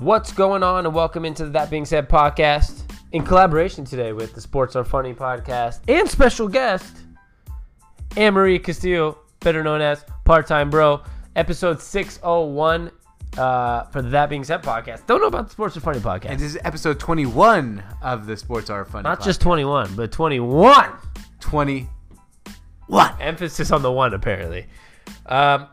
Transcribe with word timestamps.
What's 0.00 0.30
going 0.30 0.62
on, 0.62 0.84
and 0.84 0.94
welcome 0.94 1.24
into 1.24 1.44
the 1.44 1.50
That 1.52 1.70
Being 1.70 1.86
Said 1.86 2.06
podcast 2.06 2.82
in 3.12 3.24
collaboration 3.24 3.82
today 3.86 4.12
with 4.12 4.34
the 4.34 4.42
Sports 4.42 4.76
Are 4.76 4.84
Funny 4.84 5.14
podcast 5.14 5.80
and 5.88 6.06
special 6.06 6.48
guest, 6.48 6.98
AMarie 8.10 8.62
Castillo, 8.62 9.16
better 9.40 9.64
known 9.64 9.80
as 9.80 10.04
Part 10.24 10.46
Time 10.46 10.68
Bro, 10.68 11.02
episode 11.34 11.80
601 11.80 12.90
uh, 13.38 13.84
for 13.84 14.02
the 14.02 14.10
That 14.10 14.28
Being 14.28 14.44
Said 14.44 14.62
podcast. 14.62 15.06
Don't 15.06 15.22
know 15.22 15.28
about 15.28 15.46
the 15.46 15.52
Sports 15.52 15.78
Are 15.78 15.80
Funny 15.80 16.00
podcast. 16.00 16.26
And 16.26 16.38
this 16.38 16.54
is 16.54 16.58
episode 16.62 17.00
21 17.00 17.82
of 18.02 18.26
the 18.26 18.36
Sports 18.36 18.68
Are 18.68 18.84
Funny. 18.84 19.04
Not 19.04 19.20
podcast. 19.20 19.24
just 19.24 19.40
21, 19.40 19.96
but 19.96 20.12
21. 20.12 20.92
21. 21.40 21.88
Emphasis 23.18 23.70
on 23.70 23.80
the 23.80 23.90
one, 23.90 24.12
apparently. 24.12 24.66
Um, 25.24 25.68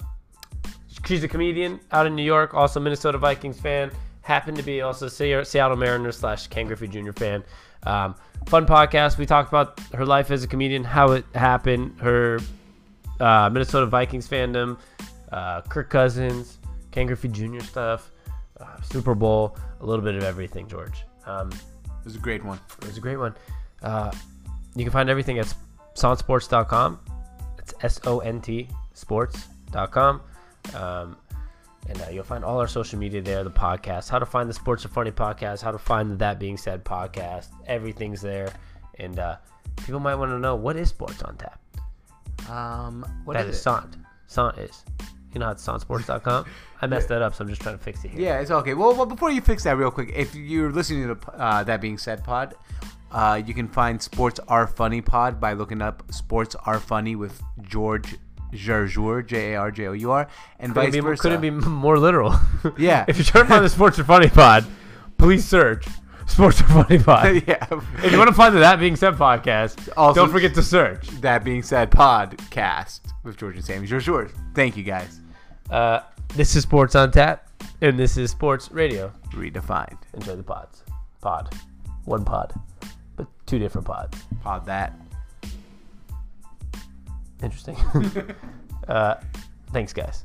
she's 1.06 1.26
a 1.26 1.28
comedian 1.28 1.82
out 1.92 2.08
in 2.08 2.16
New 2.16 2.24
York, 2.24 2.54
also 2.54 2.80
Minnesota 2.80 3.18
Vikings 3.18 3.60
fan. 3.60 3.92
Happened 4.24 4.58
to 4.58 4.64
be 4.64 4.82
also 4.82 5.08
Seattle 5.08 5.78
Mariners 5.78 6.18
slash 6.18 6.48
Ken 6.48 6.66
Griffey 6.68 6.88
Jr. 6.88 7.12
fan. 7.12 7.44
Um, 7.84 8.16
fun 8.48 8.66
podcast. 8.66 9.18
We 9.18 9.26
talked 9.26 9.50
about 9.50 9.80
her 9.94 10.06
life 10.06 10.32
as 10.32 10.44
a 10.44 10.48
comedian, 10.48 10.84
how 10.84 11.12
it 11.12 11.26
happened, 11.36 12.00
her 12.00 12.40
uh, 13.20 13.50
Minnesota 13.52 13.86
Vikings 13.86 14.28
fandom, 14.28 14.80
uh, 15.32 15.62
Kirk 15.62 15.90
Cousins, 15.90 16.58
Ken 16.92 17.06
Griffey 17.08 17.28
Jr. 17.28 17.60
stuff, 17.60 18.12
uh, 18.60 18.82
Super 18.82 19.14
Bowl, 19.14 19.58
a 19.82 19.86
little 19.86 20.04
bit 20.04 20.16
of 20.16 20.24
everything, 20.24 20.68
George. 20.68 21.04
Um, 21.26 21.50
It 21.52 22.06
was 22.06 22.16
a 22.16 22.20
great 22.20 22.44
one. 22.44 22.60
it 22.82 22.88
was 22.88 22.98
a 22.98 23.02
great 23.02 23.18
one. 23.18 23.36
Uh, 23.82 24.12
you 24.76 24.84
can 24.86 24.92
find 24.94 25.10
everything 25.10 25.40
at 25.40 25.54
sonsports.com. 25.96 27.00
It's 27.60 27.74
S 27.82 28.00
O 28.06 28.20
N 28.20 28.40
T 28.42 28.70
sports.com. 28.94 30.22
Um, 30.74 31.18
and 31.90 32.02
uh, 32.02 32.06
you'll 32.12 32.24
find 32.24 32.44
all 32.46 32.60
our 32.60 32.68
social 32.68 32.98
media 33.00 33.22
there, 33.22 33.44
the 33.44 33.52
podcast, 33.52 34.10
how 34.10 34.20
to 34.20 34.26
find 34.26 34.50
the 34.50 34.54
Sports 34.54 34.86
Are 34.86 34.90
Funny 34.90 35.12
podcast, 35.12 35.62
how 35.62 35.72
to 35.72 35.78
find 35.78 36.10
the 36.12 36.16
That 36.16 36.40
Being 36.40 36.58
Said 36.58 36.84
podcast. 36.86 37.48
Everything's 37.68 38.22
there. 38.22 38.52
And 39.00 39.20
uh, 39.20 39.38
people 39.78 40.00
might 40.00 40.16
want 40.16 40.32
to 40.32 40.40
know 40.40 40.56
what 40.56 40.76
is 40.78 40.90
Sports 40.90 41.22
on 41.24 41.38
Tap? 41.38 41.60
Um, 42.50 43.06
what 43.26 43.34
That 43.34 43.46
is 43.46 43.56
is 43.56 43.60
it? 43.60 43.64
Sant. 43.64 43.98
Sant 44.28 44.58
is. 44.58 44.84
You 45.34 45.40
know 45.40 45.48
how 45.48 45.52
it's 45.54 45.66
sonsports.com? 45.66 46.46
I 46.82 46.88
messed 46.88 47.08
that 47.10 47.22
up, 47.22 47.34
so 47.34 47.44
I'm 47.44 47.50
just 47.50 47.62
trying 47.62 47.78
to 47.78 47.84
fix 47.84 48.04
it 48.06 48.12
here. 48.12 48.22
Yeah, 48.22 48.40
it's 48.40 48.52
okay. 48.52 48.74
Well, 48.74 48.94
well, 48.96 49.06
before 49.06 49.32
you 49.32 49.42
fix 49.42 49.64
that 49.64 49.78
real 49.78 49.90
quick, 49.92 50.12
if 50.16 50.36
you're 50.36 50.72
listening 50.72 51.08
to 51.08 51.16
the, 51.16 51.32
uh, 51.34 51.64
that 51.64 51.82
being 51.82 51.98
said 51.98 52.24
pod, 52.24 52.56
uh, 53.12 53.42
you 53.46 53.54
can 53.54 53.68
find 53.68 54.02
Sports 54.02 54.40
Are 54.48 54.68
Funny 54.68 55.02
pod 55.02 55.40
by 55.40 55.54
looking 55.54 55.82
up 55.82 56.04
Sports 56.12 56.56
Are 56.66 56.80
Funny 56.80 57.16
with 57.16 57.42
George 57.62 58.16
Jarjour, 58.54 59.26
J 59.26 59.54
A 59.54 59.60
R 59.60 59.72
J 59.72 59.88
O 59.88 59.94
U 59.94 60.12
R, 60.12 60.28
and 60.60 60.74
Couldn't 60.74 60.86
vice 60.86 60.94
be, 60.94 61.00
versa. 61.00 61.22
couldn't 61.22 61.42
be 61.42 61.50
more 61.50 61.98
literal. 61.98 62.36
Yeah. 62.78 63.06
if 63.10 63.18
you're 63.18 63.26
trying 63.26 63.44
to 63.46 63.50
find 63.50 63.66
the 63.66 63.70
Sports 63.70 64.00
Are 64.00 64.04
Funny 64.04 64.30
pod, 64.30 64.66
please 65.18 65.44
search 65.46 65.86
Sports 66.28 66.62
Are 66.62 66.84
Funny 66.84 67.00
pod. 67.00 67.44
yeah. 67.48 67.66
If 68.04 68.12
you 68.12 68.18
want 68.18 68.30
to 68.30 68.36
find 68.36 68.56
the 68.56 68.60
That 68.60 68.80
Being 68.80 68.96
Said 68.96 69.16
podcast, 69.16 69.90
Also- 69.98 70.22
don't 70.22 70.32
forget 70.32 70.54
to 70.56 70.64
search. 70.64 71.08
That 71.22 71.44
being 71.44 71.64
said, 71.64 71.92
podcast 71.92 73.02
with 73.24 73.38
George 73.38 73.56
and 73.56 73.66
Sami 73.66 73.88
Jarjour. 73.88 74.32
Thank 74.56 74.78
you 74.78 74.84
guys. 74.84 75.20
Uh, 75.70 76.02
this 76.36 76.56
is 76.56 76.64
Sports 76.64 76.96
on 76.96 77.12
Tap, 77.12 77.48
and 77.82 77.98
this 77.98 78.18
is 78.18 78.32
Sports 78.32 78.70
Radio. 78.72 79.12
Redefined. 79.32 79.98
Enjoy 80.14 80.36
the 80.36 80.44
pods. 80.44 80.84
Pod. 81.22 81.54
One 82.06 82.26
pod, 82.26 82.54
but 83.16 83.28
two 83.46 83.58
different 83.60 83.88
pods. 83.88 84.18
Pod 84.42 84.66
that. 84.66 84.94
Interesting. 87.44 87.76
uh, 88.88 89.16
thanks, 89.74 89.92
guys. 89.92 90.24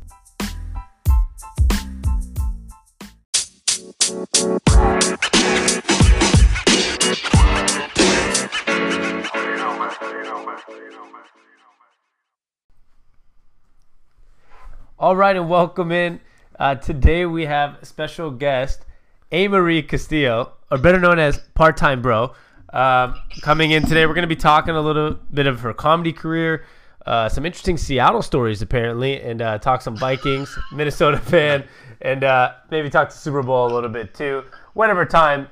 All 15.01 15.17
right, 15.17 15.37
and 15.37 15.49
welcome 15.49 15.91
in. 15.91 16.21
Uh, 16.59 16.77
today 16.77 17.27
we 17.27 17.47
have 17.47 17.79
special 17.83 18.31
guest, 18.31 18.85
AMarie 19.33 19.89
Castillo, 19.89 20.53
or 20.71 20.79
better 20.79 21.01
known 21.01 21.19
as 21.19 21.39
Part 21.55 21.77
Time 21.77 22.01
Bro, 22.01 22.35
um, 22.73 23.15
coming 23.41 23.73
in 23.73 23.83
today. 23.83 24.07
We're 24.07 24.15
going 24.15 24.23
to 24.23 24.29
be 24.29 24.37
talking 24.37 24.75
a 24.75 24.81
little 24.81 25.19
bit 25.33 25.47
of 25.47 25.61
her 25.61 25.73
comedy 25.73 26.13
career, 26.13 26.65
uh, 27.09 27.27
some 27.27 27.47
interesting 27.47 27.79
Seattle 27.79 28.21
stories 28.21 28.61
apparently, 28.61 29.19
and 29.23 29.41
uh, 29.41 29.57
talk 29.59 29.81
some 29.81 29.97
Vikings, 29.97 30.57
Minnesota 30.73 31.17
fan, 31.17 31.65
and 32.03 32.23
uh, 32.23 32.53
maybe 32.71 32.91
talk 32.91 33.09
to 33.09 33.17
Super 33.17 33.43
Bowl 33.43 33.67
a 33.67 33.73
little 33.73 33.89
bit 33.89 34.13
too, 34.13 34.45
whenever 34.75 35.07
time 35.07 35.49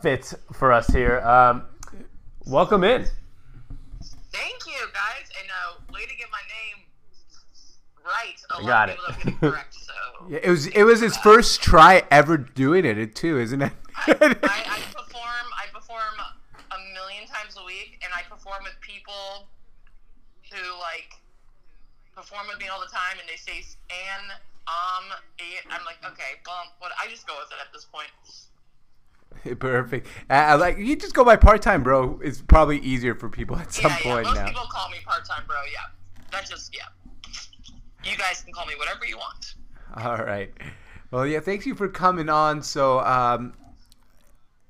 fits 0.00 0.34
for 0.54 0.72
us 0.72 0.86
here. 0.86 1.20
Um, 1.20 1.64
welcome 2.46 2.84
in. 2.84 3.04
Thank 4.32 4.66
you, 4.66 4.86
guys, 4.94 5.28
and 5.38 5.50
uh, 5.50 5.92
way 5.92 6.06
to 6.06 6.16
get 6.16 6.28
my 6.32 6.40
name 6.48 6.86
right. 8.02 8.40
A 8.58 8.62
lot 8.62 8.66
got 8.66 8.88
of 8.88 8.94
it. 8.94 9.00
don't 9.06 9.24
get 9.24 9.34
it 9.34 9.52
correct, 9.52 9.74
so 9.78 9.92
Yeah, 10.30 10.38
it 10.42 10.48
was 10.48 10.66
it 10.68 10.84
was 10.84 11.00
his 11.00 11.18
first 11.18 11.62
try 11.62 12.02
ever 12.10 12.38
doing 12.38 12.86
it, 12.86 12.96
it 12.96 13.14
too, 13.14 13.38
isn't 13.38 13.60
it? 13.60 13.72
I, 14.06 14.12
I 14.12 14.14
perform. 14.96 15.46
I 15.52 15.66
perform 15.70 16.14
a 16.70 16.94
million 16.94 17.26
times 17.26 17.58
a 17.60 17.64
week, 17.66 18.00
and 18.02 18.10
I 18.16 18.22
perform 18.22 18.62
with 18.64 18.80
people 18.80 19.48
who 20.54 20.62
like 20.78 21.18
perform 22.14 22.46
with 22.48 22.58
me 22.58 22.68
all 22.68 22.80
the 22.80 22.90
time, 22.90 23.18
and 23.18 23.28
they 23.28 23.36
say 23.36 23.64
"and," 23.90 24.30
"um," 24.68 25.18
eh," 25.38 25.60
I'm 25.70 25.84
like, 25.84 25.98
okay, 26.04 26.38
well, 26.46 26.62
what? 26.78 26.92
I 27.02 27.10
just 27.10 27.26
go 27.26 27.34
with 27.38 27.50
it 27.50 27.58
at 27.60 27.72
this 27.72 27.84
point. 27.84 28.10
Perfect. 29.58 30.06
I, 30.30 30.36
I 30.36 30.54
like 30.54 30.78
you 30.78 30.96
just 30.96 31.14
go 31.14 31.24
by 31.24 31.36
part 31.36 31.62
time, 31.62 31.82
bro. 31.82 32.20
It's 32.22 32.40
probably 32.40 32.78
easier 32.78 33.14
for 33.14 33.28
people 33.28 33.56
at 33.56 33.72
some 33.72 33.90
yeah, 33.90 33.98
yeah. 33.98 34.12
point 34.12 34.26
Most 34.26 34.36
now. 34.36 34.46
people 34.46 34.66
call 34.70 34.88
me 34.90 34.98
part 35.04 35.24
time, 35.26 35.42
bro. 35.46 35.56
Yeah, 35.72 35.80
that's 36.30 36.48
just 36.48 36.74
yeah. 36.74 36.84
You 38.08 38.16
guys 38.16 38.42
can 38.42 38.52
call 38.52 38.66
me 38.66 38.74
whatever 38.78 39.06
you 39.06 39.16
want. 39.16 39.54
All 39.96 40.18
right. 40.18 40.52
Well, 41.10 41.26
yeah. 41.26 41.40
Thanks 41.40 41.66
you 41.66 41.74
for 41.74 41.88
coming 41.88 42.28
on. 42.28 42.62
So, 42.62 43.00
um, 43.00 43.54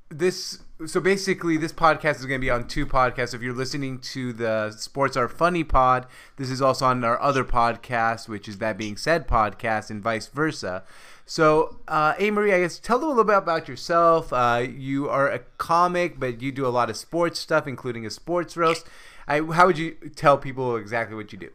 this 0.09 0.61
so 0.87 1.01
basically 1.01 1.57
this 1.57 1.73
podcast 1.73 2.17
is 2.17 2.27
going 2.27 2.41
to 2.41 2.45
be 2.45 2.51
on 2.51 2.67
two 2.67 2.85
podcasts. 2.87 3.33
If 3.33 3.43
you're 3.43 3.55
listening 3.55 4.01
to 4.01 4.33
the 4.33 4.73
Sports 4.73 5.17
Are 5.17 5.29
Funny 5.29 5.65
pod, 5.65 6.07
this 6.37 6.51
is 6.51 6.61
also 6.61 6.87
on 6.87 7.05
our 7.05 7.21
other 7.21 7.45
podcast, 7.45 8.29
which 8.29 8.49
is 8.49 8.59
that 8.59 8.77
being 8.77 8.97
said 8.97 9.29
podcast, 9.29 9.91
and 9.91 10.03
vice 10.03 10.27
versa. 10.27 10.83
So, 11.27 11.79
uh. 11.89 12.15
Marie, 12.19 12.53
I 12.53 12.61
guess 12.61 12.79
tell 12.79 12.99
them 12.99 13.07
a 13.07 13.13
little 13.13 13.25
bit 13.25 13.39
about 13.39 13.69
yourself. 13.69 14.33
Uh, 14.33 14.67
you 14.69 15.09
are 15.09 15.31
a 15.31 15.39
comic, 15.59 16.19
but 16.19 16.43
you 16.43 16.53
do 16.53 16.67
a 16.67 16.69
lot 16.69 16.91
of 16.91 16.97
sports 16.97 17.39
stuff, 17.39 17.67
including 17.67 18.05
a 18.05 18.11
sports 18.11 18.57
roast. 18.57 18.87
I, 19.27 19.41
how 19.41 19.67
would 19.67 19.79
you 19.79 19.93
tell 20.17 20.37
people 20.37 20.77
exactly 20.77 21.17
what 21.17 21.33
you 21.33 21.39
do? 21.39 21.51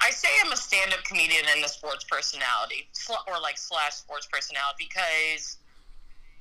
I 0.00 0.10
say 0.10 0.28
I'm 0.44 0.52
a 0.52 0.56
stand-up 0.56 1.02
comedian 1.04 1.44
and 1.54 1.64
a 1.64 1.68
sports 1.68 2.04
personality, 2.04 2.88
or 3.26 3.40
like 3.40 3.56
slash 3.56 3.94
sports 3.94 4.28
personality, 4.30 4.88
because 4.88 5.58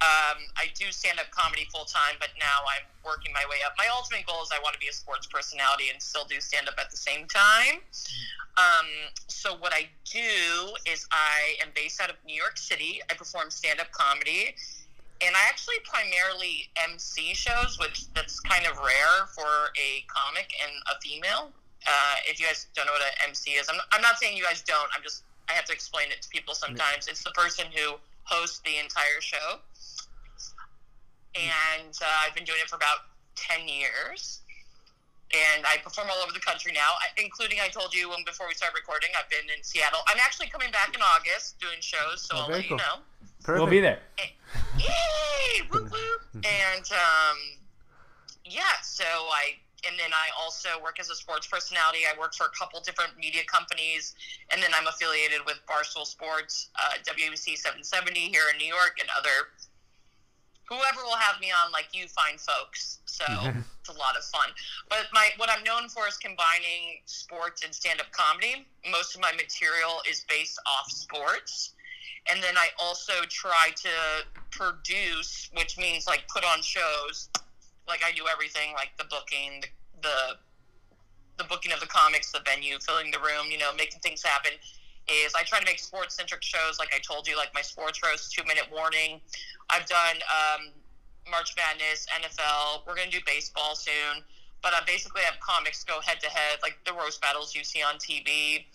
um, 0.02 0.50
I 0.58 0.74
do 0.74 0.92
stand-up 0.92 1.30
comedy 1.30 1.68
full 1.72 1.86
time, 1.86 2.18
but 2.20 2.30
now 2.40 2.66
I'm 2.66 2.90
working 3.06 3.32
my 3.34 3.46
way 3.46 3.58
up. 3.66 3.74
My 3.78 3.86
ultimate 3.94 4.26
goal 4.26 4.42
is 4.42 4.50
I 4.52 4.58
want 4.64 4.74
to 4.74 4.80
be 4.80 4.88
a 4.88 4.94
sports 4.94 5.28
personality 5.28 5.94
and 5.94 6.02
still 6.02 6.26
do 6.26 6.42
stand-up 6.42 6.74
at 6.82 6.90
the 6.90 6.98
same 6.98 7.28
time. 7.28 7.86
Um, 8.58 8.90
so 9.28 9.56
what 9.58 9.74
I 9.74 9.88
do 10.10 10.74
is 10.90 11.06
I 11.12 11.54
am 11.62 11.70
based 11.76 12.02
out 12.02 12.10
of 12.10 12.18
New 12.26 12.34
York 12.34 12.58
City. 12.58 13.00
I 13.10 13.14
perform 13.14 13.52
stand-up 13.52 13.92
comedy, 13.92 14.56
and 15.22 15.36
I 15.36 15.46
actually 15.48 15.78
primarily 15.86 16.70
MC 16.82 17.36
shows, 17.36 17.78
which 17.78 18.12
that's 18.14 18.40
kind 18.40 18.66
of 18.66 18.78
rare 18.82 19.30
for 19.38 19.70
a 19.78 20.02
comic 20.10 20.50
and 20.66 20.74
a 20.90 21.00
female. 21.00 21.54
Uh, 21.86 22.16
if 22.28 22.40
you 22.40 22.48
guys 22.48 22.66
don't 22.74 22.88
know 22.88 22.94
what 22.94 23.02
an 23.02 23.30
MC 23.30 23.52
is, 23.52 23.70
I'm, 23.70 23.78
I'm 23.92 24.02
not 24.02 24.18
saying 24.18 24.36
you 24.36 24.44
guys 24.44 24.64
don't. 24.64 24.90
I'm 24.98 25.04
just 25.04 25.24
I 25.48 25.54
have 25.54 25.66
to 25.66 25.74
explain 25.74 26.10
it 26.10 26.22
to 26.24 26.30
people 26.30 26.56
sometimes. 26.56 27.08
It's 27.08 27.24
the 27.24 27.32
person 27.32 27.66
who 27.74 27.98
hosts 28.24 28.62
the 28.64 28.78
entire 28.78 29.20
show, 29.20 29.60
and 31.36 31.94
uh, 32.02 32.26
I've 32.28 32.36
been 32.36 32.46
doing 32.46 32.60
it 32.62 32.70
for 32.70 32.76
about 32.76 33.10
ten 33.36 33.68
years. 33.68 34.40
And 35.32 35.64
I 35.66 35.78
perform 35.78 36.10
all 36.12 36.20
over 36.22 36.34
the 36.34 36.42
country 36.44 36.74
now, 36.76 36.92
including 37.16 37.60
I 37.64 37.70
told 37.70 37.96
you 37.96 38.10
when 38.10 38.20
before 38.26 38.48
we 38.50 38.54
started 38.54 38.76
recording. 38.76 39.08
I've 39.18 39.30
been 39.30 39.48
in 39.48 39.64
Seattle. 39.64 40.00
I'm 40.08 40.20
actually 40.20 40.48
coming 40.48 40.72
back 40.72 40.94
in 40.94 41.00
August 41.02 41.58
doing 41.58 41.80
shows, 41.80 42.28
so 42.28 42.36
Oh, 42.36 42.40
I'll 42.40 42.48
very 42.48 42.60
let 42.60 42.70
you 42.70 42.76
know. 42.76 43.00
Perfect. 43.42 43.62
We'll 43.64 43.72
be 43.72 43.80
there. 43.80 44.00
Yay! 44.78 45.62
Woo 45.72 45.88
woo! 45.88 46.40
And 46.44 46.84
um, 46.92 47.38
yeah, 48.44 48.76
so 48.84 49.06
I 49.06 49.56
and 49.88 49.98
then 49.98 50.12
I 50.14 50.30
also 50.38 50.70
work 50.84 51.00
as 51.00 51.10
a 51.10 51.16
sports 51.16 51.48
personality. 51.48 52.00
I 52.06 52.20
work 52.20 52.36
for 52.36 52.46
a 52.46 52.54
couple 52.58 52.82
different 52.82 53.18
media 53.18 53.42
companies, 53.48 54.14
and 54.52 54.62
then 54.62 54.72
I'm 54.76 54.86
affiliated 54.88 55.40
with 55.46 55.58
Barstool 55.66 56.06
Sports, 56.06 56.70
uh, 56.76 57.00
WABC 57.08 57.56
770 57.58 58.20
here 58.20 58.44
in 58.52 58.58
New 58.58 58.68
York, 58.68 58.98
and 59.00 59.10
other 59.18 59.50
whoever 60.72 61.04
will 61.04 61.18
have 61.18 61.40
me 61.42 61.52
on, 61.52 61.72
like 61.74 61.90
you 61.92 62.08
find 62.08 62.40
folks. 62.40 63.00
So 63.06 63.26
it's 63.80 63.90
a 63.90 64.00
lot 64.00 64.16
of 64.16 64.24
fun. 64.24 64.50
But 64.90 65.08
my 65.14 65.30
what 65.38 65.50
I'm 65.52 65.64
known 65.64 65.90
for 65.90 66.08
is 66.08 66.16
combining 66.16 67.04
sports 67.06 67.64
and 67.66 67.76
stand 67.76 68.00
up 68.00 68.10
comedy. 68.12 68.66
Most 68.90 69.14
of 69.16 69.22
my 69.22 69.34
material 69.34 70.00
is 70.10 70.24
based 70.30 70.60
off 70.66 70.90
sports. 70.90 71.74
and 72.32 72.42
then 72.42 72.56
I 72.56 72.68
also 72.80 73.14
try 73.30 73.70
to 73.76 73.90
produce, 74.52 75.50
which 75.54 75.78
means 75.78 76.08
like 76.08 76.24
put 76.28 76.46
on 76.46 76.62
shows. 76.62 77.30
Like 77.88 78.02
I 78.08 78.12
do 78.14 78.24
everything, 78.32 78.74
like 78.74 78.92
the 78.98 79.06
booking, 79.06 79.64
the 80.02 80.38
the, 81.38 81.44
the 81.44 81.44
booking 81.46 81.72
of 81.72 81.80
the 81.80 81.88
comics, 81.88 82.32
the 82.32 82.40
venue, 82.46 82.78
filling 82.80 83.12
the 83.12 83.20
room, 83.20 83.50
you 83.50 83.58
know, 83.58 83.74
making 83.76 84.00
things 84.00 84.24
happen. 84.24 84.52
Is 85.08 85.34
I 85.36 85.44
try 85.44 85.60
to 85.60 85.66
make 85.66 85.80
sports 85.80 86.16
centric 86.16 86.44
shows, 86.44 86.80
like 86.80 86.94
I 86.96 87.00
told 87.00 87.28
you, 87.28 87.36
like 87.36 87.54
my 87.54 87.62
sports 87.62 88.00
roast, 88.04 88.32
two 88.34 88.44
minute 88.46 88.68
warning. 88.72 89.20
I've 89.70 89.86
done 89.88 90.18
um, 90.30 90.68
March 91.30 91.54
Madness, 91.58 92.08
NFL. 92.14 92.86
We're 92.88 92.96
gonna 92.96 93.10
do 93.12 93.20
baseball 93.26 93.76
soon, 93.76 94.24
but 94.62 94.74
I 94.74 94.82
basically 94.86 95.22
have 95.24 95.40
comics 95.40 95.84
go 95.84 96.00
head 96.02 96.20
to 96.22 96.30
head, 96.30 96.60
like 96.62 96.78
the 96.86 96.94
roast 96.94 97.22
battles 97.22 97.56
you 97.56 97.64
see 97.64 97.82
on 97.82 97.96
TV 97.96 98.66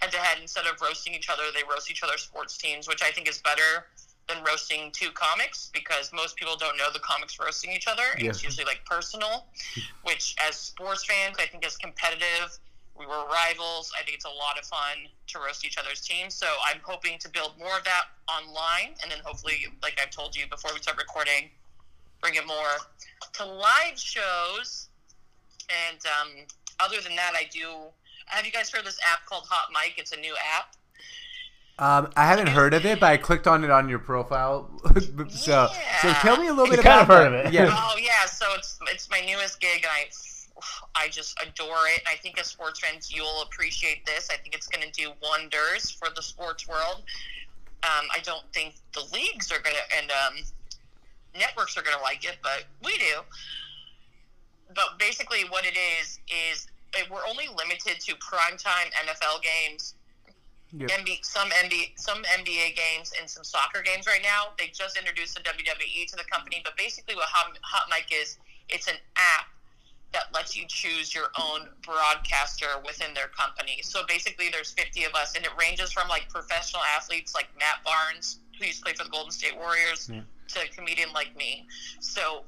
head 0.00 0.10
to 0.10 0.18
head 0.18 0.38
instead 0.40 0.66
of 0.66 0.80
roasting 0.82 1.14
each 1.14 1.30
other 1.30 1.44
they 1.54 1.62
roast 1.70 1.88
each 1.88 2.02
other's 2.02 2.20
sports 2.22 2.58
teams 2.58 2.88
which 2.88 3.00
i 3.00 3.12
think 3.12 3.28
is 3.28 3.38
better 3.42 3.86
than 4.28 4.42
roasting 4.42 4.90
two 4.90 5.08
comics 5.14 5.70
because 5.72 6.10
most 6.12 6.34
people 6.34 6.56
don't 6.56 6.76
know 6.76 6.88
the 6.92 6.98
comics 6.98 7.38
roasting 7.38 7.70
each 7.70 7.86
other 7.86 8.02
Yeah. 8.18 8.30
it's 8.30 8.42
usually 8.42 8.64
like 8.64 8.84
personal 8.86 9.46
which 10.02 10.34
as 10.44 10.56
sports 10.56 11.04
fans 11.04 11.36
i 11.38 11.46
think 11.46 11.64
is 11.64 11.76
competitive 11.76 12.58
we 12.98 13.06
were 13.06 13.24
rivals 13.32 13.90
i 13.98 14.02
think 14.04 14.14
it's 14.16 14.24
a 14.24 14.28
lot 14.28 14.58
of 14.58 14.64
fun 14.66 14.96
to 15.26 15.38
roast 15.38 15.64
each 15.64 15.78
other's 15.78 16.00
teams 16.00 16.34
so 16.34 16.46
i'm 16.66 16.80
hoping 16.82 17.18
to 17.18 17.28
build 17.28 17.52
more 17.58 17.76
of 17.76 17.84
that 17.84 18.04
online 18.28 18.94
and 19.02 19.10
then 19.10 19.18
hopefully 19.24 19.66
like 19.82 19.98
i've 20.02 20.10
told 20.10 20.36
you 20.36 20.44
before 20.48 20.70
we 20.74 20.80
start 20.80 20.96
recording 20.98 21.50
bring 22.20 22.34
it 22.34 22.46
more 22.46 22.76
to 23.32 23.44
live 23.44 23.96
shows 23.98 24.88
and 25.88 25.98
um, 26.06 26.28
other 26.80 27.00
than 27.00 27.16
that 27.16 27.32
i 27.34 27.48
do 27.52 27.66
have 28.26 28.46
you 28.46 28.52
guys 28.52 28.70
heard 28.70 28.84
this 28.84 28.98
app 29.10 29.24
called 29.26 29.44
hot 29.48 29.68
mic 29.72 29.94
it's 29.98 30.12
a 30.12 30.16
new 30.20 30.34
app 30.56 30.74
Um, 31.76 32.12
I 32.16 32.24
haven't 32.26 32.46
heard 32.50 32.72
of 32.72 32.86
it, 32.86 33.00
but 33.00 33.06
I 33.10 33.16
clicked 33.16 33.48
on 33.48 33.64
it 33.64 33.70
on 33.70 33.88
your 33.88 33.98
profile. 33.98 34.70
so, 35.28 35.66
so 36.00 36.12
tell 36.22 36.36
me 36.36 36.46
a 36.46 36.52
little 36.54 36.66
You 36.66 36.76
bit 36.76 36.84
kind 36.84 37.02
about 37.02 37.02
of 37.02 37.08
heard 37.08 37.32
that. 37.32 37.46
of 37.46 37.46
it. 37.46 37.52
Yeah. 37.52 37.66
Oh 37.76 37.96
yeah, 37.98 38.26
so 38.26 38.46
it's 38.54 38.78
it's 38.92 39.10
my 39.10 39.20
newest 39.26 39.58
gig, 39.60 39.82
and 39.82 39.90
I 39.90 40.06
I 40.94 41.08
just 41.08 41.36
adore 41.42 41.86
it. 41.94 42.02
I 42.06 42.16
think 42.16 42.38
as 42.38 42.46
sports 42.46 42.80
fans, 42.80 43.12
you'll 43.12 43.42
appreciate 43.42 44.06
this. 44.06 44.28
I 44.30 44.36
think 44.36 44.54
it's 44.54 44.66
going 44.66 44.86
to 44.86 44.92
do 44.92 45.10
wonders 45.22 45.90
for 45.90 46.08
the 46.14 46.22
sports 46.22 46.68
world. 46.68 47.02
Um, 47.82 48.06
I 48.14 48.20
don't 48.22 48.44
think 48.52 48.74
the 48.94 49.04
leagues 49.12 49.52
are 49.52 49.60
going 49.60 49.76
to 49.76 49.96
and 49.98 50.10
um, 50.10 50.44
networks 51.38 51.76
are 51.76 51.82
going 51.82 51.96
to 51.96 52.02
like 52.02 52.24
it, 52.24 52.36
but 52.42 52.64
we 52.82 52.96
do. 52.98 53.20
But 54.74 54.98
basically, 54.98 55.44
what 55.50 55.64
it 55.66 55.76
is 56.00 56.18
is 56.28 56.68
uh, 56.96 57.04
we're 57.10 57.26
only 57.28 57.46
limited 57.48 58.00
to 58.00 58.14
primetime 58.16 58.90
NFL 59.04 59.42
games 59.42 59.94
Yep. 60.76 60.90
Some 61.22 61.48
NBA, 61.50 61.92
some 61.94 62.22
NBA 62.24 62.74
games 62.74 63.12
and 63.20 63.30
some 63.30 63.44
soccer 63.44 63.80
games 63.80 64.08
right 64.08 64.22
now. 64.22 64.54
They 64.58 64.66
just 64.74 64.96
introduced 64.96 65.36
the 65.36 65.42
WWE 65.42 66.10
to 66.10 66.16
the 66.16 66.24
company, 66.24 66.62
but 66.64 66.76
basically, 66.76 67.14
what 67.14 67.28
Hot, 67.28 67.56
Hot 67.62 67.86
Mic 67.88 68.06
is, 68.10 68.38
it's 68.68 68.88
an 68.88 68.96
app 69.16 69.46
that 70.14 70.32
lets 70.32 70.56
you 70.56 70.64
choose 70.68 71.14
your 71.14 71.26
own 71.38 71.68
broadcaster 71.84 72.66
within 72.86 73.12
their 73.14 73.28
company. 73.28 73.80
So 73.82 74.02
basically, 74.08 74.48
there's 74.50 74.70
50 74.72 75.04
of 75.04 75.14
us, 75.14 75.34
and 75.36 75.44
it 75.44 75.50
ranges 75.60 75.92
from 75.92 76.08
like 76.08 76.28
professional 76.30 76.82
athletes 76.96 77.34
like 77.34 77.48
Matt 77.58 77.84
Barnes, 77.84 78.38
who 78.58 78.64
used 78.66 78.78
to 78.78 78.84
play 78.84 78.94
for 78.94 79.04
the 79.04 79.10
Golden 79.10 79.30
State 79.32 79.56
Warriors, 79.58 80.08
Yeah. 80.12 80.22
to 80.48 80.60
a 80.62 80.68
comedian 80.68 81.12
like 81.12 81.36
me. 81.36 81.66
So 82.00 82.44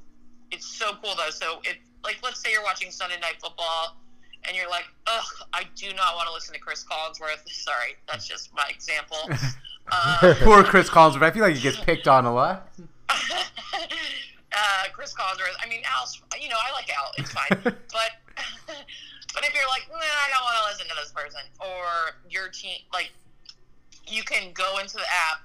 it's 0.50 0.66
so 0.66 0.92
cool 1.02 1.14
though. 1.16 1.30
So 1.30 1.60
it 1.64 1.76
like 2.04 2.18
let's 2.22 2.40
say 2.40 2.52
you're 2.52 2.62
watching 2.62 2.90
Sunday 2.90 3.18
Night 3.20 3.36
Football 3.42 3.96
and 4.46 4.56
you're 4.56 4.70
like, 4.70 4.84
ugh, 5.08 5.24
I 5.52 5.64
do 5.74 5.92
not 5.94 6.14
want 6.14 6.28
to 6.28 6.32
listen 6.32 6.54
to 6.54 6.60
Chris 6.60 6.84
Collinsworth. 6.88 7.46
Sorry, 7.48 7.96
that's 8.08 8.26
just 8.26 8.54
my 8.54 8.64
example. 8.70 9.18
Um, 9.88 10.34
Poor 10.40 10.64
Chris 10.64 10.88
Collinsworth. 10.90 11.22
I 11.22 11.30
feel 11.30 11.42
like 11.42 11.54
he 11.54 11.60
gets 11.62 11.78
picked 11.78 12.08
on 12.08 12.24
a 12.26 12.34
lot. 12.34 12.68
I 15.34 15.68
mean, 15.68 15.82
Al's. 15.96 16.20
You 16.40 16.48
know, 16.48 16.56
I 16.56 16.72
like 16.72 16.90
Al. 16.90 17.12
It's 17.18 17.30
fine. 17.30 17.48
but 17.62 18.10
but 19.34 19.44
if 19.44 19.54
you're 19.54 19.68
like, 19.68 19.88
nah, 19.90 19.98
I 19.98 20.28
don't 20.32 20.44
want 20.44 20.56
to 20.62 20.66
listen 20.72 20.86
to 20.88 20.96
this 21.00 21.12
person, 21.12 21.40
or 21.60 22.16
your 22.30 22.48
team, 22.48 22.78
like, 22.92 23.12
you 24.06 24.22
can 24.22 24.52
go 24.52 24.78
into 24.78 24.96
the 24.96 25.08
app 25.30 25.42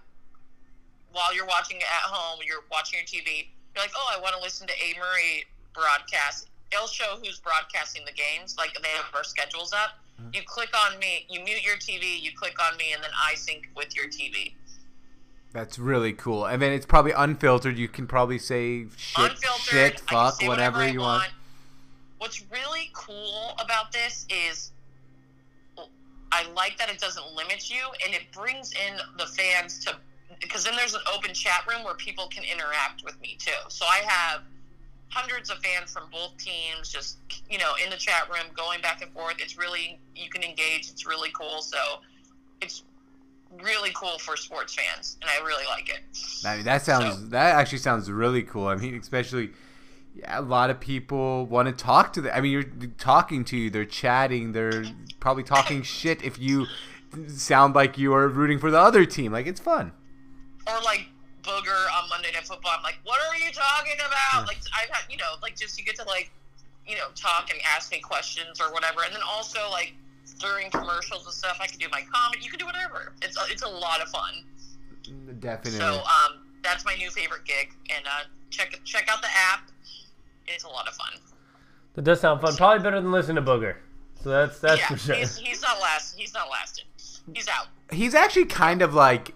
while 1.11 1.33
you're 1.33 1.47
watching 1.47 1.77
it 1.77 1.89
at 1.89 2.07
home. 2.07 2.39
You're 2.45 2.63
watching 2.71 2.99
your 2.99 3.07
TV. 3.07 3.47
You're 3.75 3.83
like, 3.83 3.93
oh, 3.95 4.09
I 4.15 4.19
want 4.19 4.35
to 4.35 4.41
listen 4.41 4.67
to 4.67 4.73
AMarie 4.73 5.45
broadcast. 5.73 6.49
It'll 6.71 6.87
show 6.87 7.19
who's 7.23 7.39
broadcasting 7.39 8.03
the 8.05 8.13
games. 8.13 8.55
Like 8.57 8.73
they 8.81 8.89
have 8.89 9.05
our 9.13 9.23
schedules 9.23 9.73
up. 9.73 9.99
Mm-hmm. 10.19 10.29
You 10.33 10.41
click 10.45 10.69
on 10.87 10.99
me. 10.99 11.25
You 11.29 11.43
mute 11.43 11.63
your 11.63 11.75
TV. 11.77 12.21
You 12.21 12.31
click 12.35 12.55
on 12.61 12.77
me, 12.77 12.93
and 12.93 13.03
then 13.03 13.11
I 13.15 13.35
sync 13.35 13.67
with 13.75 13.95
your 13.95 14.05
TV. 14.07 14.53
That's 15.53 15.77
really 15.77 16.13
cool. 16.13 16.45
And 16.45 16.61
then 16.61 16.71
it's 16.71 16.85
probably 16.85 17.11
unfiltered. 17.11 17.77
You 17.77 17.87
can 17.87 18.07
probably 18.07 18.39
say 18.39 18.85
shit, 18.95 19.37
shit, 19.59 19.99
fuck, 20.01 20.41
whatever, 20.43 20.79
I 20.79 20.87
you 20.87 21.01
want. 21.01 21.29
What's 22.19 22.43
really 22.51 22.89
cool 22.93 23.53
about 23.59 23.91
this 23.91 24.25
is 24.29 24.71
I 26.31 26.49
like 26.55 26.77
that 26.77 26.89
it 26.89 26.99
doesn't 26.99 27.25
limit 27.35 27.69
you 27.69 27.81
and 28.05 28.13
it 28.13 28.31
brings 28.31 28.71
in 28.71 28.97
the 29.17 29.25
fans 29.25 29.79
to 29.85 29.95
because 30.39 30.63
then 30.63 30.75
there's 30.75 30.93
an 30.93 31.01
open 31.13 31.33
chat 31.33 31.65
room 31.69 31.83
where 31.83 31.95
people 31.95 32.27
can 32.27 32.43
interact 32.43 33.03
with 33.03 33.19
me 33.21 33.35
too. 33.37 33.51
So 33.67 33.85
I 33.85 34.01
have 34.05 34.41
hundreds 35.09 35.49
of 35.49 35.57
fans 35.57 35.91
from 35.91 36.03
both 36.09 36.37
teams 36.37 36.89
just 36.89 37.17
you 37.49 37.57
know 37.57 37.73
in 37.83 37.89
the 37.89 37.97
chat 37.97 38.29
room 38.29 38.53
going 38.55 38.81
back 38.81 39.01
and 39.01 39.11
forth. 39.11 39.35
It's 39.39 39.57
really 39.57 39.99
you 40.15 40.29
can 40.29 40.43
engage. 40.43 40.89
It's 40.89 41.05
really 41.05 41.29
cool. 41.37 41.61
So 41.61 41.77
it's 42.61 42.83
really 43.61 43.91
cool 43.93 44.17
for 44.19 44.37
sports 44.37 44.73
fans 44.73 45.17
and 45.21 45.29
I 45.29 45.43
really 45.45 45.65
like 45.67 45.89
it. 45.89 45.99
I 46.45 46.55
mean, 46.57 46.65
that 46.65 46.83
sounds 46.83 47.15
So- 47.15 47.25
that 47.27 47.55
actually 47.55 47.79
sounds 47.79 48.09
really 48.09 48.43
cool. 48.43 48.67
I 48.67 48.75
mean, 48.75 48.95
especially 48.95 49.51
yeah, 50.15 50.39
a 50.39 50.41
lot 50.41 50.69
of 50.69 50.79
people 50.79 51.45
want 51.45 51.67
to 51.67 51.71
talk 51.73 52.11
to 52.13 52.21
them. 52.21 52.33
I 52.35 52.41
mean, 52.41 52.51
you're 52.51 52.89
talking 52.97 53.45
to 53.45 53.57
you, 53.57 53.69
they're 53.69 53.85
chatting, 53.85 54.51
they're 54.51 54.83
probably 55.19 55.43
talking 55.43 55.83
shit 55.83 56.21
if 56.23 56.37
you 56.39 56.67
sound 57.27 57.75
like 57.75 57.97
you 57.97 58.13
are 58.13 58.27
rooting 58.27 58.59
for 58.59 58.71
the 58.71 58.79
other 58.79 59.05
team. 59.05 59.31
Like 59.31 59.47
it's 59.47 59.59
fun. 59.59 59.91
or 60.67 60.79
like 60.83 61.07
booger 61.43 61.87
on 61.97 62.07
Monday 62.09 62.31
Night 62.33 62.45
Football. 62.45 62.71
I'm 62.77 62.83
like, 62.83 62.99
what 63.03 63.19
are 63.27 63.35
you 63.35 63.51
talking 63.51 63.95
about? 64.05 64.47
Like 64.47 64.59
I've 64.79 64.89
had, 64.89 65.03
you 65.09 65.17
know, 65.17 65.33
like 65.41 65.55
just 65.57 65.77
you 65.77 65.83
get 65.83 65.95
to 65.95 66.03
like, 66.03 66.29
you 66.87 66.95
know, 66.95 67.07
talk 67.15 67.49
and 67.51 67.59
ask 67.75 67.91
me 67.91 67.99
questions 67.99 68.59
or 68.61 68.71
whatever, 68.73 69.03
and 69.03 69.13
then 69.13 69.21
also 69.27 69.69
like 69.71 69.93
during 70.39 70.69
commercials 70.71 71.25
and 71.25 71.33
stuff, 71.33 71.57
I 71.61 71.67
can 71.67 71.79
do 71.79 71.87
my 71.91 72.01
comment. 72.11 72.43
You 72.43 72.49
can 72.49 72.59
do 72.59 72.65
whatever. 72.65 73.13
It's 73.21 73.37
a, 73.37 73.41
it's 73.49 73.63
a 73.63 73.69
lot 73.69 74.01
of 74.01 74.09
fun. 74.09 74.43
Definitely. 75.39 75.79
So 75.79 76.01
um, 76.01 76.39
that's 76.63 76.85
my 76.85 76.95
new 76.95 77.09
favorite 77.09 77.45
gig, 77.45 77.73
and 77.95 78.05
uh, 78.05 78.23
check 78.49 78.79
check 78.83 79.07
out 79.09 79.21
the 79.21 79.27
app. 79.51 79.69
It's 80.47 80.63
a 80.63 80.69
lot 80.69 80.87
of 80.87 80.93
fun. 80.93 81.13
That 81.93 82.03
does 82.03 82.21
sound 82.21 82.41
fun. 82.41 82.55
Probably 82.55 82.83
better 82.83 83.01
than 83.01 83.11
listening 83.11 83.35
to 83.37 83.41
Booger. 83.41 83.75
So 84.23 84.29
that's 84.29 84.59
that's 84.59 84.79
yeah, 84.79 84.87
for 84.87 84.97
sure. 84.97 85.15
he's, 85.15 85.37
he's 85.37 85.61
not 85.61 85.79
last. 85.79 86.15
He's 86.17 86.33
not 86.33 86.49
lasting. 86.49 86.85
He's 87.33 87.47
out. 87.47 87.67
He's 87.91 88.15
actually 88.15 88.45
kind 88.45 88.81
of 88.81 88.93
like 88.93 89.33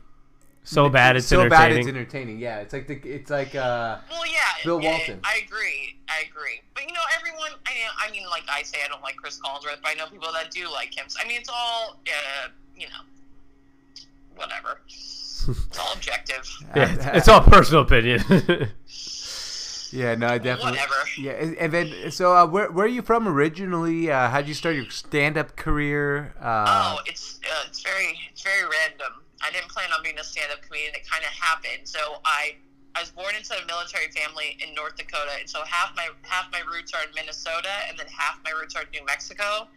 So 0.65 0.89
bad 0.89 1.15
it's 1.15 1.27
so 1.27 1.41
entertaining. 1.41 1.69
bad 1.69 1.72
it's 1.79 1.88
entertaining. 1.88 2.39
Yeah, 2.39 2.60
it's 2.60 2.74
like 2.74 2.88
the 2.88 2.95
it's 2.95 3.29
like 3.29 3.53
uh 3.53 4.00
Well, 4.10 4.25
yeah, 4.25 4.39
Bill 4.63 4.81
yeah, 4.81 4.98
Walton. 4.98 5.19
I 5.24 5.41
agree. 5.45 5.95
I 6.10 6.24
agree. 6.27 6.62
But 6.74 6.84
you 6.88 6.93
know, 6.93 7.01
everyone. 7.15 7.51
I 7.67 7.74
mean, 7.74 7.88
I 8.00 8.12
mean, 8.12 8.29
like 8.29 8.43
I 8.50 8.63
say, 8.63 8.79
I 8.84 8.88
don't 8.88 9.03
like 9.03 9.15
Chris 9.15 9.39
Collinsworth, 9.39 9.81
but 9.84 9.91
I 9.91 9.93
know 9.93 10.07
people 10.07 10.29
that 10.34 10.50
do 10.51 10.72
like 10.72 10.98
him. 10.98 11.05
So, 11.07 11.19
I 11.24 11.27
mean, 11.27 11.39
it's 11.39 11.50
all, 11.50 12.00
uh, 12.07 12.50
you 12.75 12.88
know, 12.88 14.03
whatever. 14.36 14.79
It's 14.88 15.79
all 15.79 15.93
objective. 15.93 16.50
yeah, 16.75 16.93
it's, 16.95 17.05
it's 17.05 17.27
all 17.27 17.41
personal 17.41 17.84
opinion. 17.84 18.24
yeah, 19.91 20.15
no, 20.15 20.27
I 20.27 20.38
definitely. 20.39 20.72
Whatever. 20.72 20.93
Yeah, 21.19 21.31
and 21.34 21.57
and 21.57 21.74
then 21.74 22.12
so 22.12 22.36
uh, 22.36 22.48
where 22.48 22.72
where 22.72 22.86
are 22.86 22.89
you 22.89 23.03
from 23.03 23.27
originally? 23.27 24.10
Uh, 24.12 24.29
how 24.29 24.39
did 24.39 24.48
you 24.48 24.55
start 24.55 24.75
your 24.75 24.89
stand 24.89 25.38
up 25.38 25.55
career? 25.55 26.34
Uh, 26.41 26.95
oh, 26.98 27.01
it's 27.05 27.39
uh, 27.43 27.65
it's 27.67 27.84
very 27.84 28.17
it's 28.31 28.41
very 28.41 28.63
random. 28.63 29.22
I 29.46 29.52
didn't 29.52 29.70
plan 29.70 29.94
on 29.94 30.02
being 30.02 30.18
a 30.18 30.24
stand-up 30.24 30.62
comedian. 30.66 30.96
It 30.96 31.08
kind 31.08 31.24
of 31.24 31.30
happened. 31.30 31.86
So 31.86 32.00
I 32.25 32.56
I 32.96 33.02
was 33.02 33.12
born 33.12 33.36
into 33.36 33.54
a 33.54 33.66
military 33.68 34.08
family 34.12 34.58
in 34.66 34.74
North 34.74 34.96
Dakota, 34.96 35.36
and 35.40 35.50
so 35.50 35.64
half 35.68 35.96
my 35.96 36.08
half 36.24 36.52
my 36.52 36.62
roots 36.66 36.94
are 36.94 37.04
in 37.04 37.14
Minnesota, 37.14 37.72
and 37.90 38.00
then 38.00 38.08
half 38.08 38.40
my 38.44 38.52
roots 38.52 38.75
are 38.75 38.84
in 38.84 38.92
New 38.92 39.06
Mexico. 39.06 39.68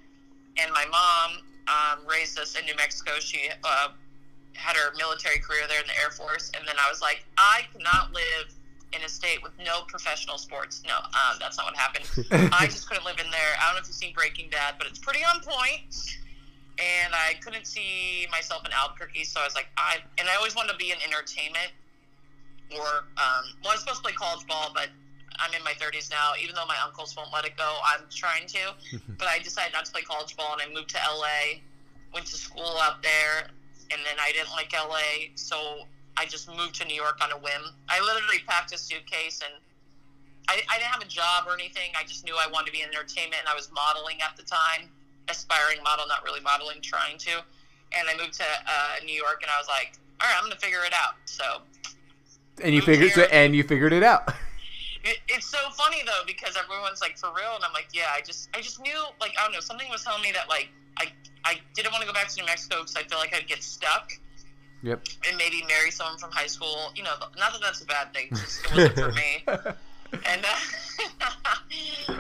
And 0.56 0.72
my 0.72 0.86
mom 0.86 1.42
um, 1.68 2.06
raised 2.06 2.38
us 2.38 2.56
in 2.56 2.64
New 2.64 2.76
Mexico. 2.76 3.18
She 3.20 3.50
uh, 3.62 3.88
had 4.54 4.76
her 4.76 4.94
military 4.96 5.38
career 5.38 5.62
there 5.68 5.80
in 5.80 5.86
the 5.86 5.98
Air 6.00 6.10
Force, 6.10 6.50
and 6.56 6.66
then 6.66 6.76
I 6.78 6.88
was 6.88 7.02
like, 7.02 7.24
I 7.36 7.62
cannot 7.74 8.12
live 8.12 8.54
in 8.92 9.02
a 9.02 9.08
state 9.08 9.42
with 9.42 9.52
no 9.64 9.82
professional 9.86 10.38
sports. 10.38 10.82
No, 10.86 10.96
um, 10.96 11.36
that's 11.38 11.58
not 11.58 11.66
what 11.66 11.76
happened. 11.76 12.06
I 12.54 12.66
just 12.66 12.88
couldn't 12.88 13.04
live 13.04 13.18
in 13.18 13.30
there. 13.30 13.52
I 13.60 13.66
don't 13.66 13.74
know 13.74 13.80
if 13.82 13.86
you've 13.86 13.96
seen 13.96 14.14
Breaking 14.14 14.48
Bad, 14.50 14.74
but 14.78 14.86
it's 14.86 14.98
pretty 14.98 15.20
on 15.20 15.40
point. 15.40 16.18
And 16.78 17.12
I 17.14 17.34
couldn't 17.42 17.66
see 17.66 18.26
myself 18.30 18.64
in 18.64 18.72
Albuquerque, 18.72 19.24
so 19.24 19.40
I 19.40 19.44
was 19.44 19.54
like, 19.54 19.66
I 19.76 19.98
and 20.18 20.28
I 20.28 20.36
always 20.36 20.54
wanted 20.54 20.72
to 20.72 20.78
be 20.78 20.90
in 20.92 20.98
entertainment. 21.04 21.72
Or, 22.70 23.08
um, 23.16 23.44
well, 23.64 23.72
I 23.72 23.74
was 23.74 23.80
supposed 23.80 23.98
to 23.98 24.02
play 24.02 24.12
college 24.12 24.46
ball, 24.46 24.70
but 24.74 24.88
I'm 25.38 25.54
in 25.54 25.64
my 25.64 25.72
30s 25.72 26.10
now. 26.10 26.32
Even 26.40 26.54
though 26.54 26.66
my 26.66 26.76
uncles 26.84 27.16
won't 27.16 27.32
let 27.32 27.46
it 27.46 27.56
go, 27.56 27.78
I'm 27.82 28.04
trying 28.14 28.46
to. 28.48 28.74
but 29.18 29.26
I 29.26 29.38
decided 29.38 29.72
not 29.72 29.86
to 29.86 29.92
play 29.92 30.02
college 30.02 30.36
ball, 30.36 30.52
and 30.52 30.62
I 30.62 30.72
moved 30.72 30.90
to 30.90 30.98
LA. 30.98 31.64
Went 32.12 32.26
to 32.26 32.36
school 32.36 32.78
out 32.82 33.02
there. 33.02 33.50
and 33.90 34.00
then 34.04 34.16
I 34.20 34.32
didn't 34.32 34.50
like 34.50 34.72
LA, 34.72 35.32
so 35.34 35.88
I 36.16 36.26
just 36.26 36.48
moved 36.48 36.74
to 36.76 36.84
New 36.84 36.94
York 36.94 37.18
on 37.22 37.32
a 37.32 37.38
whim. 37.38 37.72
I 37.88 38.00
literally 38.00 38.40
packed 38.46 38.74
a 38.74 38.78
suitcase 38.78 39.40
and 39.42 39.54
I, 40.48 40.62
I 40.72 40.78
didn't 40.78 40.90
have 40.90 41.02
a 41.02 41.08
job 41.08 41.44
or 41.46 41.52
anything. 41.52 41.92
I 41.98 42.04
just 42.04 42.24
knew 42.24 42.34
I 42.34 42.48
wanted 42.48 42.66
to 42.66 42.72
be 42.72 42.80
in 42.80 42.88
entertainment, 42.88 43.36
and 43.40 43.48
I 43.48 43.54
was 43.54 43.70
modeling 43.70 44.16
at 44.22 44.36
the 44.36 44.42
time, 44.42 44.88
aspiring 45.30 45.82
model, 45.82 46.06
not 46.08 46.24
really 46.24 46.40
modeling, 46.40 46.80
trying 46.82 47.18
to. 47.18 47.30
And 47.92 48.08
I 48.08 48.16
moved 48.16 48.34
to 48.34 48.44
uh, 48.44 49.04
New 49.04 49.14
York, 49.14 49.42
and 49.42 49.50
I 49.50 49.58
was 49.58 49.68
like, 49.68 49.92
all 50.20 50.28
right, 50.28 50.36
I'm 50.36 50.44
gonna 50.44 50.60
figure 50.60 50.84
it 50.84 50.92
out. 50.92 51.14
So. 51.24 51.44
And 52.62 52.74
you 52.74 52.82
figured, 52.82 53.12
so, 53.12 53.22
and 53.30 53.54
you 53.54 53.62
figured 53.62 53.92
it 53.92 54.02
out. 54.02 54.32
It, 55.04 55.18
it's 55.28 55.48
so 55.48 55.58
funny 55.70 56.02
though 56.04 56.22
because 56.26 56.56
everyone's 56.56 57.00
like 57.00 57.16
for 57.16 57.28
real, 57.28 57.54
and 57.54 57.64
I'm 57.64 57.72
like, 57.72 57.86
yeah, 57.94 58.10
I 58.16 58.20
just, 58.20 58.48
I 58.52 58.60
just 58.60 58.80
knew, 58.80 59.04
like, 59.20 59.32
I 59.38 59.44
don't 59.44 59.52
know, 59.52 59.60
something 59.60 59.88
was 59.90 60.02
telling 60.02 60.22
me 60.22 60.32
that 60.32 60.48
like 60.48 60.70
I, 60.98 61.06
I 61.44 61.54
didn't 61.74 61.92
want 61.92 62.02
to 62.02 62.08
go 62.08 62.12
back 62.12 62.28
to 62.28 62.40
New 62.40 62.46
Mexico 62.46 62.80
because 62.80 62.96
I 62.96 63.04
feel 63.04 63.18
like 63.18 63.34
I'd 63.34 63.46
get 63.46 63.62
stuck. 63.62 64.12
Yep. 64.82 65.06
And 65.28 65.36
maybe 65.36 65.64
marry 65.68 65.90
someone 65.90 66.18
from 66.18 66.30
high 66.30 66.46
school. 66.46 66.92
You 66.94 67.02
know, 67.04 67.14
not 67.38 67.52
that 67.52 67.60
that's 67.62 67.80
a 67.80 67.86
bad 67.86 68.12
thing. 68.12 68.28
Just, 68.30 68.64
it 68.64 68.70
wasn't 68.74 68.94
for 68.96 69.12
me. 69.12 69.44
And 70.10 70.42
uh, 70.42 71.07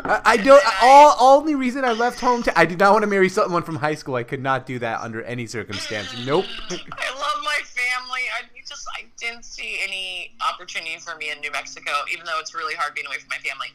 I, 0.08 0.20
I, 0.24 0.36
don't. 0.38 0.62
all 0.82 1.16
only 1.38 1.54
reason 1.54 1.84
I 1.84 1.92
left 1.92 2.20
home. 2.20 2.42
To, 2.44 2.58
I 2.58 2.64
did 2.64 2.78
not 2.78 2.92
want 2.92 3.02
to 3.02 3.06
marry 3.06 3.28
someone 3.28 3.62
from 3.62 3.76
high 3.76 3.94
school. 3.94 4.14
I 4.14 4.22
could 4.22 4.42
not 4.42 4.64
do 4.64 4.78
that 4.78 5.00
under 5.00 5.22
any 5.22 5.46
circumstance. 5.46 6.08
Nope. 6.24 6.44
I 6.70 6.74
love 6.74 7.42
my 7.44 7.60
family. 7.64 8.20
I 8.36 8.42
just 8.66 8.86
I 8.96 9.04
didn't 9.18 9.44
see 9.44 9.78
any 9.82 10.34
opportunity 10.46 10.98
for 10.98 11.16
me 11.16 11.30
in 11.30 11.40
New 11.40 11.50
Mexico, 11.52 11.90
even 12.12 12.26
though 12.26 12.38
it's 12.40 12.54
really 12.54 12.74
hard 12.74 12.94
being 12.94 13.06
away 13.06 13.16
from 13.16 13.28
my 13.30 13.38
family. 13.38 13.68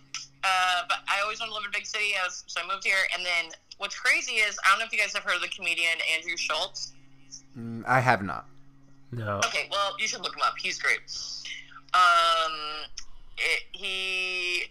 Uh, 0.44 0.84
but 0.88 0.98
I 1.08 1.22
always 1.24 1.40
wanted 1.40 1.52
to 1.52 1.56
live 1.56 1.64
in 1.66 1.70
a 1.70 1.78
big 1.78 1.86
city, 1.86 2.14
was, 2.24 2.44
so 2.48 2.62
I 2.62 2.68
moved 2.72 2.84
here. 2.84 2.98
And 3.18 3.26
then 3.26 3.52
what's 3.78 3.98
crazy 3.98 4.34
is 4.34 4.58
I 4.66 4.70
don't 4.72 4.80
know 4.80 4.86
if 4.86 4.92
you 4.92 5.00
guys 5.00 5.14
have 5.14 5.24
heard 5.24 5.36
of 5.36 5.42
the 5.42 5.48
comedian 5.48 5.98
Andrew 6.16 6.38
Schulz. 6.38 6.94
Mm, 7.58 7.84
I 7.88 8.00
have 8.00 8.22
not. 8.22 8.46
No. 9.12 9.38
Okay, 9.46 9.68
well 9.72 9.96
you 10.00 10.08
should 10.08 10.22
look 10.22 10.36
him 10.36 10.42
up. 10.44 10.56
He's 10.60 10.80
great. 10.80 11.00
Um, 11.94 12.86
it, 13.38 13.64
he 13.72 14.64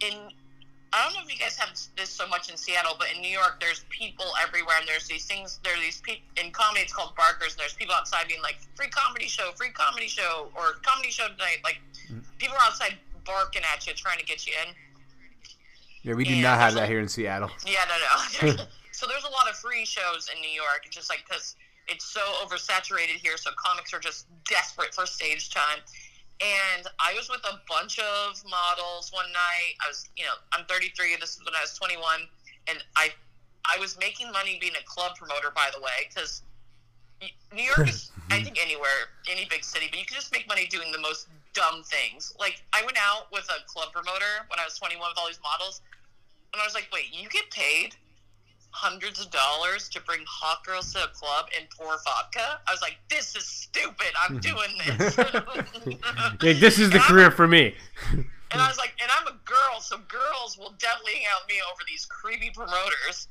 in 0.00 0.14
I 0.92 1.04
don't 1.04 1.14
know 1.14 1.20
if 1.22 1.32
you 1.32 1.38
guys 1.38 1.56
have 1.56 1.76
this 1.96 2.08
so 2.08 2.26
much 2.28 2.50
in 2.50 2.56
Seattle, 2.56 2.96
but 2.98 3.08
in 3.14 3.20
New 3.20 3.30
York, 3.30 3.58
there's 3.60 3.84
people 3.90 4.26
everywhere, 4.42 4.76
and 4.78 4.88
there's 4.88 5.06
these 5.06 5.26
things. 5.26 5.60
There 5.62 5.74
are 5.74 5.80
these 5.80 6.00
people 6.00 6.24
in 6.42 6.50
comedy. 6.50 6.80
It's 6.80 6.92
called 6.92 7.14
barkers, 7.14 7.52
and 7.52 7.60
there's 7.60 7.74
people 7.74 7.94
outside 7.94 8.26
being 8.28 8.42
like, 8.42 8.56
"Free 8.74 8.88
comedy 8.88 9.26
show, 9.26 9.52
free 9.56 9.70
comedy 9.70 10.08
show, 10.08 10.50
or 10.56 10.80
comedy 10.82 11.10
show 11.10 11.28
tonight." 11.28 11.58
Like, 11.62 11.80
mm-hmm. 12.06 12.20
people 12.38 12.56
are 12.56 12.62
outside 12.62 12.96
barking 13.24 13.62
at 13.72 13.86
you, 13.86 13.92
trying 13.92 14.18
to 14.18 14.24
get 14.24 14.46
you 14.46 14.54
in. 14.66 14.74
Yeah, 16.02 16.14
we 16.14 16.24
do 16.24 16.32
and 16.32 16.42
not 16.42 16.58
have 16.58 16.74
that 16.74 16.88
here 16.88 17.00
in 17.00 17.08
Seattle. 17.08 17.50
Yeah, 17.66 17.84
no, 18.40 18.48
no. 18.48 18.56
so 18.92 19.06
there's 19.06 19.24
a 19.24 19.30
lot 19.30 19.48
of 19.48 19.56
free 19.56 19.84
shows 19.84 20.30
in 20.34 20.40
New 20.40 20.50
York, 20.50 20.86
just 20.90 21.10
like 21.10 21.24
because 21.28 21.56
it's 21.86 22.04
so 22.04 22.20
oversaturated 22.44 23.20
here. 23.20 23.36
So 23.36 23.50
comics 23.56 23.92
are 23.92 24.00
just 24.00 24.26
desperate 24.48 24.94
for 24.94 25.04
stage 25.04 25.50
time 25.50 25.80
and 26.40 26.86
I 27.00 27.14
was 27.14 27.28
with 27.28 27.44
a 27.44 27.60
bunch 27.68 27.98
of 27.98 28.42
models 28.48 29.10
one 29.12 29.30
night. 29.32 29.74
I 29.84 29.88
was, 29.88 30.08
you 30.16 30.24
know, 30.24 30.38
I'm 30.52 30.64
33. 30.66 31.16
This 31.20 31.36
is 31.36 31.44
when 31.44 31.54
I 31.54 31.62
was 31.62 31.74
21, 31.74 32.28
and 32.68 32.78
I, 32.96 33.10
I 33.64 33.78
was 33.78 33.98
making 33.98 34.30
money 34.30 34.58
being 34.60 34.74
a 34.78 34.84
club 34.84 35.16
promoter, 35.16 35.50
by 35.54 35.70
the 35.74 35.82
way, 35.82 36.06
because 36.08 36.42
New 37.52 37.62
York 37.62 37.88
is, 37.88 38.12
I 38.30 38.42
think, 38.42 38.58
anywhere, 38.62 39.10
any 39.28 39.46
big 39.50 39.64
city, 39.64 39.86
but 39.90 39.98
you 39.98 40.06
can 40.06 40.14
just 40.14 40.32
make 40.32 40.46
money 40.46 40.66
doing 40.66 40.92
the 40.92 41.00
most 41.00 41.26
dumb 41.54 41.82
things. 41.82 42.32
Like 42.38 42.62
I 42.72 42.82
went 42.84 42.98
out 43.00 43.26
with 43.32 43.48
a 43.50 43.66
club 43.66 43.92
promoter 43.92 44.46
when 44.48 44.60
I 44.60 44.64
was 44.64 44.78
21 44.78 45.10
with 45.10 45.18
all 45.18 45.26
these 45.26 45.40
models, 45.42 45.80
and 46.52 46.62
I 46.62 46.64
was 46.64 46.74
like, 46.74 46.88
wait, 46.92 47.10
you 47.10 47.28
get 47.28 47.50
paid 47.50 47.96
hundreds 48.70 49.20
of 49.20 49.30
dollars 49.30 49.88
to 49.90 50.00
bring 50.02 50.20
hot 50.26 50.64
girls 50.64 50.92
to 50.92 51.04
a 51.04 51.08
club 51.08 51.46
and 51.58 51.68
pour 51.70 51.96
vodka. 52.04 52.60
I 52.66 52.72
was 52.72 52.82
like, 52.82 52.98
this 53.08 53.34
is 53.34 53.44
stupid. 53.44 54.12
I'm 54.22 54.38
mm-hmm. 54.38 54.50
doing 54.50 54.72
this. 54.84 55.16
yeah, 56.42 56.52
this 56.60 56.78
is 56.78 56.90
the 56.90 57.00
career 57.00 57.30
for 57.30 57.46
me. 57.46 57.74
and 58.12 58.60
I 58.60 58.68
was 58.68 58.78
like, 58.78 58.94
and 59.00 59.10
I'm 59.18 59.26
a 59.26 59.36
girl, 59.44 59.80
so 59.80 59.98
girls 60.08 60.58
will 60.58 60.74
definitely 60.78 61.14
hang 61.14 61.26
out 61.34 61.42
with 61.46 61.56
me 61.56 61.62
over 61.72 61.82
these 61.86 62.06
creepy 62.06 62.50
promoters. 62.50 63.28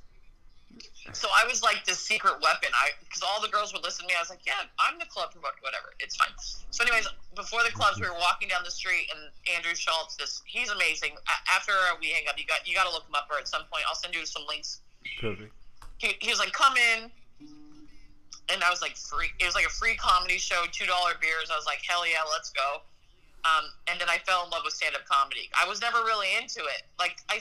So 1.14 1.30
I 1.32 1.48
was 1.48 1.64
like 1.64 1.86
this 1.86 2.00
secret 2.00 2.36
weapon. 2.44 2.70
I 2.76 2.92
because 3.00 3.24
all 3.24 3.42
the 3.42 3.48
girls 3.48 3.72
would 3.72 3.82
listen 3.82 4.04
to 4.04 4.08
me. 4.12 4.14
I 4.18 4.22
was 4.22 4.30
like, 4.30 4.44
yeah, 4.46 4.68
I'm 4.78 5.00
the 5.00 5.06
club 5.06 5.32
promoter. 5.32 5.56
Whatever, 5.62 5.96
it's 6.00 6.18
fine. 6.18 6.36
So, 6.70 6.84
anyways, 6.84 7.08
before 7.34 7.64
the 7.64 7.72
clubs, 7.72 7.96
we 7.96 8.06
were 8.06 8.20
walking 8.20 8.50
down 8.50 8.68
the 8.68 8.76
street, 8.76 9.08
and 9.16 9.32
Andrew 9.56 9.74
Schulz, 9.74 10.18
this 10.18 10.44
he's 10.46 10.70
amazing. 10.70 11.16
After 11.48 11.72
we 12.02 12.12
hang 12.12 12.28
up, 12.28 12.38
you 12.38 12.46
got 12.46 12.68
you 12.68 12.76
got 12.76 12.86
to 12.86 12.92
look 12.92 13.08
him 13.08 13.16
up, 13.16 13.32
or 13.32 13.40
at 13.40 13.48
some 13.48 13.64
point, 13.72 13.88
I'll 13.88 13.96
send 13.96 14.14
you 14.14 14.26
some 14.26 14.44
links 14.52 14.82
Perfect. 15.20 15.54
He, 15.98 16.16
he 16.20 16.30
was 16.30 16.40
like, 16.40 16.54
come 16.54 16.76
in. 16.78 17.12
And 18.50 18.64
I 18.64 18.70
was 18.70 18.82
like, 18.82 18.96
free. 18.96 19.28
It 19.40 19.46
was 19.46 19.56
like 19.56 19.66
a 19.66 19.76
free 19.76 19.96
comedy 19.96 20.38
show, 20.38 20.64
$2 20.72 20.88
beers. 21.20 21.52
I 21.52 21.56
was 21.56 21.66
like, 21.66 21.80
hell 21.88 22.08
yeah, 22.08 22.24
let's 22.32 22.50
go. 22.52 22.82
Um, 23.44 23.66
and 23.92 24.00
then 24.00 24.10
I 24.10 24.20
fell 24.26 24.44
in 24.46 24.50
love 24.52 24.62
with 24.64 24.74
stand 24.74 24.96
up 24.96 25.06
comedy. 25.06 25.50
I 25.56 25.68
was 25.68 25.82
never 25.82 26.00
really 26.00 26.28
into 26.40 26.60
it. 26.60 26.88
Like, 27.00 27.18
I, 27.30 27.40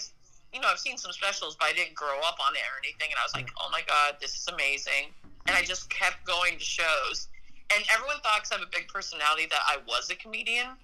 you 0.52 0.60
know, 0.60 0.68
I've 0.70 0.78
seen 0.78 0.98
some 0.98 1.12
specials, 1.12 1.56
but 1.58 1.68
I 1.68 1.72
didn't 1.72 1.94
grow 1.94 2.18
up 2.26 2.38
on 2.42 2.54
it 2.54 2.62
or 2.66 2.78
anything. 2.82 3.10
And 3.10 3.18
I 3.18 3.24
was 3.24 3.34
like, 3.34 3.50
oh 3.60 3.68
my 3.70 3.82
God, 3.86 4.16
this 4.20 4.34
is 4.34 4.48
amazing. 4.52 5.14
And 5.46 5.56
I 5.56 5.62
just 5.62 5.88
kept 5.90 6.26
going 6.26 6.58
to 6.58 6.64
shows. 6.64 7.28
And 7.74 7.84
everyone 7.92 8.16
thought, 8.22 8.42
because 8.42 8.52
I 8.52 8.58
have 8.58 8.66
a 8.66 8.70
big 8.70 8.88
personality, 8.88 9.46
that 9.50 9.62
I 9.66 9.78
was 9.86 10.10
a 10.10 10.16
comedian. 10.16 10.78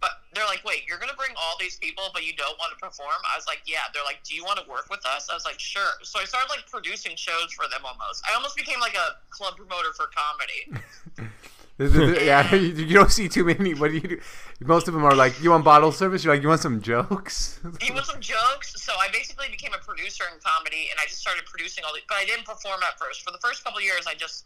But 0.00 0.10
they're 0.32 0.46
like, 0.46 0.64
wait, 0.64 0.88
you're 0.88 0.98
gonna 0.98 1.16
bring 1.16 1.32
all 1.36 1.56
these 1.60 1.76
people, 1.76 2.10
but 2.12 2.24
you 2.24 2.32
don't 2.34 2.56
want 2.58 2.72
to 2.72 2.78
perform? 2.80 3.20
I 3.28 3.36
was 3.36 3.46
like, 3.46 3.60
yeah. 3.66 3.88
They're 3.92 4.04
like, 4.04 4.24
do 4.24 4.34
you 4.34 4.44
want 4.44 4.58
to 4.58 4.66
work 4.68 4.88
with 4.88 5.04
us? 5.04 5.28
I 5.30 5.34
was 5.34 5.44
like, 5.44 5.60
sure. 5.60 6.00
So 6.02 6.20
I 6.20 6.24
started 6.24 6.48
like 6.48 6.64
producing 6.70 7.16
shows 7.16 7.52
for 7.52 7.68
them 7.68 7.84
almost. 7.84 8.24
I 8.28 8.34
almost 8.34 8.56
became 8.56 8.80
like 8.80 8.96
a 8.96 9.20
club 9.30 9.56
promoter 9.56 9.92
for 9.92 10.08
comedy. 10.08 10.84
yeah, 11.80 12.54
you 12.54 12.94
don't 12.94 13.10
see 13.10 13.28
too 13.28 13.44
many. 13.44 13.72
What 13.72 13.90
do 13.90 13.94
you 13.94 14.08
do? 14.08 14.20
Most 14.60 14.86
of 14.86 14.92
them 14.92 15.04
are 15.04 15.14
like, 15.14 15.40
you 15.42 15.50
want 15.50 15.64
bottle 15.64 15.92
service? 15.92 16.22
You're 16.22 16.34
like, 16.34 16.42
you 16.42 16.48
want 16.48 16.60
some 16.60 16.82
jokes? 16.82 17.58
you 17.80 17.94
want 17.94 18.04
some 18.04 18.20
jokes? 18.20 18.82
So 18.82 18.92
I 19.00 19.08
basically 19.12 19.46
became 19.50 19.72
a 19.72 19.78
producer 19.78 20.24
in 20.32 20.38
comedy, 20.44 20.88
and 20.90 21.00
I 21.00 21.06
just 21.06 21.20
started 21.20 21.46
producing 21.46 21.84
all 21.84 21.94
these. 21.94 22.04
But 22.06 22.18
I 22.18 22.24
didn't 22.26 22.44
perform 22.44 22.80
at 22.86 22.98
first. 22.98 23.22
For 23.22 23.30
the 23.30 23.38
first 23.38 23.64
couple 23.64 23.80
years, 23.80 24.06
I 24.06 24.14
just, 24.14 24.44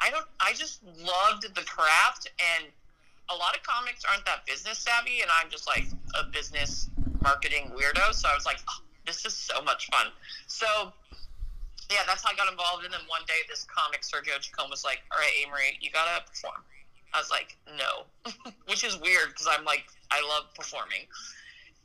I 0.00 0.10
don't, 0.10 0.26
I 0.40 0.52
just 0.54 0.82
loved 0.98 1.54
the 1.54 1.62
craft 1.62 2.30
and 2.58 2.66
a 3.30 3.34
lot 3.34 3.56
of 3.56 3.62
comics 3.62 4.04
aren't 4.10 4.24
that 4.26 4.44
business 4.46 4.78
savvy, 4.78 5.22
and 5.22 5.30
I'm 5.40 5.50
just 5.50 5.66
like 5.66 5.86
a 6.20 6.24
business 6.30 6.90
marketing 7.22 7.72
weirdo. 7.74 8.12
So 8.12 8.28
I 8.28 8.34
was 8.34 8.44
like, 8.44 8.58
oh, 8.68 8.82
this 9.06 9.24
is 9.24 9.34
so 9.34 9.62
much 9.62 9.88
fun. 9.90 10.08
So 10.46 10.92
yeah, 11.90 12.00
that's 12.06 12.22
how 12.24 12.32
I 12.32 12.36
got 12.36 12.50
involved. 12.50 12.84
And 12.84 12.92
then 12.92 13.00
one 13.08 13.22
day, 13.26 13.44
this 13.48 13.64
comic 13.64 14.02
Sergio 14.02 14.40
Chacon 14.40 14.70
was 14.70 14.84
like, 14.84 15.02
"All 15.12 15.18
right, 15.18 15.30
Amory, 15.46 15.78
you 15.80 15.90
gotta 15.90 16.24
perform." 16.26 16.62
I 17.12 17.18
was 17.18 17.30
like, 17.30 17.56
"No," 17.76 18.06
which 18.66 18.84
is 18.84 18.98
weird 19.00 19.28
because 19.28 19.46
I'm 19.50 19.64
like, 19.64 19.84
I 20.10 20.20
love 20.26 20.54
performing. 20.54 21.06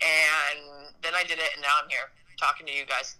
And 0.01 0.93
then 1.01 1.13
I 1.15 1.23
did 1.23 1.39
it, 1.39 1.49
and 1.53 1.61
now 1.61 1.69
I'm 1.83 1.89
here 1.89 2.09
talking 2.37 2.65
to 2.67 2.73
you 2.73 2.85
guys. 2.85 3.17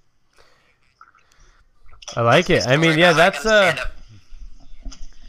I 2.16 2.22
like 2.22 2.50
it. 2.50 2.66
I 2.66 2.78
mean, 2.78 2.98
yeah, 2.98 3.14
that's 3.14 3.46
uh, 3.46 3.76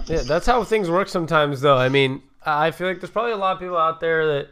yeah, 0.06 0.23
that's 0.23 0.47
how 0.47 0.62
things 0.64 0.88
work 0.88 1.09
sometimes, 1.09 1.61
though. 1.61 1.76
I 1.76 1.88
mean, 1.88 2.23
I 2.44 2.70
feel 2.70 2.88
like 2.88 3.00
there's 3.00 3.11
probably 3.11 3.32
a 3.32 3.37
lot 3.37 3.54
of 3.54 3.61
people 3.61 3.76
out 3.76 4.00
there 4.00 4.26
that 4.26 4.49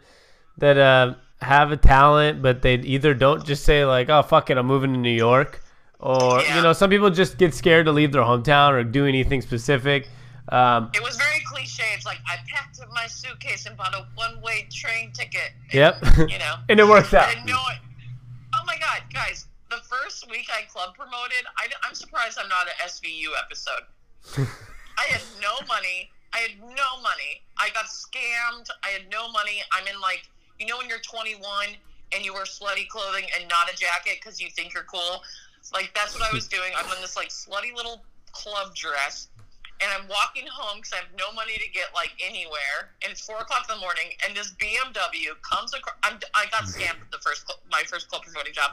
that 0.58 0.78
uh, 0.78 1.14
have 1.40 1.72
a 1.72 1.76
talent, 1.76 2.42
but 2.42 2.62
they 2.62 2.74
either 2.74 3.14
don't 3.14 3.44
just 3.44 3.64
say 3.64 3.84
like, 3.84 4.08
"Oh 4.08 4.22
fuck 4.22 4.50
it, 4.50 4.58
I'm 4.58 4.66
moving 4.66 4.92
to 4.92 4.98
New 4.98 5.10
York," 5.10 5.62
or 5.98 6.40
yeah. 6.40 6.56
you 6.56 6.62
know, 6.62 6.72
some 6.72 6.90
people 6.90 7.10
just 7.10 7.38
get 7.38 7.54
scared 7.54 7.86
to 7.86 7.92
leave 7.92 8.12
their 8.12 8.22
hometown 8.22 8.72
or 8.72 8.84
do 8.84 9.06
anything 9.06 9.40
specific. 9.40 10.08
Um, 10.50 10.90
it 10.94 11.02
was 11.02 11.16
very 11.16 11.40
cliche. 11.44 11.84
It's 11.94 12.06
like 12.06 12.18
I 12.26 12.36
packed 12.48 12.80
up 12.80 12.88
my 12.94 13.06
suitcase 13.06 13.66
and 13.66 13.76
bought 13.76 13.94
a 13.94 14.06
one-way 14.14 14.66
train 14.72 15.12
ticket. 15.12 15.52
And, 15.64 15.74
yep. 15.74 15.96
You 16.16 16.38
know, 16.38 16.54
and 16.68 16.80
it 16.80 16.86
worked 16.86 17.12
out. 17.14 17.28
I 17.28 17.44
know 17.44 17.60
it. 17.70 17.78
Oh 18.54 18.64
my 18.66 18.78
god, 18.78 19.02
guys! 19.12 19.46
The 19.70 19.76
first 19.76 20.28
week 20.30 20.48
I 20.50 20.62
club 20.62 20.94
promoted, 20.94 21.44
I, 21.58 21.68
I'm 21.86 21.94
surprised 21.94 22.38
I'm 22.42 22.48
not 22.48 22.66
an 22.66 22.74
SVU 22.86 23.28
episode. 23.44 24.48
I 24.98 25.04
had 25.04 25.20
no 25.40 25.66
money. 25.66 26.10
I 26.32 26.38
had 26.38 26.60
no 26.60 27.00
money. 27.02 27.42
I 27.56 27.70
got 27.70 27.86
scammed. 27.86 28.68
I 28.84 28.88
had 28.88 29.10
no 29.10 29.30
money. 29.30 29.62
I'm 29.72 29.86
in 29.86 30.00
like, 30.00 30.28
you 30.58 30.66
know, 30.66 30.78
when 30.78 30.88
you're 30.88 31.00
21 31.00 31.40
and 32.14 32.24
you 32.24 32.32
wear 32.32 32.44
slutty 32.44 32.88
clothing 32.88 33.24
and 33.38 33.48
not 33.48 33.72
a 33.72 33.76
jacket 33.76 34.18
because 34.20 34.40
you 34.40 34.48
think 34.50 34.74
you're 34.74 34.84
cool. 34.84 35.22
Like 35.72 35.92
that's 35.94 36.14
what 36.14 36.28
I 36.28 36.32
was 36.32 36.48
doing. 36.56 36.72
I'm 36.76 36.86
in 36.94 37.00
this 37.00 37.16
like 37.16 37.28
slutty 37.28 37.74
little 37.74 38.02
club 38.32 38.74
dress, 38.74 39.28
and 39.82 39.90
I'm 39.92 40.08
walking 40.08 40.46
home 40.50 40.78
because 40.78 40.92
I 40.92 40.96
have 40.96 41.12
no 41.18 41.32
money 41.32 41.54
to 41.54 41.68
get 41.72 41.92
like 41.94 42.12
anywhere. 42.24 42.94
And 43.02 43.12
it's 43.12 43.20
four 43.20 43.36
o'clock 43.36 43.66
in 43.68 43.76
the 43.76 43.80
morning, 43.80 44.16
and 44.26 44.36
this 44.36 44.52
BMW 44.56 45.36
comes 45.42 45.74
across. 45.74 45.96
I'm, 46.02 46.18
I 46.34 46.46
got 46.50 46.64
scammed 46.64 47.04
the 47.12 47.18
first 47.18 47.44
my 47.70 47.82
first 47.86 48.08
club 48.08 48.22
promoting 48.22 48.52
job. 48.52 48.72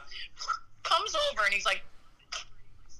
Comes 0.82 1.16
over 1.32 1.44
and 1.44 1.52
he's 1.52 1.66
like, 1.66 1.82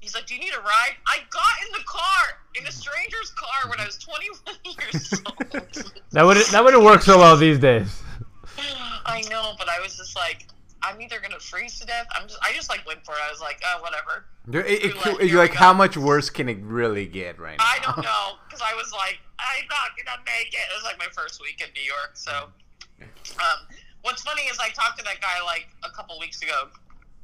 He's 0.06 0.14
like, 0.14 0.26
"Do 0.26 0.34
you 0.34 0.40
need 0.40 0.54
a 0.54 0.60
ride?" 0.60 0.94
I 1.04 1.18
got 1.30 1.42
in 1.66 1.72
the 1.72 1.84
car 1.84 2.38
in 2.54 2.64
a 2.64 2.70
stranger's 2.70 3.30
car 3.30 3.68
when 3.68 3.80
I 3.80 3.86
was 3.86 3.98
21 3.98 4.38
years 4.78 5.12
old. 5.26 5.50
that 6.12 6.25
would 6.25 6.36
that 6.36 6.62
would 6.64 6.75
have 6.75 6.82
worked 6.84 7.02
so 7.02 7.18
well 7.18 7.36
these 7.36 7.58
days. 7.58 8.02
I 9.04 9.22
know, 9.30 9.54
but 9.58 9.68
I 9.68 9.80
was 9.80 9.96
just 9.96 10.14
like, 10.14 10.46
I'm 10.82 11.00
either 11.02 11.18
gonna 11.20 11.40
freeze 11.40 11.80
to 11.80 11.86
death. 11.86 12.06
I'm 12.14 12.28
just 12.28 12.38
I 12.40 12.52
just 12.52 12.68
like 12.70 12.86
went 12.86 13.04
for 13.04 13.12
it. 13.14 13.18
I 13.26 13.32
was 13.32 13.40
like, 13.40 13.60
oh 13.66 13.82
whatever. 13.82 14.26
There- 14.46 14.64
It, 14.64 14.84
it, 14.84 14.94
You're 14.94 15.12
like, 15.14 15.28
you're 15.30 15.38
like, 15.42 15.54
how 15.54 15.72
much 15.72 15.96
worse 15.96 16.30
can 16.30 16.48
it 16.48 16.58
really 16.62 17.06
get 17.06 17.40
right 17.40 17.58
now? 17.58 17.64
I 17.64 17.78
don't 17.82 17.96
know 18.04 18.38
because 18.46 18.62
I 18.62 18.75
was 18.76 18.92
like, 18.92 19.18
I'm 19.40 19.66
not 19.68 19.90
gonna 19.98 20.22
make 20.25 20.54
it. 20.54 20.60
It 20.70 20.75
was 20.76 20.84
like 20.84 20.98
my 21.00 21.08
first 21.12 21.42
week 21.42 21.60
in 21.60 21.72
New 21.75 21.82
York. 21.82 22.10
So, 22.14 22.48
um, 23.40 23.58
what's 24.02 24.22
funny 24.22 24.42
is 24.42 24.56
I 24.60 24.68
talked 24.70 24.98
to 24.98 25.04
that 25.04 25.20
guy 25.20 25.42
like 25.44 25.66
a 25.84 25.90
couple 25.90 26.16
weeks 26.20 26.40
ago, 26.42 26.68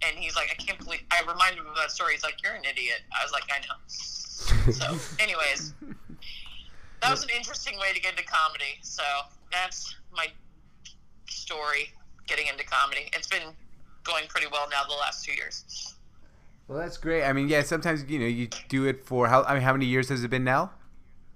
and 0.06 0.16
he's 0.18 0.36
like, 0.36 0.50
I 0.50 0.54
can't 0.54 0.78
believe. 0.78 1.00
I 1.10 1.20
reminded 1.20 1.58
him 1.60 1.66
of 1.66 1.76
that 1.76 1.90
story. 1.90 2.12
He's 2.14 2.22
like, 2.22 2.42
you're 2.42 2.54
an 2.54 2.64
idiot. 2.64 3.00
I 3.12 3.24
was 3.24 3.32
like, 3.32 3.44
I 3.50 3.58
know. 3.60 3.74
So, 4.72 4.96
anyways, 5.18 5.72
that 7.00 7.10
was 7.10 7.22
an 7.24 7.30
interesting 7.36 7.78
way 7.78 7.92
to 7.94 8.00
get 8.00 8.12
into 8.12 8.24
comedy. 8.24 8.78
So 8.82 9.02
that's 9.50 9.94
my 10.14 10.26
story 11.28 11.92
getting 12.26 12.46
into 12.46 12.64
comedy. 12.64 13.10
It's 13.12 13.28
been 13.28 13.54
going 14.04 14.24
pretty 14.28 14.46
well 14.50 14.68
now 14.70 14.82
the 14.88 14.94
last 14.94 15.24
two 15.24 15.32
years. 15.32 15.94
Well, 16.68 16.78
that's 16.78 16.96
great. 16.96 17.24
I 17.24 17.32
mean, 17.32 17.48
yeah, 17.48 17.62
sometimes 17.62 18.04
you 18.08 18.18
know 18.18 18.26
you 18.26 18.48
do 18.68 18.86
it 18.86 19.04
for 19.04 19.28
how 19.28 19.42
I 19.44 19.54
mean, 19.54 19.62
how 19.62 19.72
many 19.72 19.86
years 19.86 20.08
has 20.08 20.22
it 20.24 20.28
been 20.28 20.44
now? 20.44 20.70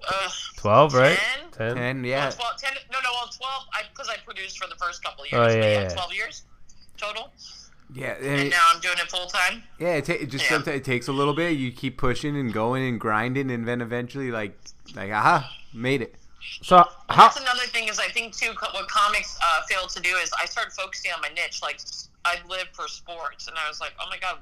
Uh, 0.06 0.28
12, 0.56 0.94
right? 0.94 1.18
10? 1.18 1.50
10? 1.50 1.76
Ten, 1.76 2.02
Well, 2.02 2.10
yeah. 2.10 2.30
12, 2.30 2.56
10, 2.58 2.72
no, 2.92 2.98
no, 3.02 3.08
well, 3.12 3.28
12, 3.28 3.88
because 3.92 4.08
I, 4.08 4.16
produced 4.24 4.58
for 4.58 4.68
the 4.68 4.76
first 4.76 5.02
couple 5.02 5.24
of 5.24 5.30
Oh, 5.32 5.46
yeah, 5.46 5.54
but 5.54 5.54
yeah, 5.56 5.82
yeah. 5.82 5.88
12 5.88 6.14
years 6.14 6.42
total. 6.96 7.32
Yeah, 7.94 8.14
and 8.14 8.26
And 8.26 8.40
it- 8.40 8.50
now 8.50 8.62
I'm 8.74 8.80
doing 8.80 8.98
it 8.98 9.08
full 9.10 9.26
time. 9.26 9.62
yeah. 9.78 9.94
It, 9.96 10.04
ta- 10.06 10.12
it 10.14 10.26
just 10.26 10.44
Yeah. 10.44 10.50
sometimes 10.50 10.76
it 10.78 10.84
takes 10.84 11.08
a 11.08 11.12
little 11.12 11.34
bit. 11.34 11.52
You 11.52 11.70
keep 11.72 11.98
pushing 11.98 12.36
and 12.36 12.52
going 12.52 12.86
and 12.86 13.00
grinding, 13.00 13.50
and 13.50 13.66
then 13.66 13.80
eventually, 13.80 14.30
like, 14.30 14.58
like, 14.94 15.10
aha, 15.12 15.50
made 15.72 16.02
it. 16.02 16.14
So, 16.62 16.78
how. 17.08 17.24
That's 17.28 17.36
another 17.40 17.66
thing 17.66 17.88
is 17.88 17.98
I 17.98 18.08
think, 18.08 18.36
too, 18.36 18.52
what 18.60 18.88
comics 18.88 19.38
uh, 19.42 19.62
fail 19.68 19.86
to 19.86 20.00
do 20.00 20.16
is 20.16 20.30
I 20.40 20.46
started 20.46 20.72
focusing 20.72 21.12
on 21.12 21.20
my 21.20 21.28
niche. 21.28 21.60
Like, 21.62 21.80
I 22.24 22.38
live 22.48 22.68
for 22.72 22.88
sports, 22.88 23.46
and 23.48 23.56
I 23.56 23.68
was 23.68 23.80
like, 23.80 23.92
oh 24.00 24.06
my 24.10 24.18
God, 24.18 24.38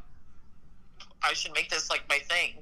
I 1.23 1.33
should 1.35 1.53
make 1.53 1.69
this 1.71 1.91
like 1.91 2.03
my 2.09 2.19
thing. 2.19 2.55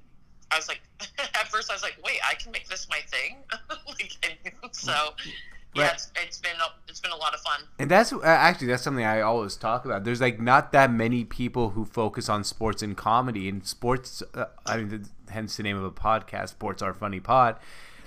I 0.51 0.57
was 0.57 0.69
like, 0.69 0.81
at 1.19 1.49
first 1.49 1.71
I 1.71 1.75
was 1.75 1.83
like, 1.83 1.97
wait, 2.05 2.19
I 2.29 2.35
can 2.35 2.51
make 2.53 2.69
this 2.69 2.89
my 2.91 3.01
thing. 3.09 3.37
like, 3.89 4.13
and 4.23 4.55
so, 4.75 5.15
yeah, 5.75 5.83
Right. 5.85 5.95
it's, 5.95 6.11
it's 6.23 6.39
been 6.39 6.57
a, 6.61 6.73
it's 6.89 7.01
been 7.01 7.13
a 7.13 7.17
lot 7.17 7.35
of 7.35 7.41
fun. 7.41 7.61
And 7.79 7.91
that's 7.91 8.13
uh, 8.13 8.21
actually 8.25 8.69
that's 8.69 8.83
something 8.83 9.05
I 9.05 9.21
always 9.21 9.57
talk 9.57 9.85
about. 9.85 10.05
There's 10.05 10.21
like 10.21 10.41
not 10.41 10.73
that 10.73 10.93
many 10.93 11.25
people 11.25 11.71
who 11.71 11.85
focus 11.85 12.29
on 12.29 12.45
sports 12.45 12.83
and 12.83 12.97
comedy. 12.97 13.49
And 13.49 13.67
sports, 13.67 14.23
uh, 14.35 14.47
I 14.67 14.77
mean, 14.79 15.07
hence 15.31 15.57
the 15.57 15.63
name 15.63 15.77
of 15.77 15.85
a 15.85 15.91
podcast, 15.91 16.51
"Sports 16.51 16.83
Are 16.83 16.93
Funny 16.95 17.21
Pod." 17.21 17.57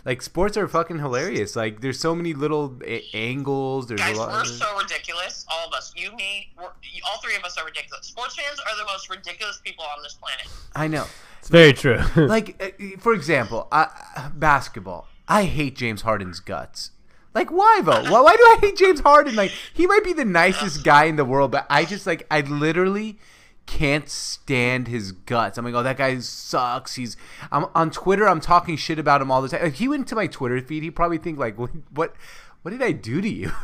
Like 0.06 0.22
sports 0.22 0.56
are 0.56 0.68
fucking 0.68 1.00
hilarious. 1.00 1.56
Like 1.56 1.82
there's 1.82 2.00
so 2.00 2.14
many 2.14 2.36
little 2.36 2.78
a- 2.86 3.04
angles. 3.16 3.88
There's 3.88 4.00
Guys, 4.00 4.16
a 4.16 4.20
lot. 4.20 4.32
we're 4.34 4.46
so 4.46 4.78
ridiculous. 4.78 5.44
All 5.50 5.68
of 5.68 5.74
us. 5.74 5.92
You, 5.96 6.16
me, 6.16 6.52
we're, 6.60 6.66
all 6.66 7.20
three 7.24 7.36
of 7.36 7.44
us 7.44 7.58
are 7.58 7.66
ridiculous. 7.66 8.06
Sports 8.06 8.36
fans 8.36 8.60
are 8.60 8.78
the 8.78 8.86
most 8.86 9.10
ridiculous 9.10 9.60
people 9.66 9.84
on 9.84 10.04
this 10.04 10.14
planet. 10.14 10.46
I 10.76 10.88
know. 10.88 11.08
It's 11.40 11.50
very 11.50 11.74
true. 11.74 12.00
Like 12.16 12.62
uh, 12.62 13.00
for 13.00 13.14
example, 13.14 13.68
I, 13.72 14.30
basketball. 14.36 15.08
I 15.28 15.46
hate 15.46 15.76
James 15.76 16.04
Harden's 16.04 16.40
guts. 16.40 16.92
Like 17.36 17.52
why 17.52 17.82
though? 17.84 18.10
Why, 18.10 18.22
why 18.22 18.36
do 18.36 18.44
I 18.44 18.58
hate 18.62 18.78
James 18.78 19.02
Harden? 19.02 19.36
Like 19.36 19.52
he 19.74 19.86
might 19.86 20.06
be 20.06 20.14
the 20.14 20.26
nicest 20.26 20.86
guy 20.86 21.04
in 21.04 21.18
the 21.18 21.26
world, 21.26 21.52
but 21.52 21.68
I 21.70 21.84
just 21.84 22.08
like 22.08 22.26
I 22.32 22.40
literally 22.42 23.20
can't 23.66 24.08
stand 24.10 24.88
his 24.88 25.12
guts. 25.12 25.58
I'm 25.58 25.66
like, 25.66 25.74
oh, 25.74 25.84
that 25.84 25.98
guy 25.98 26.18
sucks. 26.20 26.96
He's 26.96 27.18
I'm 27.52 27.66
on 27.76 27.92
Twitter. 27.92 28.28
I'm 28.28 28.40
talking 28.40 28.78
shit 28.78 29.00
about 29.00 29.22
him 29.22 29.32
all 29.32 29.42
the 29.42 29.50
time. 29.50 29.66
If 29.66 29.76
he 29.76 29.88
went 29.90 30.08
to 30.08 30.16
my 30.16 30.28
Twitter 30.28 30.62
feed, 30.62 30.84
he'd 30.84 30.92
probably 30.92 31.18
think 31.18 31.38
like, 31.38 31.58
what 31.60 31.72
what, 31.94 32.16
what 32.62 32.72
did 32.72 32.82
I 32.82 32.94
do 32.94 33.22
to 33.22 33.30
you? 33.30 33.52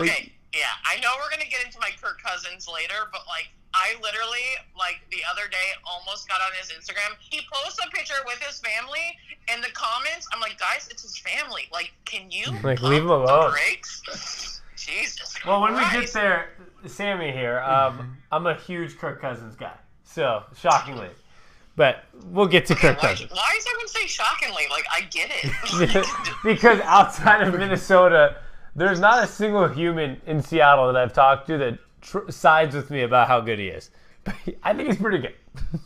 Okay, 0.00 0.32
yeah, 0.52 0.66
I 0.84 0.98
know 1.00 1.10
we're 1.22 1.30
gonna 1.30 1.48
get 1.48 1.64
into 1.64 1.78
my 1.80 1.90
Kirk 2.02 2.20
Cousins 2.20 2.66
later, 2.66 3.06
but 3.12 3.20
like, 3.28 3.50
I 3.74 3.94
literally 4.02 4.46
like 4.76 5.00
the 5.10 5.18
other 5.30 5.48
day 5.50 5.56
almost 5.88 6.28
got 6.28 6.40
on 6.40 6.50
his 6.58 6.70
Instagram. 6.70 7.14
He 7.20 7.40
posts 7.52 7.78
a 7.84 7.90
picture 7.90 8.14
with 8.26 8.38
his 8.40 8.58
family, 8.60 9.16
and 9.48 9.62
the 9.62 9.70
comments, 9.74 10.26
I'm 10.34 10.40
like, 10.40 10.58
guys, 10.58 10.88
it's 10.90 11.02
his 11.02 11.18
family. 11.18 11.62
Like, 11.72 11.92
can 12.04 12.30
you 12.30 12.46
Like, 12.62 12.82
leave 12.82 13.02
him 13.02 13.10
alone. 13.10 13.52
Brakes? 13.52 14.60
Jesus. 14.76 15.36
well, 15.46 15.60
when 15.60 15.74
we 15.74 15.80
get 15.92 16.10
there, 16.14 16.48
Sami 16.86 17.30
here, 17.32 17.60
um, 17.60 18.16
I'm 18.32 18.46
a 18.46 18.54
huge 18.54 18.96
Kirk 18.98 19.20
Cousins 19.20 19.54
guy. 19.54 19.74
So, 20.04 20.42
shockingly. 20.58 21.08
But 21.76 22.04
we'll 22.26 22.46
get 22.46 22.66
to 22.66 22.74
Kirk 22.74 23.00
Why, 23.02 23.10
Cousins. 23.10 23.30
why 23.30 23.54
is 23.58 23.66
everyone 23.68 23.88
saying 23.88 24.08
shockingly? 24.08 24.64
Like, 24.70 24.84
I 24.92 25.02
get 25.02 25.30
it. 25.32 26.06
because 26.44 26.80
outside 26.80 27.46
of 27.46 27.52
Minnesota, 27.58 28.36
there's 28.74 28.98
not 29.00 29.22
a 29.22 29.26
single 29.26 29.68
human 29.68 30.20
in 30.26 30.42
Seattle 30.42 30.86
that 30.92 30.96
I've 30.96 31.12
talked 31.12 31.46
to 31.48 31.58
that 31.58 31.78
tr- 32.00 32.30
sides 32.30 32.74
with 32.74 32.90
me 32.90 33.02
about 33.02 33.28
how 33.28 33.40
good 33.40 33.58
he 33.58 33.68
is. 33.68 33.90
But 34.22 34.34
I 34.62 34.74
think 34.74 34.88
he's 34.88 34.98
pretty 34.98 35.16
good. 35.16 35.34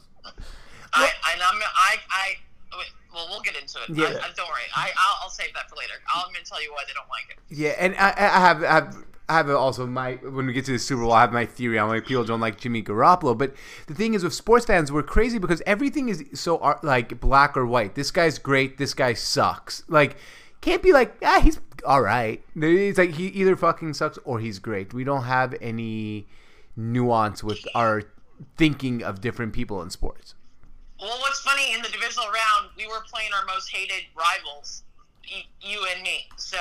I, 0.92 1.05
and 1.33 1.40
I'm, 1.40 1.61
I, 1.62 1.96
I, 2.11 2.35
wait, 2.77 2.92
well, 3.14 3.29
we'll 3.31 3.42
get 3.42 3.55
into 3.55 3.79
it. 3.79 3.90
Yeah. 3.90 4.07
I, 4.07 4.09
I, 4.09 4.31
don't 4.35 4.48
worry. 4.48 4.62
I, 4.74 4.90
I'll, 4.96 5.18
I'll 5.22 5.31
save 5.31 5.55
that 5.55 5.70
for 5.70 5.77
later. 5.77 5.94
I'm 6.12 6.33
going 6.33 6.44
to 6.44 6.50
tell 6.50 6.61
you 6.61 6.72
why 6.72 6.83
they 6.85 6.92
don't 6.94 7.09
like 7.09 7.31
it. 7.31 7.57
Yeah, 7.57 7.77
and 7.79 7.94
I, 7.94 8.09
I 8.09 8.40
have, 8.40 8.64
I 8.64 8.72
have, 8.72 8.96
I 9.29 9.37
have 9.37 9.50
also 9.50 9.87
my 9.87 10.14
when 10.14 10.46
we 10.46 10.53
get 10.53 10.66
to 10.66 10.72
the 10.72 10.79
Super 10.79 11.03
Bowl, 11.03 11.12
I 11.12 11.22
have 11.22 11.33
my 11.33 11.46
theory 11.46 11.79
on 11.79 11.88
why 11.88 12.00
people 12.00 12.24
don't 12.24 12.40
like 12.40 12.59
Jimmy 12.59 12.83
Garoppolo. 12.83 13.37
But 13.37 13.55
the 13.87 13.94
thing 13.94 14.14
is, 14.14 14.22
with 14.22 14.35
sports 14.35 14.66
fans, 14.66 14.92
we're 14.92 15.03
crazy 15.03 15.38
because 15.38 15.62
everything 15.64 16.09
is 16.09 16.24
so 16.35 16.79
like 16.83 17.20
black 17.20 17.57
or 17.57 17.64
white. 17.64 17.94
This 17.94 18.11
guy's 18.11 18.38
great. 18.38 18.77
This 18.77 18.92
guy 18.92 19.14
sucks. 19.14 19.83
Like, 19.88 20.16
can't 20.64 20.83
be 20.83 20.92
like 20.92 21.16
ah, 21.22 21.40
he's 21.42 21.61
all 21.87 22.00
right. 22.03 22.42
It's 22.57 22.98
like 22.98 23.11
he 23.12 23.27
either 23.29 23.57
fucking 23.57 23.94
sucks 23.94 24.18
or 24.24 24.40
he's 24.40 24.59
great. 24.59 24.94
We 24.94 25.05
don't 25.05 25.24
have 25.24 25.55
any 25.61 26.27
nuance 26.77 27.44
with 27.44 27.61
our 27.74 28.03
thinking 28.57 29.03
of 29.03 29.20
different 29.20 29.53
people 29.53 29.83
in 29.83 29.90
sports. 29.90 30.35
Well, 31.00 31.18
what's 31.20 31.40
funny 31.40 31.74
in 31.74 31.83
the 31.83 31.88
divisional 31.88 32.27
round, 32.27 32.70
we 32.77 32.87
were 32.87 33.03
playing 33.12 33.31
our 33.38 33.44
most 33.46 33.68
hated 33.70 34.05
rivals, 34.16 34.83
y- 35.31 35.44
you 35.61 35.85
and 35.94 36.03
me. 36.03 36.27
So 36.37 36.57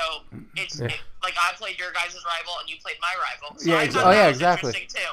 it's 0.56 0.78
Yeah. 0.78 0.86
it, 0.86 1.00
like 1.22 1.34
I 1.40 1.52
played 1.56 1.78
your 1.78 1.92
guys' 1.92 2.14
rival 2.24 2.54
and 2.60 2.68
you 2.68 2.76
played 2.82 2.96
my 3.00 3.14
rival. 3.18 3.58
So 3.58 3.70
Yeah, 3.70 3.78
I 3.78 3.84
ex- 3.84 3.96
oh, 3.96 4.10
yeah, 4.10 4.28
exactly. 4.28 4.68
Interesting 4.70 5.02
too. 5.02 5.10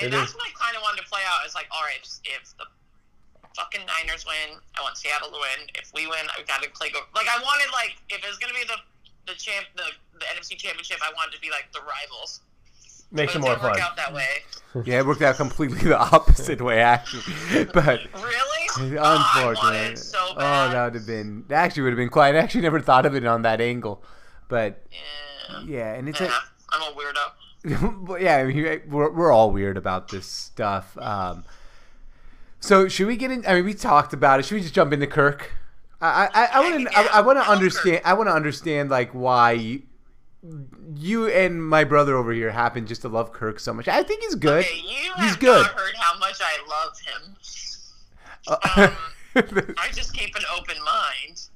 And 0.00 0.06
It 0.14 0.16
that's 0.16 0.30
is. 0.30 0.36
what 0.36 0.46
I 0.46 0.52
kind 0.58 0.76
of 0.76 0.82
wanted 0.82 1.02
to 1.02 1.08
play 1.08 1.20
out. 1.28 1.46
Is 1.46 1.54
like, 1.54 1.66
all 1.70 1.82
right, 1.82 1.98
if 2.24 2.54
the 2.56 2.64
fucking 3.58 3.82
Niners 3.86 4.24
win, 4.24 4.56
I 4.78 4.82
want 4.82 4.96
Seattle 4.96 5.28
to 5.28 5.34
win. 5.42 5.66
If 5.74 5.90
we 5.94 6.06
win, 6.06 6.24
I've 6.38 6.46
got 6.46 6.62
to 6.62 6.70
play 6.70 6.90
go. 6.90 7.00
Like 7.14 7.26
I 7.28 7.42
wanted, 7.42 7.70
like 7.72 7.96
if 8.08 8.22
it 8.22 8.28
was 8.28 8.38
gonna 8.38 8.54
be 8.54 8.64
the 8.64 8.78
the 9.26 9.34
champ, 9.38 9.66
the 9.76 9.82
the 10.18 10.24
NFC 10.38 10.56
Championship, 10.56 10.98
I 11.02 11.12
wanted 11.14 11.34
to 11.34 11.40
be 11.42 11.50
like 11.50 11.66
the 11.72 11.80
rivals. 11.80 12.40
Makes 13.10 13.34
it 13.34 13.40
more 13.40 13.50
didn't 13.52 13.64
work 13.64 13.72
fun. 13.74 13.82
out 13.82 13.96
that 13.96 14.12
way. 14.14 14.26
Yeah, 14.84 14.98
it 14.98 15.06
worked 15.06 15.22
out 15.22 15.36
completely 15.36 15.78
the 15.78 15.98
opposite 15.98 16.60
way 16.60 16.80
actually. 16.80 17.64
But 17.72 18.00
Really? 18.14 18.94
Oh, 18.98 19.32
I 19.34 19.42
Unfortunately. 19.46 19.92
it 19.94 19.98
so 19.98 20.18
oh, 20.36 20.36
that 20.70 20.84
would 20.84 20.94
have 20.94 21.06
been. 21.06 21.44
That 21.48 21.64
actually 21.64 21.82
would 21.84 21.92
have 21.94 21.96
been 21.98 22.10
quite. 22.10 22.34
I 22.34 22.38
actually 22.38 22.60
never 22.60 22.78
thought 22.80 23.06
of 23.06 23.14
it 23.16 23.24
on 23.24 23.42
that 23.42 23.60
angle, 23.62 24.02
but 24.48 24.84
Yeah. 24.92 25.62
yeah, 25.66 25.94
and 25.94 26.08
it's 26.08 26.20
Yeah, 26.20 26.26
a. 26.26 26.76
I'm 26.76 26.82
a 26.82 26.94
weirdo. 26.94 28.06
but 28.06 28.20
yeah, 28.20 28.36
I 28.36 28.44
mean, 28.44 28.82
we're 28.88 29.10
we're 29.10 29.32
all 29.32 29.50
weird 29.50 29.76
about 29.78 30.08
this 30.08 30.26
stuff. 30.26 30.96
Um, 30.98 31.44
so 32.60 32.88
should 32.88 33.06
we 33.06 33.16
get 33.16 33.30
in? 33.30 33.44
I 33.46 33.54
mean, 33.54 33.64
we 33.64 33.74
talked 33.74 34.12
about 34.12 34.40
it. 34.40 34.44
Should 34.44 34.56
we 34.56 34.60
just 34.62 34.74
jump 34.74 34.92
into 34.92 35.06
Kirk? 35.06 35.52
I 36.00 36.28
I, 36.32 36.48
I 36.52 36.60
want 36.60 36.88
to 36.88 36.98
I, 36.98 37.02
I 37.18 37.20
want 37.22 37.38
to 37.38 37.48
understand. 37.50 38.00
I 38.04 38.14
want 38.14 38.28
to 38.28 38.34
understand 38.34 38.90
like 38.90 39.10
why 39.12 39.52
you, 39.52 39.82
you 40.94 41.26
and 41.28 41.64
my 41.64 41.84
brother 41.84 42.16
over 42.16 42.32
here 42.32 42.50
happen 42.50 42.86
just 42.86 43.02
to 43.02 43.08
love 43.08 43.32
Kirk 43.32 43.58
so 43.60 43.72
much. 43.74 43.88
I 43.88 44.02
think 44.02 44.22
he's 44.22 44.34
good. 44.34 44.64
Okay, 44.64 44.76
you 44.76 45.12
He's 45.16 45.30
have 45.30 45.40
good. 45.40 45.62
not 45.62 45.72
heard 45.72 45.94
how 45.96 46.18
much 46.18 46.40
I 46.40 46.56
love 46.68 46.98
him. 47.00 47.36
Uh, 48.46 48.90
I 49.78 49.88
just 49.92 50.14
keep 50.14 50.34
an 50.36 50.42
open 50.56 50.76
mind. 50.84 51.48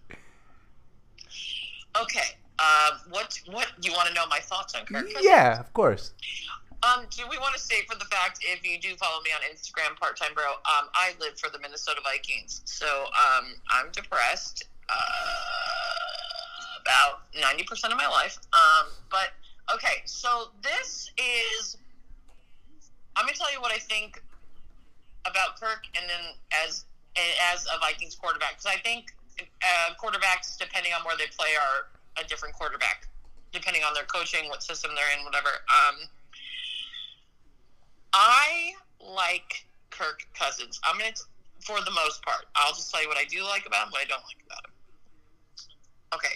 Okay, 2.01 2.37
uh, 2.59 2.91
what 3.11 3.39
what 3.51 3.69
do 3.81 3.89
you 3.89 3.95
want 3.95 4.09
to 4.09 4.15
know 4.15 4.27
my 4.29 4.39
thoughts 4.39 4.75
on 4.75 4.85
Kirk? 4.87 5.07
Yeah, 5.21 5.61
of 5.61 5.73
course. 5.73 6.13
Um, 6.83 7.07
do 7.11 7.23
we 7.31 7.39
want 7.39 7.55
to 7.55 7.61
state 7.61 7.89
for 7.89 7.97
the 7.97 8.07
fact 8.07 8.41
if 8.43 8.67
you 8.67 8.79
do 8.79 8.97
follow 8.97 9.23
me 9.23 9.31
on 9.31 9.41
Instagram, 9.55 9.97
part 9.97 10.17
time 10.17 10.35
bro, 10.35 10.45
um, 10.45 10.89
I 10.95 11.15
live 11.21 11.39
for 11.39 11.49
the 11.49 11.59
Minnesota 11.61 12.01
Vikings, 12.03 12.61
so 12.65 12.87
um, 12.87 13.55
I'm 13.71 13.91
depressed 13.93 14.65
uh, 14.89 14.95
about 16.83 17.23
ninety 17.41 17.63
percent 17.63 17.93
of 17.93 17.99
my 17.99 18.09
life. 18.09 18.37
Um, 18.53 18.91
but 19.11 19.31
okay, 19.73 20.03
so 20.07 20.51
this 20.63 21.11
is. 21.19 21.77
I'm 23.15 23.27
gonna 23.27 23.37
tell 23.37 23.53
you 23.53 23.61
what 23.61 23.73
I 23.73 23.79
think 23.79 24.21
about 25.25 25.61
Kirk, 25.61 25.85
and 25.97 26.11
then 26.11 26.35
as 26.65 26.85
as 27.53 27.67
a 27.67 27.79
Vikings 27.79 28.17
quarterback, 28.17 28.59
because 28.59 28.67
I 28.67 28.81
think 28.83 29.13
uh, 29.39 29.95
quarterbacks, 30.03 30.59
depending 30.59 30.93
on 30.99 31.05
where 31.05 31.17
they 31.17 31.27
play, 31.37 31.55
are 31.55 31.87
a 32.23 32.27
different 32.27 32.57
quarterback, 32.57 33.07
depending 33.53 33.85
on 33.85 33.95
their 33.95 34.05
coaching, 34.05 34.49
what 34.49 34.63
system 34.65 34.91
they're 34.97 35.17
in, 35.17 35.25
whatever. 35.25 35.63
Um, 35.71 36.09
I 38.13 38.73
like 39.01 39.65
Kirk 39.91 40.27
Cousins. 40.35 40.81
I'm 40.85 40.99
gonna, 40.99 41.13
for 41.61 41.79
the 41.85 41.91
most 41.91 42.23
part, 42.23 42.47
I'll 42.57 42.75
just 42.75 42.91
tell 42.91 43.03
you 43.03 43.09
what 43.09 43.19
I 43.19 43.25
do 43.25 43.43
like 43.45 43.67
about 43.67 43.87
him, 43.87 43.93
what 43.93 44.03
I 44.03 44.09
don't 44.09 44.23
like 44.23 44.45
about 44.47 44.65
him. 44.65 44.73
Okay. 46.15 46.35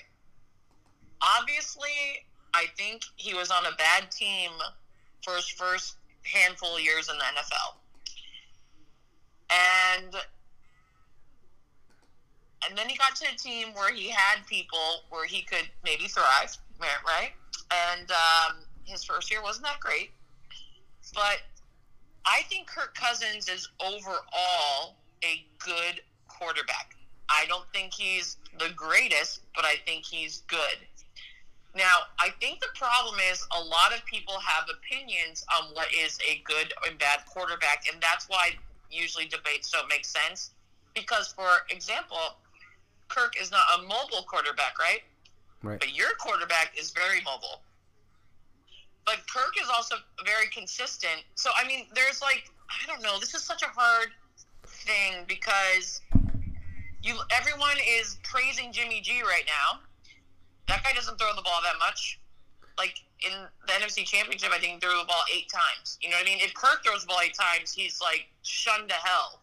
Obviously, 1.39 2.25
I 2.55 2.67
think 2.77 3.03
he 3.17 3.35
was 3.35 3.51
on 3.51 3.67
a 3.67 3.77
bad 3.77 4.11
team 4.11 4.51
for 5.23 5.35
his 5.35 5.49
first 5.49 5.97
handful 6.23 6.77
of 6.77 6.83
years 6.83 7.09
in 7.11 7.17
the 7.19 7.25
NFL. 7.25 7.77
And 9.51 10.15
and 12.69 12.77
then 12.77 12.89
he 12.89 12.97
got 12.97 13.15
to 13.17 13.27
a 13.33 13.37
team 13.37 13.69
where 13.75 13.95
he 13.95 14.09
had 14.09 14.45
people 14.47 15.05
where 15.11 15.25
he 15.25 15.43
could 15.43 15.69
maybe 15.85 16.09
thrive, 16.09 16.57
right? 16.81 17.31
And 17.71 18.11
um, 18.11 18.57
his 18.85 19.05
first 19.05 19.31
year 19.31 19.43
wasn't 19.43 19.67
that 19.67 19.79
great, 19.79 20.11
but 21.15 21.39
I 22.27 22.43
think 22.49 22.67
Kirk 22.67 22.95
Cousins 22.95 23.49
is 23.49 23.69
overall 23.81 24.97
a 25.25 25.45
good 25.59 26.01
quarterback. 26.29 26.97
I 27.29 27.47
don't 27.49 27.67
think 27.73 27.93
he's 27.93 28.37
the 28.59 28.71
greatest, 28.75 29.41
but 29.55 29.65
I 29.65 29.77
think 29.85 30.05
he's 30.05 30.43
good. 30.49 30.79
Now, 31.75 31.99
I 32.19 32.31
think 32.41 32.61
the 32.61 32.69
problem 32.75 33.17
is 33.31 33.47
a 33.55 33.63
lot 33.63 33.95
of 33.95 34.05
people 34.07 34.35
have 34.41 34.69
opinions 34.71 35.45
on 35.59 35.75
what 35.75 35.89
is 35.93 36.19
a 36.27 36.43
good 36.45 36.73
and 36.89 36.99
bad 36.99 37.21
quarterback, 37.27 37.85
and 37.93 38.01
that's 38.01 38.29
why 38.29 38.51
usually 38.91 39.27
debates 39.27 39.71
don't 39.71 39.89
make 39.89 40.05
sense. 40.05 40.51
Because, 40.95 41.33
for 41.33 41.49
example, 41.69 42.39
Kirk 43.09 43.35
is 43.41 43.51
not 43.51 43.65
a 43.79 43.83
mobile 43.83 44.25
quarterback, 44.27 44.79
right? 44.79 45.03
Right. 45.63 45.79
But 45.79 45.95
your 45.95 46.09
quarterback 46.19 46.73
is 46.79 46.91
very 46.91 47.21
mobile. 47.25 47.61
But 49.07 49.19
Kirk 49.33 49.55
is 49.63 49.69
also 49.75 49.97
very 50.25 50.49
consistent. 50.53 51.23
So, 51.37 51.51
I 51.57 51.67
mean, 51.67 51.87
there's 51.95 52.21
like, 52.21 52.51
I 52.69 52.87
don't 52.87 53.03
know, 53.03 53.19
this 53.21 53.35
is 53.35 53.43
such 53.43 53.63
a 53.63 53.69
hard 53.69 54.09
thing 54.67 55.25
because 55.29 56.01
you 57.03 57.15
everyone 57.31 57.77
is 57.87 58.19
praising 58.25 58.73
Jimmy 58.73 59.01
G 59.01 59.23
right 59.23 59.45
now. 59.47 59.81
That 60.67 60.83
guy 60.83 60.93
doesn't 60.93 61.19
throw 61.19 61.35
the 61.37 61.43
ball 61.43 61.61
that 61.63 61.79
much. 61.79 62.21
Like 62.77 62.97
in 63.21 63.31
the 63.67 63.73
NFC 63.73 64.05
Championship, 64.05 64.51
I 64.53 64.59
think 64.59 64.75
he 64.75 64.81
threw 64.81 64.99
the 64.99 65.07
ball 65.07 65.23
eight 65.35 65.49
times. 65.49 65.99
You 66.03 66.11
know 66.11 66.17
what 66.17 66.27
I 66.27 66.31
mean? 66.31 66.39
If 66.43 66.53
Kirk 66.55 66.85
throws 66.85 67.03
the 67.03 67.07
ball 67.07 67.21
eight 67.25 67.35
times, 67.35 67.73
he's 67.73 68.01
like 68.03 68.27
shunned 68.43 68.89
to 68.89 68.95
hell. 68.97 69.41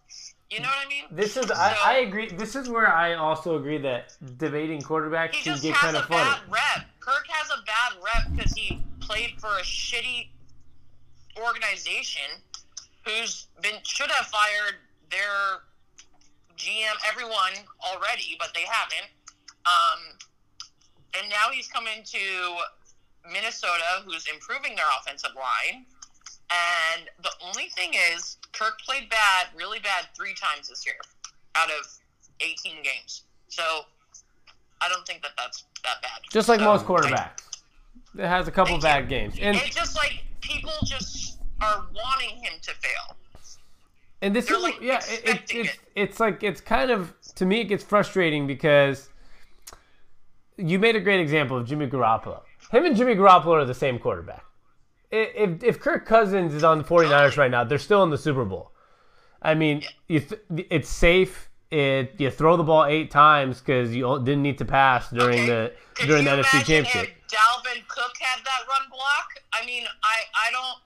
You 0.51 0.59
know 0.59 0.67
what 0.67 0.85
I 0.85 0.89
mean? 0.89 1.05
This 1.09 1.35
is 1.37 1.49
I, 1.49 1.75
I 1.83 1.93
agree. 1.99 2.29
This 2.29 2.55
is 2.55 2.69
where 2.69 2.93
I 2.93 3.15
also 3.15 3.57
agree 3.57 3.79
that 3.79 4.15
debating 4.37 4.81
quarterbacks 4.81 5.31
can 5.31 5.57
get 5.59 5.73
kind 5.75 5.95
of 5.95 6.03
funny. 6.05 6.21
bad 6.21 6.39
rep. 6.51 6.85
Kirk 6.99 7.25
has 7.29 7.49
a 7.49 7.63
bad 7.63 8.03
rep 8.03 8.35
because 8.35 8.53
he 8.53 8.83
played 9.07 9.39
for 9.39 9.57
a 9.57 9.63
shitty 9.63 10.29
organization 11.37 12.41
who's 13.05 13.47
been 13.61 13.75
should 13.83 14.09
have 14.11 14.27
fired 14.27 14.75
their 15.09 15.63
GM, 16.57 16.95
everyone 17.09 17.53
already, 17.81 18.35
but 18.39 18.49
they 18.53 18.65
haven't. 18.69 19.09
Um, 19.65 20.17
and 21.19 21.29
now 21.29 21.51
he's 21.51 21.67
coming 21.67 22.03
to 22.03 22.57
Minnesota, 23.31 24.03
who's 24.05 24.25
improving 24.27 24.75
their 24.75 24.85
offensive 24.99 25.31
line. 25.35 25.85
And 26.95 27.09
the 27.21 27.31
only 27.45 27.69
thing 27.69 27.93
is, 28.13 28.37
Kirk 28.51 28.79
played 28.85 29.09
bad, 29.09 29.47
really 29.55 29.79
bad, 29.79 30.05
three 30.15 30.35
times 30.35 30.69
this 30.69 30.85
year 30.85 30.95
out 31.55 31.69
of 31.69 31.87
18 32.41 32.83
games. 32.83 33.23
So 33.47 33.63
I 34.81 34.89
don't 34.89 35.05
think 35.05 35.21
that 35.23 35.31
that's 35.37 35.63
that 35.83 36.01
bad. 36.01 36.11
Just 36.31 36.49
like 36.49 36.59
So, 36.59 36.65
most 36.65 36.85
quarterbacks, 36.85 37.42
it 38.17 38.27
has 38.27 38.47
a 38.47 38.51
couple 38.51 38.79
bad 38.79 39.09
games, 39.09 39.35
and 39.41 39.55
it's 39.57 39.75
just 39.75 39.95
like 39.95 40.23
people 40.41 40.71
just 40.85 41.39
are 41.61 41.85
wanting 41.93 42.37
him 42.43 42.53
to 42.61 42.71
fail. 42.71 43.15
and 44.21 44.35
this 44.35 44.45
they're, 44.47 44.57
is 44.57 44.63
like, 44.63 44.81
yeah, 44.81 44.99
it, 45.07 45.21
it, 45.23 45.41
it's 45.49 45.51
it. 45.53 45.79
it's 45.95 46.19
like 46.19 46.43
it's 46.43 46.61
kind 46.61 46.91
of 46.91 47.13
to 47.35 47.45
me 47.45 47.61
it 47.61 47.65
gets 47.65 47.83
frustrating 47.83 48.45
because 48.47 49.09
you 50.57 50.77
made 50.79 50.95
a 50.95 50.99
great 50.99 51.19
example 51.19 51.57
of 51.57 51.65
Jimmy 51.67 51.87
Garoppolo. 51.87 52.41
Him 52.71 52.85
and 52.85 52.95
Jimmy 52.95 53.15
Garoppolo 53.15 53.53
are 53.61 53.65
the 53.65 53.73
same 53.73 53.99
quarterback. 53.99 54.43
If 55.11 55.63
if 55.63 55.79
Kirk 55.79 56.05
Cousins 56.05 56.53
is 56.53 56.63
on 56.63 56.77
the 56.79 56.83
49ers 56.83 57.37
right 57.37 57.51
now, 57.51 57.63
they're 57.63 57.77
still 57.77 58.03
in 58.03 58.09
the 58.09 58.17
Super 58.17 58.45
Bowl. 58.45 58.71
I 59.41 59.53
mean, 59.55 59.83
you 60.07 60.21
th- 60.21 60.41
it's 60.69 60.89
safe. 60.89 61.49
It 61.69 62.15
you 62.17 62.29
throw 62.29 62.55
the 62.57 62.63
ball 62.63 62.85
eight 62.85 63.09
times 63.11 63.59
because 63.59 63.93
you 63.95 64.19
didn't 64.19 64.41
need 64.43 64.57
to 64.59 64.65
pass 64.65 65.09
during 65.09 65.43
Okay. 65.49 65.73
the 65.97 66.05
during 66.07 66.23
the 66.25 66.31
NFC 66.31 66.63
Championship. 66.63 67.09
If 67.33 67.39
Dalvin 67.39 67.87
Cook 67.87 68.13
had 68.19 68.43
that 68.45 68.61
run 68.67 68.89
block, 68.89 69.33
I 69.53 69.65
mean, 69.65 69.85
I 70.03 70.17
I 70.35 70.51
don't, 70.51 70.77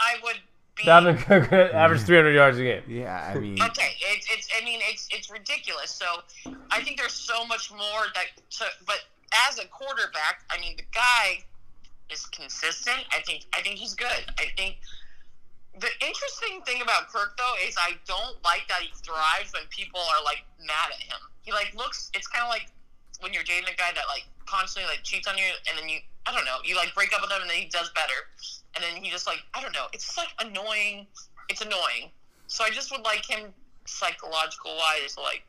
I 0.00 0.14
would 0.22 0.40
be. 0.76 0.84
Dalvin 0.84 1.18
Cook 1.18 1.52
averaged 1.52 2.02
mm-hmm. 2.02 2.06
300 2.06 2.32
yards 2.32 2.58
a 2.58 2.62
game. 2.62 2.82
Yeah, 2.88 3.32
I 3.34 3.38
mean, 3.38 3.60
Okay, 3.70 3.96
it's 4.00 4.26
it's. 4.30 4.48
I 4.56 4.64
mean, 4.64 4.80
it's 4.84 5.08
it's 5.10 5.30
ridiculous. 5.30 5.90
So, 5.90 6.06
I 6.70 6.82
think 6.82 6.98
there's 6.98 7.14
so 7.14 7.46
much 7.46 7.70
more 7.70 8.06
that. 8.14 8.26
To, 8.58 8.64
but 8.86 9.00
as 9.48 9.58
a 9.58 9.66
quarterback, 9.66 10.44
I 10.50 10.60
mean, 10.60 10.76
the 10.76 10.84
guy 10.92 11.44
is 12.10 12.26
consistent. 12.26 13.04
I 13.12 13.20
think 13.22 13.46
I 13.52 13.62
think 13.62 13.78
he's 13.78 13.94
good. 13.94 14.24
I 14.38 14.46
think 14.56 14.76
the 15.78 15.88
interesting 16.02 16.60
thing 16.66 16.82
about 16.82 17.08
Kirk 17.08 17.36
though 17.38 17.54
is 17.66 17.76
I 17.78 17.94
don't 18.06 18.42
like 18.44 18.66
that 18.68 18.82
he 18.82 18.90
thrives 19.04 19.52
when 19.54 19.62
people 19.70 20.00
are 20.00 20.24
like 20.24 20.44
mad 20.60 20.90
at 20.90 21.00
him. 21.00 21.20
He 21.42 21.52
like 21.52 21.74
looks. 21.76 22.10
It's 22.14 22.26
kind 22.26 22.44
of 22.44 22.50
like 22.50 22.68
when 23.20 23.32
you're 23.32 23.44
dating 23.44 23.68
a 23.68 23.76
guy 23.76 23.92
that 23.94 24.04
like 24.08 24.26
constantly 24.50 24.90
like 24.90 25.02
cheats 25.04 25.28
on 25.28 25.38
you, 25.38 25.46
and 25.68 25.78
then 25.78 25.88
you 25.88 26.02
I 26.26 26.34
don't 26.34 26.44
know 26.44 26.58
you 26.64 26.74
like 26.74 26.94
break 26.94 27.14
up 27.14 27.22
with 27.22 27.30
him, 27.30 27.40
and 27.40 27.50
then 27.50 27.56
he 27.56 27.68
does 27.70 27.90
better, 27.94 28.26
and 28.74 28.82
then 28.82 29.02
he 29.02 29.10
just 29.10 29.26
like 29.26 29.38
I 29.54 29.62
don't 29.62 29.72
know. 29.72 29.86
It's 29.92 30.04
just 30.04 30.18
like 30.18 30.34
annoying. 30.42 31.06
It's 31.48 31.62
annoying. 31.62 32.10
So 32.46 32.64
I 32.64 32.70
just 32.70 32.90
would 32.90 33.02
like 33.02 33.24
him 33.24 33.54
psychological 33.86 34.76
wise, 34.76 35.16
like 35.16 35.42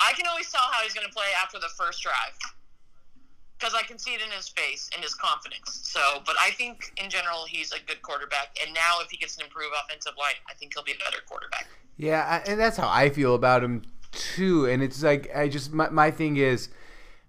I 0.00 0.12
can 0.14 0.26
always 0.26 0.50
tell 0.50 0.62
how 0.72 0.82
he's 0.82 0.94
going 0.94 1.06
to 1.06 1.12
play 1.12 1.26
after 1.42 1.58
the 1.58 1.68
first 1.76 2.02
drive 2.02 2.36
because 3.58 3.74
I 3.74 3.82
can 3.82 3.98
see 3.98 4.14
it 4.14 4.22
in 4.22 4.30
his 4.30 4.48
face 4.48 4.88
and 4.94 5.04
his 5.04 5.14
confidence. 5.14 5.80
So, 5.84 6.00
but 6.24 6.34
I 6.40 6.50
think 6.52 6.92
in 6.96 7.10
general 7.10 7.44
he's 7.46 7.72
a 7.72 7.78
good 7.86 8.00
quarterback, 8.00 8.56
and 8.64 8.72
now 8.72 9.00
if 9.02 9.10
he 9.10 9.18
gets 9.18 9.36
an 9.36 9.44
improved 9.44 9.74
offensive 9.84 10.14
line, 10.18 10.34
I 10.48 10.54
think 10.54 10.72
he'll 10.74 10.82
be 10.82 10.92
a 10.92 11.04
better 11.04 11.18
quarterback. 11.28 11.68
Yeah, 11.98 12.42
and 12.46 12.58
that's 12.58 12.78
how 12.78 12.88
I 12.88 13.10
feel 13.10 13.34
about 13.34 13.62
him 13.62 13.82
too. 14.12 14.66
And 14.66 14.82
it's 14.82 15.02
like 15.02 15.30
I 15.36 15.48
just 15.48 15.72
my, 15.72 15.90
my 15.90 16.10
thing 16.10 16.38
is 16.38 16.70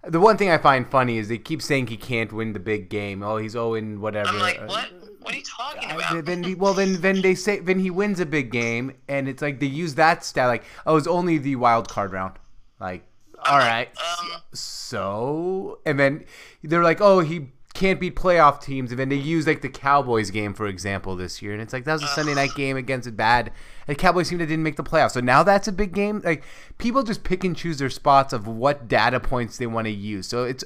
the 0.07 0.19
one 0.19 0.37
thing 0.37 0.49
I 0.49 0.57
find 0.57 0.89
funny 0.89 1.17
is 1.17 1.27
they 1.27 1.37
keep 1.37 1.61
saying 1.61 1.87
he 1.87 1.97
can't 1.97 2.31
win 2.31 2.53
the 2.53 2.59
big 2.59 2.89
game. 2.89 3.21
Oh, 3.23 3.37
he's 3.37 3.55
oh 3.55 3.69
owing 3.69 4.01
whatever. 4.01 4.29
I'm 4.29 4.39
like, 4.39 4.61
Uh, 4.61 4.65
what? 4.65 4.89
What 5.21 5.33
are 5.35 5.37
you 5.37 5.43
talking 5.43 5.91
about? 5.91 6.25
then 6.25 6.43
he, 6.43 6.55
well 6.55 6.73
then 6.73 6.99
then 7.01 7.21
they 7.21 7.35
say 7.35 7.59
then 7.59 7.77
he 7.77 7.91
wins 7.91 8.19
a 8.19 8.25
big 8.25 8.51
game 8.51 8.93
and 9.07 9.29
it's 9.29 9.41
like 9.41 9.59
they 9.59 9.67
use 9.67 9.93
that 9.95 10.25
stat 10.25 10.47
like 10.47 10.63
oh 10.87 10.97
it's 10.97 11.05
only 11.05 11.37
the 11.37 11.55
wild 11.57 11.87
card 11.87 12.11
round 12.11 12.39
like 12.79 13.03
all 13.45 13.59
right 13.59 13.89
um, 13.99 14.41
so 14.51 15.77
and 15.85 15.99
then 15.99 16.25
they're 16.63 16.83
like 16.83 17.01
oh 17.01 17.19
he 17.19 17.49
can't 17.81 17.99
beat 17.99 18.15
playoff 18.15 18.61
teams. 18.61 18.91
And 18.91 18.99
then 18.99 19.09
they 19.09 19.15
use 19.15 19.47
like 19.47 19.61
the 19.61 19.69
Cowboys 19.69 20.29
game 20.29 20.53
for 20.53 20.67
example 20.67 21.15
this 21.15 21.41
year 21.41 21.53
and 21.53 21.61
it's 21.61 21.73
like 21.73 21.85
that 21.85 21.93
was 21.93 22.03
a 22.03 22.07
Sunday 22.07 22.35
night 22.35 22.51
game 22.55 22.77
against 22.77 23.07
a 23.07 23.11
bad 23.11 23.51
a 23.87 23.95
Cowboys 23.95 24.29
team 24.29 24.37
that 24.37 24.45
didn't 24.45 24.63
make 24.63 24.75
the 24.75 24.83
playoffs. 24.83 25.11
So 25.11 25.19
now 25.19 25.43
that's 25.43 25.67
a 25.67 25.71
big 25.71 25.93
game. 25.93 26.21
Like 26.23 26.43
people 26.77 27.03
just 27.03 27.23
pick 27.23 27.43
and 27.43 27.55
choose 27.55 27.79
their 27.79 27.89
spots 27.89 28.33
of 28.33 28.47
what 28.47 28.87
data 28.87 29.19
points 29.19 29.57
they 29.57 29.67
want 29.67 29.85
to 29.85 29.91
use. 29.91 30.27
So 30.27 30.43
it's 30.43 30.63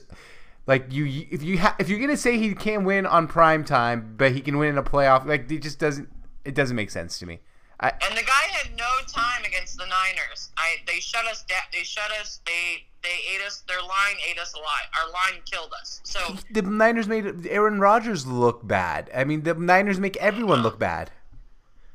like 0.67 0.91
you, 0.91 1.25
if 1.31 1.41
you 1.41 1.59
ha- 1.59 1.75
if 1.79 1.89
you're 1.89 1.99
gonna 1.99 2.17
say 2.17 2.37
he 2.37 2.53
can't 2.53 2.83
win 2.83 3.05
on 3.05 3.27
prime 3.27 3.63
time, 3.63 4.15
but 4.17 4.33
he 4.33 4.41
can 4.41 4.57
win 4.57 4.69
in 4.69 4.77
a 4.77 4.83
playoff, 4.83 5.25
like 5.25 5.49
it 5.51 5.61
just 5.61 5.79
doesn't 5.79 6.09
it 6.43 6.53
doesn't 6.53 6.75
make 6.75 6.91
sense 6.91 7.17
to 7.19 7.25
me. 7.25 7.39
I, 7.79 7.89
and 8.07 8.17
the 8.17 8.23
guy 8.23 8.45
had 8.51 8.75
no 8.77 8.87
time 9.07 9.43
against 9.45 9.77
the 9.77 9.85
Niners. 9.85 10.49
I 10.57 10.77
they 10.87 10.99
shut 10.99 11.25
us 11.25 11.43
down. 11.43 11.59
They 11.73 11.83
shut 11.83 12.09
us. 12.21 12.39
They 12.45 12.85
they 13.03 13.17
ate 13.35 13.41
us. 13.45 13.63
Their 13.67 13.81
line 13.81 14.15
ate 14.29 14.39
us 14.39 14.53
alive. 14.53 14.87
Our 14.99 15.11
line 15.11 15.41
killed 15.45 15.73
us. 15.81 15.99
So 16.03 16.37
the 16.51 16.61
Niners 16.61 17.07
made 17.07 17.45
Aaron 17.47 17.79
Rodgers 17.79 18.25
look 18.25 18.65
bad. 18.65 19.09
I 19.13 19.25
mean, 19.25 19.43
the 19.43 19.53
Niners 19.55 19.99
make 19.99 20.15
everyone 20.17 20.61
look 20.61 20.79
bad. 20.79 21.11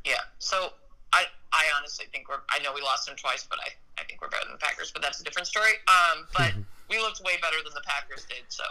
yeah. 0.05 0.15
So 0.39 0.69
I 1.15 1.25
I 1.53 1.65
honestly 1.79 2.07
think 2.13 2.29
we're. 2.29 2.41
I 2.51 2.63
know 2.63 2.73
we 2.75 2.83
lost 2.83 3.07
them 3.07 3.17
twice, 3.17 3.47
but 3.49 3.59
I 3.61 3.71
I 4.01 4.05
think 4.05 4.21
we're 4.21 4.29
better 4.29 4.45
than 4.45 4.53
the 4.53 4.59
Packers. 4.59 4.91
But 4.93 5.01
that's 5.03 5.21
a 5.21 5.25
different 5.25 5.49
story. 5.49 5.73
Um, 5.89 6.27
but 6.37 6.53
we 6.91 6.99
looked 6.99 7.23
way 7.25 7.33
better 7.41 7.57
than 7.65 7.73
the 7.75 7.83
Packers 7.87 8.27
did. 8.29 8.45
So 8.49 8.65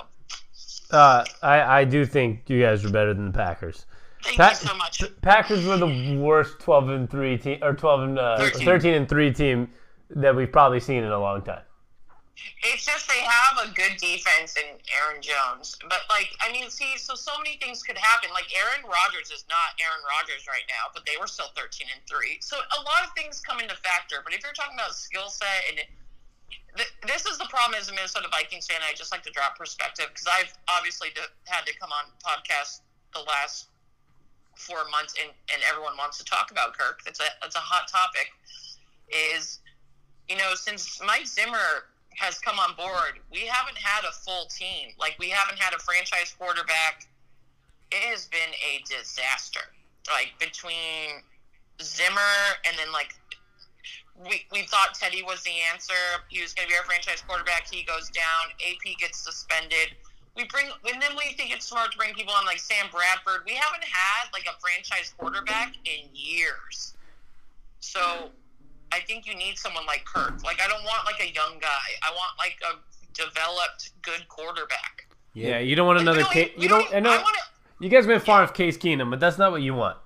Uh, 0.91 1.26
I 1.41 1.80
I 1.82 1.84
do 1.86 2.06
think 2.06 2.43
you 2.50 2.62
guys 2.62 2.86
are 2.86 2.89
better 2.91 3.13
than 3.15 3.32
the 3.32 3.38
Packers. 3.38 3.86
Thank 4.23 4.38
Pa- 4.38 4.49
you 4.49 4.55
so 4.55 4.75
much. 4.75 5.03
Packers 5.21 5.65
were 5.65 5.77
the 5.77 6.17
worst 6.19 6.60
12 6.60 6.89
and 6.89 7.10
3 7.10 7.38
team 7.38 7.60
or 7.62 7.73
12 7.73 8.01
and 8.01 8.19
uh, 8.19 8.38
13. 8.38 8.65
13 8.65 8.93
and 8.93 9.10
3 9.10 9.34
team 9.34 9.69
that 10.12 10.36
we've 10.36 10.51
probably 10.51 10.79
seen 10.79 11.03
in 11.03 11.12
a 11.12 11.19
long 11.19 11.41
time. 11.41 11.63
It's 12.63 12.86
just 12.88 13.03
they 13.08 13.19
have 13.19 13.67
a 13.67 13.73
good 13.75 13.99
defense 13.99 14.55
in 14.55 14.79
Aaron 14.95 15.19
Jones. 15.19 15.75
But, 15.91 16.08
like, 16.08 16.32
I 16.39 16.51
mean, 16.51 16.69
see, 16.71 16.95
so 16.95 17.13
so 17.15 17.36
many 17.43 17.60
things 17.60 17.84
could 17.84 17.97
happen. 17.97 18.32
Like, 18.32 18.47
Aaron 18.55 18.88
Rodgers 18.88 19.27
is 19.27 19.43
not 19.51 19.75
Aaron 19.75 19.99
Rodgers 20.08 20.47
right 20.47 20.63
now, 20.71 20.88
but 20.93 21.03
they 21.03 21.19
were 21.19 21.27
still 21.27 21.51
13 21.60 21.88
and 21.91 21.99
3. 22.08 22.39
So 22.39 22.55
a 22.55 22.79
lot 22.88 23.03
of 23.03 23.12
things 23.12 23.43
come 23.43 23.60
into 23.60 23.75
factor. 23.84 24.23
But 24.23 24.34
if 24.34 24.39
you're 24.39 24.55
talking 24.55 24.79
about 24.79 24.95
skill 24.95 25.27
set 25.27 25.67
and 25.67 25.84
th- 26.77 26.93
this 27.08 27.25
is 27.25 27.38
the 27.38 27.47
problem 27.49 27.79
as 27.79 27.89
a 27.89 27.93
Minnesota 27.93 28.27
Vikings 28.32 28.67
fan. 28.67 28.79
I 28.84 28.93
just 28.93 29.12
like 29.12 29.23
to 29.23 29.32
drop 29.32 29.58
perspective 29.58 30.08
because 30.10 30.27
I've 30.27 30.53
obviously 30.69 31.10
d- 31.15 31.21
had 31.45 31.65
to 31.65 31.73
come 31.79 31.89
on 31.91 32.12
podcasts 32.21 32.82
the 33.13 33.21
last 33.21 33.68
four 34.60 34.89
months, 34.91 35.15
and, 35.22 35.32
and 35.54 35.62
everyone 35.69 35.98
wants 35.98 36.17
to 36.19 36.26
talk 36.26 36.52
about 36.52 36.78
Kirk. 36.78 37.00
It's 37.08 37.19
a 37.19 37.30
it's 37.43 37.56
a 37.56 37.60
hot 37.63 37.88
topic. 37.88 38.30
Is 39.10 39.60
you 40.28 40.38
know 40.38 40.54
since 40.56 41.02
Mike 41.06 41.28
Zimmer 41.28 41.89
has 42.17 42.39
come 42.39 42.60
on 42.60 42.76
board, 42.76 43.19
we 43.32 43.48
haven't 43.48 43.78
had 43.78 44.04
a 44.04 44.12
full 44.12 44.45
team. 44.48 44.89
Like 45.00 45.15
we 45.19 45.30
haven't 45.30 45.58
had 45.58 45.74
a 45.74 45.80
franchise 45.80 46.36
quarterback. 46.38 47.08
It 47.91 48.04
has 48.12 48.28
been 48.28 48.54
a 48.62 48.84
disaster. 48.88 49.62
like 50.12 50.34
between 50.39 51.24
Zimmer 51.82 52.36
and 52.67 52.78
then 52.78 52.91
like 52.91 53.15
we, 54.28 54.45
we 54.52 54.63
thought 54.63 54.93
Teddy 55.00 55.24
was 55.24 55.41
the 55.43 55.56
answer. 55.72 55.93
He 56.28 56.41
was 56.41 56.54
going 56.54 56.67
to 56.67 56.72
be 56.74 56.78
our 56.78 56.84
franchise 56.84 57.24
quarterback. 57.26 57.72
He 57.72 57.84
goes 57.84 58.10
down. 58.10 58.52
AP 58.60 58.98
gets 59.00 59.24
suspended. 59.24 59.95
We 60.36 60.46
bring 60.46 60.68
and 60.92 61.02
then 61.02 61.12
we 61.18 61.34
think 61.34 61.52
it's 61.54 61.65
smart 61.68 61.92
to 61.92 61.98
bring 61.98 62.13
people 62.13 62.34
on 62.34 62.46
like 62.46 62.60
Sam 62.60 62.86
Bradford. 62.92 63.42
We 63.46 63.54
haven't 63.54 63.84
had 63.84 64.32
like 64.34 64.46
a 64.46 64.58
franchise 64.60 65.13
quarterback 65.18 65.76
in 65.86 66.08
years. 66.13 66.94
So 67.82 68.30
I 68.92 69.00
think 69.02 69.26
you 69.28 69.36
need 69.36 69.58
someone 69.58 69.86
like 69.86 70.06
Kirk. 70.06 70.44
Like 70.44 70.62
I 70.62 70.68
don't 70.68 70.84
want 70.84 71.06
like 71.06 71.20
a 71.20 71.34
young 71.34 71.60
guy. 71.60 71.88
I 72.04 72.12
want 72.12 72.38
like 72.38 72.58
a 72.63 72.78
developed 73.13 73.92
good 74.02 74.28
quarterback. 74.30 75.08
Yeah, 75.34 75.60
you 75.60 75.76
don't 75.76 75.88
want 75.88 76.00
another. 76.00 76.20
we 76.20 76.24
don't 76.24 76.34
Ca- 76.34 76.54
you 76.58 76.70
don't 76.70 76.84
don't. 76.84 76.96
I 76.96 77.00
know 77.00 77.12
I 77.12 77.18
wanna- 77.22 77.38
you 77.82 77.89
guys 77.89 78.06
been 78.06 78.20
far 78.20 78.44
of 78.44 78.54
Case 78.54 78.78
Keenum, 78.78 79.10
but 79.10 79.20
that's 79.20 79.38
not 79.38 79.52
what 79.52 79.62
you 79.62 79.74
want. 79.74 79.98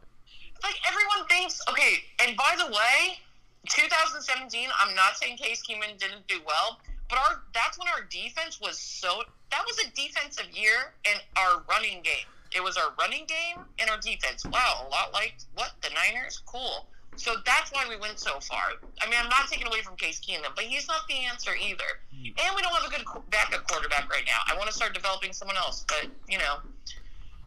like 0.63 0.75
everyone 0.87 1.27
thinks 1.27 1.59
okay 1.69 1.95
and 2.25 2.37
by 2.37 2.55
the 2.57 2.65
way 2.71 3.19
2017 3.67 4.69
i'm 4.79 4.93
not 4.95 5.17
saying 5.17 5.35
case 5.37 5.61
Keenum 5.67 5.97
didn't 5.97 6.25
do 6.27 6.39
well 6.45 6.79
but 7.09 7.17
our 7.17 7.43
that's 7.53 7.77
when 7.77 7.87
our 7.89 8.03
defense 8.09 8.59
was 8.61 8.77
so 8.79 9.21
that 9.51 9.63
was 9.65 9.77
a 9.79 9.89
defensive 9.95 10.47
year 10.51 10.93
and 11.09 11.21
our 11.37 11.63
running 11.69 12.01
game 12.01 12.27
it 12.55 12.63
was 12.63 12.77
our 12.77 12.93
running 12.99 13.25
game 13.25 13.63
and 13.79 13.89
our 13.89 13.97
defense 13.99 14.45
wow 14.45 14.85
a 14.85 14.89
lot 14.89 15.11
like 15.13 15.35
what 15.55 15.71
the 15.81 15.89
niners 15.89 16.41
cool 16.45 16.87
so 17.15 17.35
that's 17.45 17.71
why 17.71 17.85
we 17.87 17.95
went 17.97 18.19
so 18.19 18.39
far 18.39 18.73
i 19.01 19.05
mean 19.09 19.15
i'm 19.21 19.29
not 19.29 19.47
taking 19.49 19.67
away 19.67 19.81
from 19.81 19.95
case 19.95 20.19
keenum 20.19 20.53
but 20.55 20.63
he's 20.63 20.87
not 20.87 21.01
the 21.07 21.15
answer 21.29 21.51
either 21.61 21.83
and 22.23 22.55
we 22.55 22.61
don't 22.61 22.73
have 22.73 22.85
a 22.85 22.95
good 22.95 23.05
backup 23.29 23.67
quarterback 23.67 24.09
right 24.09 24.23
now 24.25 24.39
i 24.47 24.55
want 24.57 24.67
to 24.67 24.73
start 24.73 24.93
developing 24.93 25.31
someone 25.33 25.57
else 25.57 25.85
but 25.87 26.07
you 26.27 26.37
know 26.37 26.55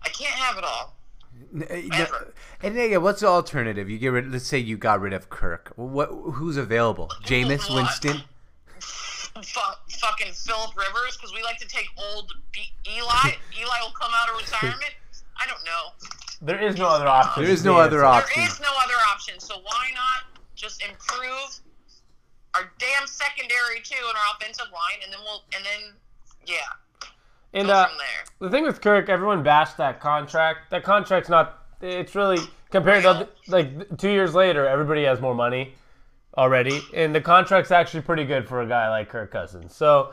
i 0.02 0.08
can't 0.10 0.34
have 0.34 0.56
it 0.58 0.64
all 0.64 0.96
N- 1.54 1.66
uh, 1.70 1.96
Ever. 1.96 2.34
And 2.62 2.74
yeah, 2.76 2.96
what's 2.96 3.20
the 3.20 3.26
alternative? 3.26 3.90
You 3.90 3.98
get 3.98 4.08
rid. 4.08 4.32
Let's 4.32 4.46
say 4.46 4.58
you 4.58 4.78
got 4.78 5.02
rid 5.02 5.12
of 5.12 5.28
Kirk. 5.28 5.70
What? 5.76 6.06
Who's 6.06 6.56
available? 6.56 7.10
Jameis 7.24 7.68
What? 7.68 7.74
Winston. 7.74 8.22
Fu- 9.42 9.96
fucking 9.98 10.32
Philip 10.32 10.76
Rivers 10.76 11.16
because 11.16 11.32
we 11.34 11.42
like 11.42 11.58
to 11.58 11.68
take 11.68 11.86
old 11.96 12.32
B- 12.52 12.72
Eli. 12.88 13.32
Eli 13.60 13.78
will 13.82 13.92
come 13.98 14.12
out 14.14 14.28
of 14.30 14.36
retirement. 14.36 14.94
I 15.40 15.46
don't 15.46 15.64
know. 15.64 15.92
There 16.42 16.60
is 16.60 16.76
no 16.76 16.86
other 16.88 17.06
option. 17.06 17.42
There 17.44 17.52
is 17.52 17.64
no 17.64 17.76
other 17.78 18.04
option. 18.04 18.32
There 18.42 18.48
is 18.48 18.60
no 18.60 18.72
other 18.84 18.94
option. 19.10 19.40
So 19.40 19.56
why 19.62 19.88
not 19.94 20.40
just 20.54 20.82
improve 20.82 21.60
our 22.54 22.72
damn 22.78 23.06
secondary 23.06 23.80
too 23.82 23.96
and 23.98 24.14
our 24.16 24.36
offensive 24.38 24.66
line, 24.72 25.00
and 25.04 25.12
then 25.12 25.20
we'll 25.24 25.42
and 25.54 25.64
then 25.64 25.94
yeah, 26.46 26.56
And 27.52 27.70
uh, 27.70 27.86
from 27.88 27.98
there. 27.98 28.48
the 28.48 28.50
thing 28.50 28.64
with 28.64 28.80
Kirk, 28.80 29.08
everyone 29.08 29.42
bashed 29.42 29.76
that 29.78 30.00
contract. 30.00 30.70
That 30.70 30.84
contract's 30.84 31.28
not. 31.28 31.62
It's 31.82 32.14
really 32.14 32.38
compared 32.70 33.02
to 33.02 33.28
like 33.48 33.98
two 33.98 34.10
years 34.10 34.34
later, 34.34 34.66
everybody 34.66 35.04
has 35.04 35.20
more 35.20 35.34
money 35.34 35.74
already, 36.36 36.80
and 36.94 37.14
the 37.14 37.20
contract's 37.20 37.70
actually 37.70 38.02
pretty 38.02 38.24
good 38.24 38.48
for 38.48 38.60
a 38.60 38.66
guy 38.66 38.88
like 38.88 39.08
Kirk 39.08 39.30
Cousins. 39.30 39.74
So, 39.74 40.12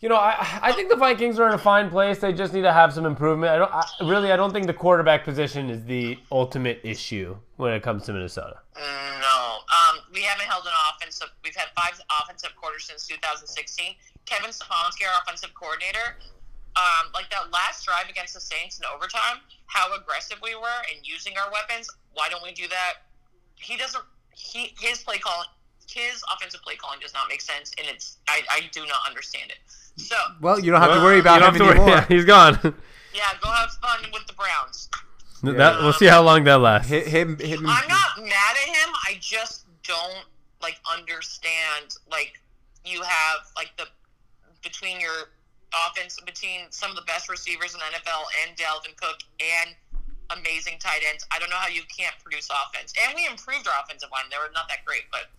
you 0.00 0.08
know, 0.08 0.16
I 0.16 0.60
I 0.62 0.72
think 0.72 0.90
the 0.90 0.96
Vikings 0.96 1.38
are 1.38 1.48
in 1.48 1.54
a 1.54 1.58
fine 1.58 1.90
place. 1.90 2.18
They 2.18 2.32
just 2.32 2.52
need 2.52 2.62
to 2.62 2.72
have 2.72 2.92
some 2.92 3.06
improvement. 3.06 3.52
I 3.52 3.58
don't 3.58 3.72
I, 3.72 3.84
really. 4.02 4.32
I 4.32 4.36
don't 4.36 4.52
think 4.52 4.66
the 4.66 4.74
quarterback 4.74 5.24
position 5.24 5.70
is 5.70 5.84
the 5.84 6.18
ultimate 6.30 6.80
issue 6.82 7.36
when 7.56 7.72
it 7.72 7.82
comes 7.82 8.04
to 8.04 8.12
Minnesota. 8.12 8.60
No, 8.76 9.58
um, 9.72 10.00
we 10.12 10.22
haven't 10.22 10.46
held 10.46 10.64
an 10.66 10.72
offensive. 10.92 11.28
We've 11.42 11.56
had 11.56 11.68
five 11.76 12.00
offensive 12.22 12.54
quarters 12.56 12.84
since 12.84 13.06
2016. 13.06 13.94
Kevin 14.26 14.50
Stefanski, 14.50 15.06
our 15.06 15.22
offensive 15.22 15.54
coordinator, 15.54 16.18
um, 16.76 17.08
like 17.14 17.30
that 17.30 17.50
last 17.52 17.86
drive 17.86 18.10
against 18.10 18.34
the 18.34 18.40
Saints 18.40 18.78
in 18.78 18.84
overtime, 18.92 19.38
how 19.66 19.94
aggressive 19.94 20.38
we 20.42 20.54
were 20.54 20.80
and 20.92 21.06
using 21.06 21.32
our 21.38 21.50
weapons. 21.50 21.88
Why 22.12 22.28
don't 22.28 22.42
we 22.42 22.52
do 22.52 22.68
that? 22.68 23.08
He 23.54 23.76
doesn't. 23.76 24.04
He 24.36 24.74
his 24.80 25.02
play 25.02 25.18
calling, 25.18 25.48
his 25.88 26.22
offensive 26.34 26.62
play 26.62 26.76
calling 26.76 27.00
does 27.00 27.12
not 27.14 27.28
make 27.28 27.40
sense, 27.40 27.72
and 27.78 27.86
it's 27.88 28.18
I, 28.28 28.42
I 28.50 28.60
do 28.72 28.80
not 28.86 28.98
understand 29.08 29.50
it. 29.50 29.58
So 30.00 30.16
Well, 30.40 30.60
you 30.60 30.70
don't 30.70 30.80
have 30.80 30.92
to 30.94 31.00
worry 31.02 31.20
about 31.20 31.40
You 31.40 31.46
him 31.48 31.66
worry- 31.66 31.70
anymore. 31.78 31.88
Yeah, 31.88 32.06
he's 32.08 32.24
gone. 32.24 32.58
yeah, 33.14 33.22
go 33.42 33.50
have 33.50 33.70
fun 33.82 34.00
with 34.12 34.26
the 34.26 34.34
Browns. 34.34 34.88
that, 35.42 35.78
we'll 35.78 35.86
um, 35.88 35.92
see 35.94 36.06
how 36.06 36.22
long 36.22 36.44
that 36.44 36.58
lasts. 36.60 36.88
Hit 36.90 37.06
him. 37.06 37.38
Him. 37.38 37.66
I'm 37.66 37.88
not 37.88 38.18
mad 38.18 38.56
at 38.62 38.68
him. 38.68 38.94
I 39.08 39.16
just 39.20 39.64
don't 39.86 40.24
like 40.62 40.78
understand 40.92 41.96
like 42.10 42.34
you 42.84 43.02
have 43.02 43.38
like 43.56 43.72
the 43.78 43.84
between 44.62 45.00
your 45.00 45.30
offense 45.90 46.18
between 46.24 46.60
some 46.70 46.90
of 46.90 46.96
the 46.96 47.02
best 47.02 47.28
receivers 47.28 47.74
in 47.74 47.80
the 47.80 47.98
NFL 47.98 48.22
and 48.46 48.56
Dalvin 48.56 48.96
Cook 48.96 49.18
and 49.40 49.74
amazing 50.30 50.78
tight 50.78 51.02
ends. 51.08 51.26
I 51.30 51.38
don't 51.38 51.50
know 51.50 51.60
how 51.60 51.68
you 51.68 51.82
can't 51.86 52.14
produce 52.22 52.48
offense. 52.50 52.92
And 53.06 53.14
we 53.14 53.26
improved 53.26 53.68
our 53.68 53.74
offensive 53.84 54.10
line. 54.10 54.24
They 54.30 54.38
were 54.38 54.52
not 54.54 54.68
that 54.68 54.84
great, 54.84 55.04
but 55.10 55.30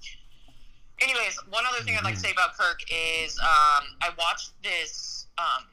anyways, 1.01 1.37
one 1.49 1.63
other 1.67 1.83
thing 1.83 1.95
I'd 1.97 2.03
like 2.03 2.15
to 2.15 2.19
say 2.19 2.31
about 2.31 2.57
Kirk 2.57 2.81
is 2.89 3.37
um, 3.39 3.97
I 4.01 4.09
watched 4.17 4.51
this 4.63 5.27
um, 5.37 5.65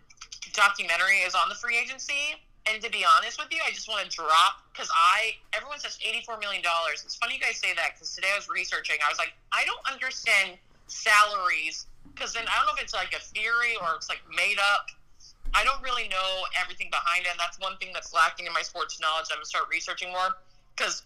documentary 0.52 1.24
is 1.24 1.34
on 1.34 1.48
the 1.48 1.54
free 1.54 1.76
agency. 1.76 2.38
And 2.66 2.80
to 2.82 2.90
be 2.90 3.04
honest 3.04 3.38
with 3.38 3.52
you, 3.52 3.60
I 3.66 3.70
just 3.72 3.88
want 3.88 4.08
to 4.08 4.10
drop 4.10 4.64
because 4.72 4.88
I 4.88 5.36
everyone 5.52 5.78
says 5.80 5.98
eighty 6.00 6.24
four 6.24 6.38
million 6.38 6.62
dollars. 6.62 7.04
It's 7.04 7.14
funny 7.16 7.34
you 7.34 7.40
guys 7.40 7.60
say 7.60 7.74
that 7.76 7.92
because 7.92 8.14
today 8.14 8.28
I 8.32 8.38
was 8.38 8.48
researching. 8.48 8.96
I 9.04 9.12
was 9.12 9.18
like, 9.18 9.34
I 9.52 9.66
don't 9.66 9.84
understand 9.84 10.56
salaries 10.86 11.84
because 12.14 12.32
then 12.32 12.44
I 12.48 12.56
don't 12.56 12.66
know 12.66 12.72
if 12.76 12.82
it's 12.82 12.94
like 12.94 13.12
a 13.12 13.20
theory 13.20 13.76
or 13.82 13.92
it's 13.96 14.08
like 14.08 14.22
made 14.34 14.56
up. 14.56 14.88
I 15.52 15.64
don't 15.64 15.82
really 15.82 16.08
know 16.08 16.44
everything 16.60 16.88
behind 16.90 17.26
it. 17.26 17.30
And 17.30 17.38
that's 17.38 17.58
one 17.60 17.76
thing 17.78 17.90
that's 17.92 18.12
lacking 18.14 18.46
in 18.46 18.52
my 18.52 18.62
sports 18.62 19.00
knowledge. 19.00 19.26
I'm 19.30 19.36
gonna 19.36 19.46
start 19.46 19.66
researching 19.70 20.10
more 20.10 20.34
because 20.76 21.02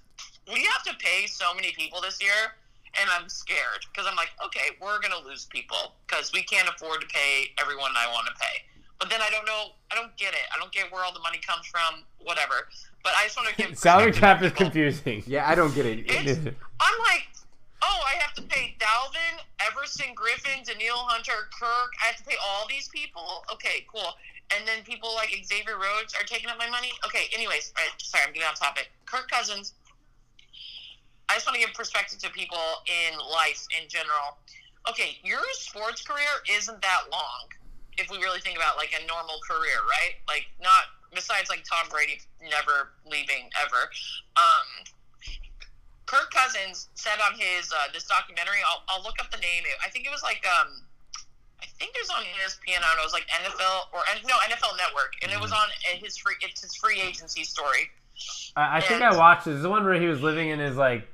we 0.47 0.65
have 0.65 0.83
to 0.85 0.95
pay 0.99 1.27
so 1.27 1.53
many 1.55 1.73
people 1.73 2.01
this 2.01 2.23
year, 2.23 2.57
and 3.01 3.11
I'm 3.11 3.29
scared 3.29 3.85
because 3.93 4.09
I'm 4.09 4.17
like, 4.17 4.31
okay, 4.47 4.77
we're 4.81 5.01
gonna 5.01 5.21
lose 5.25 5.45
people 5.47 5.97
because 6.07 6.33
we 6.33 6.43
can't 6.43 6.69
afford 6.69 7.01
to 7.03 7.07
pay 7.09 7.53
everyone 7.61 7.91
I 7.97 8.11
want 8.13 8.27
to 8.27 8.35
pay. 8.41 8.65
But 8.99 9.11
then 9.11 9.21
I 9.23 9.31
don't 9.31 9.47
know. 9.47 9.75
I 9.93 9.95
don't 9.95 10.17
get 10.17 10.35
it. 10.35 10.47
I 10.55 10.59
don't 10.59 10.73
get 10.73 10.91
where 10.91 11.05
all 11.05 11.13
the 11.13 11.21
money 11.21 11.39
comes 11.47 11.67
from. 11.67 12.03
Whatever. 12.19 12.69
But 13.05 13.13
I 13.17 13.25
just 13.25 13.37
want 13.37 13.49
to 13.57 13.57
give 13.57 13.79
Salary 13.79 14.13
cap 14.13 14.43
is 14.43 14.53
confusing. 14.53 15.23
Yeah, 15.27 15.49
I 15.49 15.55
don't 15.55 15.75
get 15.75 15.87
it. 15.87 16.05
It's, 16.07 16.39
I'm 16.81 16.99
like, 17.01 17.29
oh, 17.83 18.01
I 18.09 18.17
have 18.21 18.35
to 18.35 18.43
pay 18.43 18.77
Dalvin, 18.79 19.41
Everson, 19.61 20.15
Griffen, 20.15 20.65
Danielle 20.65 21.07
Hunter, 21.09 21.49
Kirk. 21.59 21.93
I 22.03 22.07
have 22.07 22.17
to 22.17 22.25
pay 22.25 22.37
all 22.43 22.67
these 22.69 22.89
people. 22.89 23.45
Okay, 23.53 23.87
cool. 23.93 24.15
And 24.55 24.67
then 24.67 24.83
people 24.85 25.15
like 25.15 25.31
Xavier 25.45 25.77
Rhodes 25.77 26.15
are 26.15 26.25
taking 26.25 26.49
up 26.49 26.59
my 26.59 26.69
money. 26.71 26.91
Okay, 27.07 27.27
anyways, 27.35 27.73
right, 27.77 27.91
sorry, 27.99 28.25
I'm 28.27 28.33
getting 28.33 28.49
off 28.49 28.59
topic. 28.59 28.91
Kirk 29.07 29.31
Cousins. 29.31 29.75
I 31.29 31.35
just 31.35 31.47
want 31.47 31.61
to 31.61 31.67
give 31.67 31.75
perspective 31.75 32.19
to 32.21 32.31
people 32.31 32.83
in 32.89 33.19
life 33.19 33.67
in 33.77 33.89
general. 33.89 34.41
Okay, 34.89 35.19
your 35.23 35.45
sports 35.53 36.01
career 36.01 36.33
isn't 36.49 36.81
that 36.81 37.03
long 37.13 37.53
if 37.99 38.11
we 38.11 38.17
really 38.19 38.41
think 38.41 38.57
about 38.57 38.79
like 38.79 38.95
a 38.97 39.07
normal 39.07 39.37
career, 39.47 39.85
right? 39.85 40.17
Like 40.27 40.47
not 40.63 40.89
besides 41.15 41.51
like 41.51 41.65
Tom 41.65 41.91
Brady 41.91 42.21
never 42.41 42.97
leaving 43.05 43.51
ever. 43.61 43.91
Um, 44.37 44.89
Kirk 46.09 46.33
Cousins 46.33 46.89
said 46.95 47.21
on 47.21 47.39
his 47.39 47.69
uh, 47.71 47.93
this 47.93 48.05
documentary, 48.09 48.65
I'll, 48.65 48.83
I'll 48.89 49.03
look 49.05 49.21
up 49.21 49.31
the 49.31 49.37
name. 49.39 49.63
I 49.85 49.91
think 49.91 50.07
it 50.07 50.11
was 50.11 50.23
like 50.23 50.41
um, 50.49 50.81
I 51.61 51.67
think 51.79 51.93
it 51.95 52.01
was 52.01 52.11
on 52.11 52.23
ESPN. 52.25 52.81
I 52.81 52.89
don't 52.89 52.97
know. 52.97 53.03
It 53.03 53.13
was 53.13 53.13
like 53.13 53.29
NFL 53.29 53.93
or 53.93 54.01
no 54.27 54.37
NFL 54.49 54.77
Network, 54.79 55.13
and 55.23 55.31
it 55.31 55.41
was 55.41 55.53
on 55.53 55.69
uh, 55.69 55.97
his 56.01 56.17
free. 56.17 56.35
It's 56.41 56.63
his 56.63 56.75
free 56.77 57.01
agency 57.01 57.45
story. 57.45 57.91
I, 58.57 58.79
I 58.79 58.81
think 58.81 59.03
I 59.03 59.17
watched 59.17 59.47
it. 59.47 59.51
it. 59.51 59.57
Is 59.57 59.63
the 59.63 59.69
one 59.71 59.85
where 59.85 60.01
he 60.01 60.07
was 60.07 60.21
living 60.23 60.49
in 60.49 60.59
his 60.59 60.77
like 60.77 61.07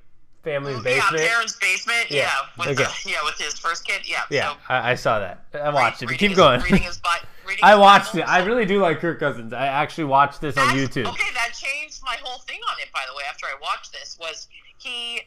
family's 0.44 0.76
Yeah, 0.76 0.83
basement? 0.83 1.22
parents' 1.28 1.57
basement. 1.61 2.11
Yeah, 2.11 2.16
Yeah, 2.18 2.30
with 2.59 2.80
okay. 2.80 2.90
the, 3.04 3.11
yeah, 3.11 3.16
with 3.24 3.38
his 3.38 3.59
first 3.59 3.85
kid. 3.87 4.02
Yeah, 4.09 4.22
Yeah, 4.30 4.50
So, 4.52 4.57
I, 4.68 4.90
I 4.92 4.94
saw 4.94 5.18
that. 5.18 5.44
I 5.54 5.70
watched 5.70 6.02
it. 6.02 6.09
Keep 6.11 6.30
his- 6.30 6.37
going. 6.37 6.61
Reading 6.62 6.83
his, 6.83 6.98
Bi- 6.98 7.18
I 7.62 7.74
watched 7.76 8.12
Bible. 8.14 8.20
it. 8.28 8.30
I 8.30 8.44
really 8.44 8.64
do 8.64 8.78
like 8.80 9.00
Kirk 9.00 9.18
Cousins. 9.20 9.52
I 9.52 9.66
actually 9.66 10.04
watched 10.04 10.40
this 10.40 10.57
on 10.57 10.68
YouTube. 10.74 11.07
Okay, 11.07 11.30
that 11.35 11.52
changed 11.52 12.00
my 12.04 12.16
whole 12.22 12.38
thing 12.40 12.59
on 12.70 12.76
it. 12.80 12.88
By 12.94 13.00
the 13.09 13.14
way, 13.14 13.24
after 13.28 13.44
I 13.46 13.54
watched 13.61 13.92
this, 13.92 14.16
was 14.20 14.48
he? 14.85 15.23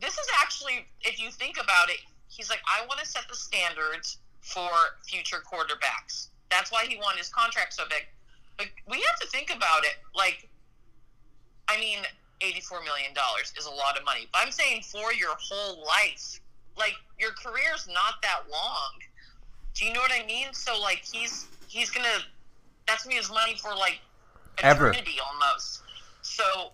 This 0.00 0.14
is 0.14 0.26
actually, 0.40 0.86
if 1.02 1.20
you 1.20 1.30
think 1.30 1.56
about 1.62 1.90
it, 1.90 1.98
he's 2.28 2.48
like, 2.48 2.60
I 2.66 2.86
want 2.86 3.00
to 3.00 3.06
set 3.06 3.24
the 3.28 3.36
standards 3.36 4.18
for 4.40 4.70
future 5.06 5.42
quarterbacks. 5.44 6.28
That's 6.50 6.72
why 6.72 6.86
he 6.86 6.96
won 6.96 7.16
his 7.18 7.28
contract 7.28 7.74
so 7.74 7.84
big. 7.90 8.06
But 8.56 8.68
we 8.88 8.96
have 9.02 9.20
to 9.20 9.26
think 9.28 9.54
about 9.54 9.84
it. 9.84 9.96
Like, 10.14 10.48
I 11.68 11.78
mean, 11.78 11.98
eighty-four 12.40 12.82
million 12.82 13.12
dollars 13.14 13.52
is 13.58 13.66
a 13.66 13.70
lot 13.70 13.98
of 13.98 14.04
money. 14.04 14.26
But 14.32 14.42
I'm 14.44 14.52
saying 14.52 14.82
for 14.82 15.12
your 15.12 15.34
whole 15.38 15.84
life, 15.84 16.40
like 16.78 16.94
your 17.18 17.32
career's 17.32 17.86
not 17.86 18.22
that 18.22 18.40
long. 18.50 18.92
Do 19.74 19.84
you 19.84 19.92
know 19.92 20.00
what 20.00 20.12
I 20.12 20.26
mean? 20.26 20.48
So 20.52 20.80
like 20.80 21.02
he's 21.10 21.46
he's 21.68 21.90
gonna 21.90 22.08
that's 22.86 23.04
gonna 23.04 23.16
his 23.16 23.30
money 23.30 23.56
for 23.56 23.74
like 23.76 24.00
Ever. 24.62 24.90
eternity 24.90 25.18
almost. 25.24 25.82
So 26.22 26.72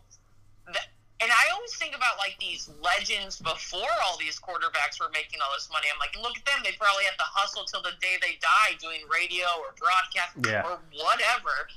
that 0.73 0.87
and 1.21 1.33
I 1.33 1.45
always 1.55 1.73
think 1.77 1.97
about 1.97 2.19
like 2.19 2.37
these 2.39 2.69
legends 2.85 3.41
before 3.41 3.89
all 4.05 4.17
these 4.21 4.37
quarterbacks 4.39 5.01
were 5.01 5.09
making 5.17 5.41
all 5.41 5.49
this 5.57 5.69
money. 5.73 5.89
I'm 5.89 5.99
like, 5.99 6.13
look 6.21 6.37
at 6.37 6.45
them. 6.45 6.61
They 6.65 6.77
probably 6.77 7.05
had 7.09 7.17
to 7.17 7.29
hustle 7.33 7.65
till 7.65 7.81
the 7.81 7.97
day 8.01 8.21
they 8.21 8.37
die 8.45 8.77
doing 8.81 9.01
radio 9.09 9.49
or 9.65 9.73
broadcast 9.81 10.37
Yeah. 10.45 10.67
or 10.69 10.77
whatever. 10.93 11.69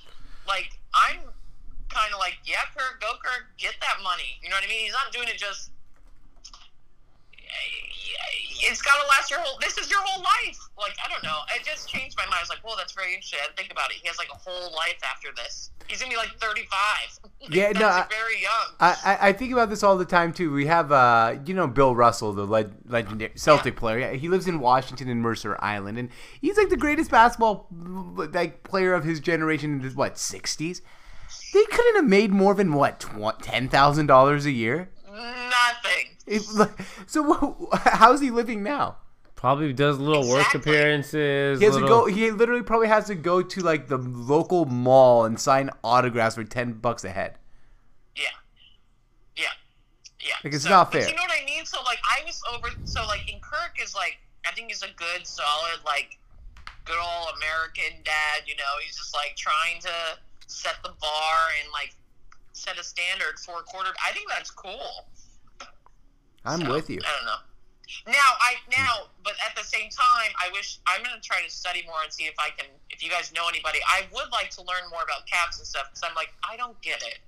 Like 0.47 0.75
I'm 0.93 1.23
kind 1.89 2.11
of 2.13 2.19
like, 2.19 2.37
yeah, 2.45 2.67
Kirk, 2.75 2.99
go 3.01 3.15
Kirk, 3.23 3.47
get 3.57 3.75
that 3.81 4.03
money. 4.03 4.37
You 4.43 4.49
know 4.49 4.55
what 4.59 4.65
I 4.65 4.69
mean? 4.69 4.83
He's 4.83 4.93
not 4.97 5.11
doing 5.11 5.27
it 5.31 5.37
just. 5.39 5.71
It's 8.61 8.81
got 8.81 9.01
to 9.01 9.07
last 9.07 9.31
your 9.31 9.39
whole. 9.39 9.57
This 9.61 9.77
is 9.77 9.89
your 9.89 10.01
whole 10.03 10.21
life. 10.21 10.57
Like 10.77 10.93
I 11.03 11.09
don't 11.09 11.23
know. 11.23 11.39
It 11.55 11.63
just 11.65 11.87
changed 11.87 12.17
my 12.17 12.23
mind. 12.25 12.35
I 12.39 12.41
was 12.41 12.49
like, 12.49 12.63
well, 12.63 12.75
that's 12.77 12.91
very 12.93 13.13
interesting. 13.13 13.39
I 13.41 13.51
think 13.55 13.71
about 13.71 13.89
it. 13.89 13.97
He 14.01 14.07
has 14.09 14.17
like 14.17 14.27
a 14.33 14.37
whole 14.37 14.73
life 14.75 14.99
after 15.09 15.29
this. 15.35 15.71
He's 15.87 15.99
gonna 15.99 16.11
be 16.11 16.17
like 16.17 16.37
thirty-five. 16.39 17.19
Yeah, 17.49 17.71
no, 17.71 17.87
I- 17.87 18.05
very 18.09 18.41
young. 18.41 18.75
I, 18.81 18.95
I- 19.05 19.27
I 19.29 19.33
think 19.33 19.53
about 19.53 19.69
this 19.69 19.81
all 19.81 19.97
the 19.97 20.05
time 20.05 20.33
too. 20.33 20.51
We 20.51 20.65
have, 20.65 20.91
uh, 20.91 21.35
you 21.45 21.53
know, 21.53 21.67
Bill 21.67 21.95
Russell, 21.95 22.33
the 22.33 22.45
leg- 22.45 22.73
legendary 22.85 23.31
Celtic 23.35 23.77
player. 23.77 23.97
Yeah, 23.99 24.11
he 24.11 24.27
lives 24.27 24.45
in 24.47 24.59
Washington 24.59 25.07
and 25.09 25.21
Mercer 25.21 25.57
Island, 25.61 25.97
and 25.97 26.09
he's 26.41 26.57
like 26.57 26.67
the 26.69 26.77
greatest 26.77 27.09
basketball 27.09 27.67
like 27.71 28.63
player 28.63 28.93
of 28.93 29.05
his 29.05 29.19
generation 29.21 29.73
in 29.75 29.79
his 29.79 29.95
what 29.95 30.17
sixties. 30.17 30.81
They 31.53 31.63
couldn't 31.65 31.95
have 31.95 32.05
made 32.05 32.31
more 32.31 32.53
than 32.53 32.73
what 32.73 32.99
tw- 32.99 33.41
ten 33.41 33.69
thousand 33.69 34.07
dollars 34.07 34.45
a 34.45 34.51
year. 34.51 34.89
Nothing. 35.19 36.17
It, 36.25 36.43
like, 36.53 36.71
so 37.07 37.69
how's 37.73 38.21
he 38.21 38.31
living 38.31 38.63
now? 38.63 38.97
Probably 39.35 39.71
does 39.73 39.97
little 39.99 40.27
work 40.29 40.53
appearances. 40.53 41.59
He 41.59 41.65
has 41.65 41.75
to 41.75 41.81
go. 41.81 42.05
He 42.07 42.29
literally 42.31 42.61
probably 42.61 42.87
has 42.89 43.07
to 43.07 43.15
go 43.15 43.41
to 43.41 43.61
like 43.61 43.87
the 43.87 43.97
local 43.97 44.65
mall 44.65 45.25
and 45.25 45.39
sign 45.39 45.69
autographs 45.83 46.35
for 46.35 46.43
ten 46.43 46.73
bucks 46.73 47.03
a 47.05 47.09
head. 47.09 47.35
Yeah. 48.17 48.23
Yeah. 49.37 49.43
Yeah. 50.19 50.33
Like, 50.43 50.53
it's 50.53 50.63
So- 50.65 50.69
not 50.69 50.91
fair. 50.91 51.07
You 51.07 51.15
know 51.15 51.21
what 51.21 51.31
I 51.41 51.45
mean? 51.45 51.65
So 51.65 51.81
like 51.83 51.99
I 52.09 52.21
was 52.25 52.41
over 52.53 52.67
so 52.83 53.05
like 53.07 53.31
in 53.31 53.39
Kirk 53.39 53.77
is 53.81 53.95
like 53.95 54.17
I 54.45 54.51
think 54.51 54.67
he's 54.67 54.83
a 54.83 54.91
good, 54.97 55.25
solid, 55.25 55.79
like 55.85 56.17
good 56.85 56.97
old 56.99 57.29
American 57.37 58.01
dad, 58.03 58.43
you 58.45 58.55
know, 58.57 58.63
he's 58.85 58.97
just 58.97 59.13
like 59.15 59.35
trying 59.37 59.79
to 59.81 59.91
set 60.47 60.75
the 60.83 60.89
bar 60.99 61.37
and 61.63 61.71
like 61.71 61.93
set 62.59 62.77
a 62.77 62.83
standard 62.83 63.39
for 63.39 63.59
a 63.59 63.63
quarter 63.63 63.91
I 64.05 64.11
think 64.11 64.29
that's 64.29 64.51
cool. 64.51 65.07
I'm 66.45 66.61
So, 66.61 66.73
with 66.73 66.89
you. 66.89 66.99
I 67.03 67.11
don't 67.17 67.25
know. 67.25 67.41
Now 68.07 68.29
I 68.39 68.53
now, 68.69 69.09
but 69.23 69.33
at 69.45 69.55
the 69.55 69.63
same 69.63 69.89
time, 69.89 70.31
I 70.37 70.49
wish 70.53 70.79
I'm 70.85 71.01
gonna 71.03 71.19
try 71.23 71.41
to 71.41 71.49
study 71.49 71.83
more 71.87 72.03
and 72.03 72.13
see 72.13 72.25
if 72.25 72.35
I 72.37 72.49
can. 72.55 72.67
If 72.91 73.03
you 73.03 73.09
guys 73.09 73.33
know 73.33 73.47
anybody, 73.49 73.79
I 73.87 74.03
would 74.13 74.31
like 74.31 74.51
to 74.51 74.61
learn 74.61 74.89
more 74.91 75.01
about 75.03 75.25
caps 75.25 75.57
and 75.57 75.65
stuff 75.67 75.89
because 75.89 76.03
I'm 76.07 76.15
like 76.15 76.29
I 76.47 76.55
don't 76.55 76.79
get 76.81 77.01
it. 77.01 77.19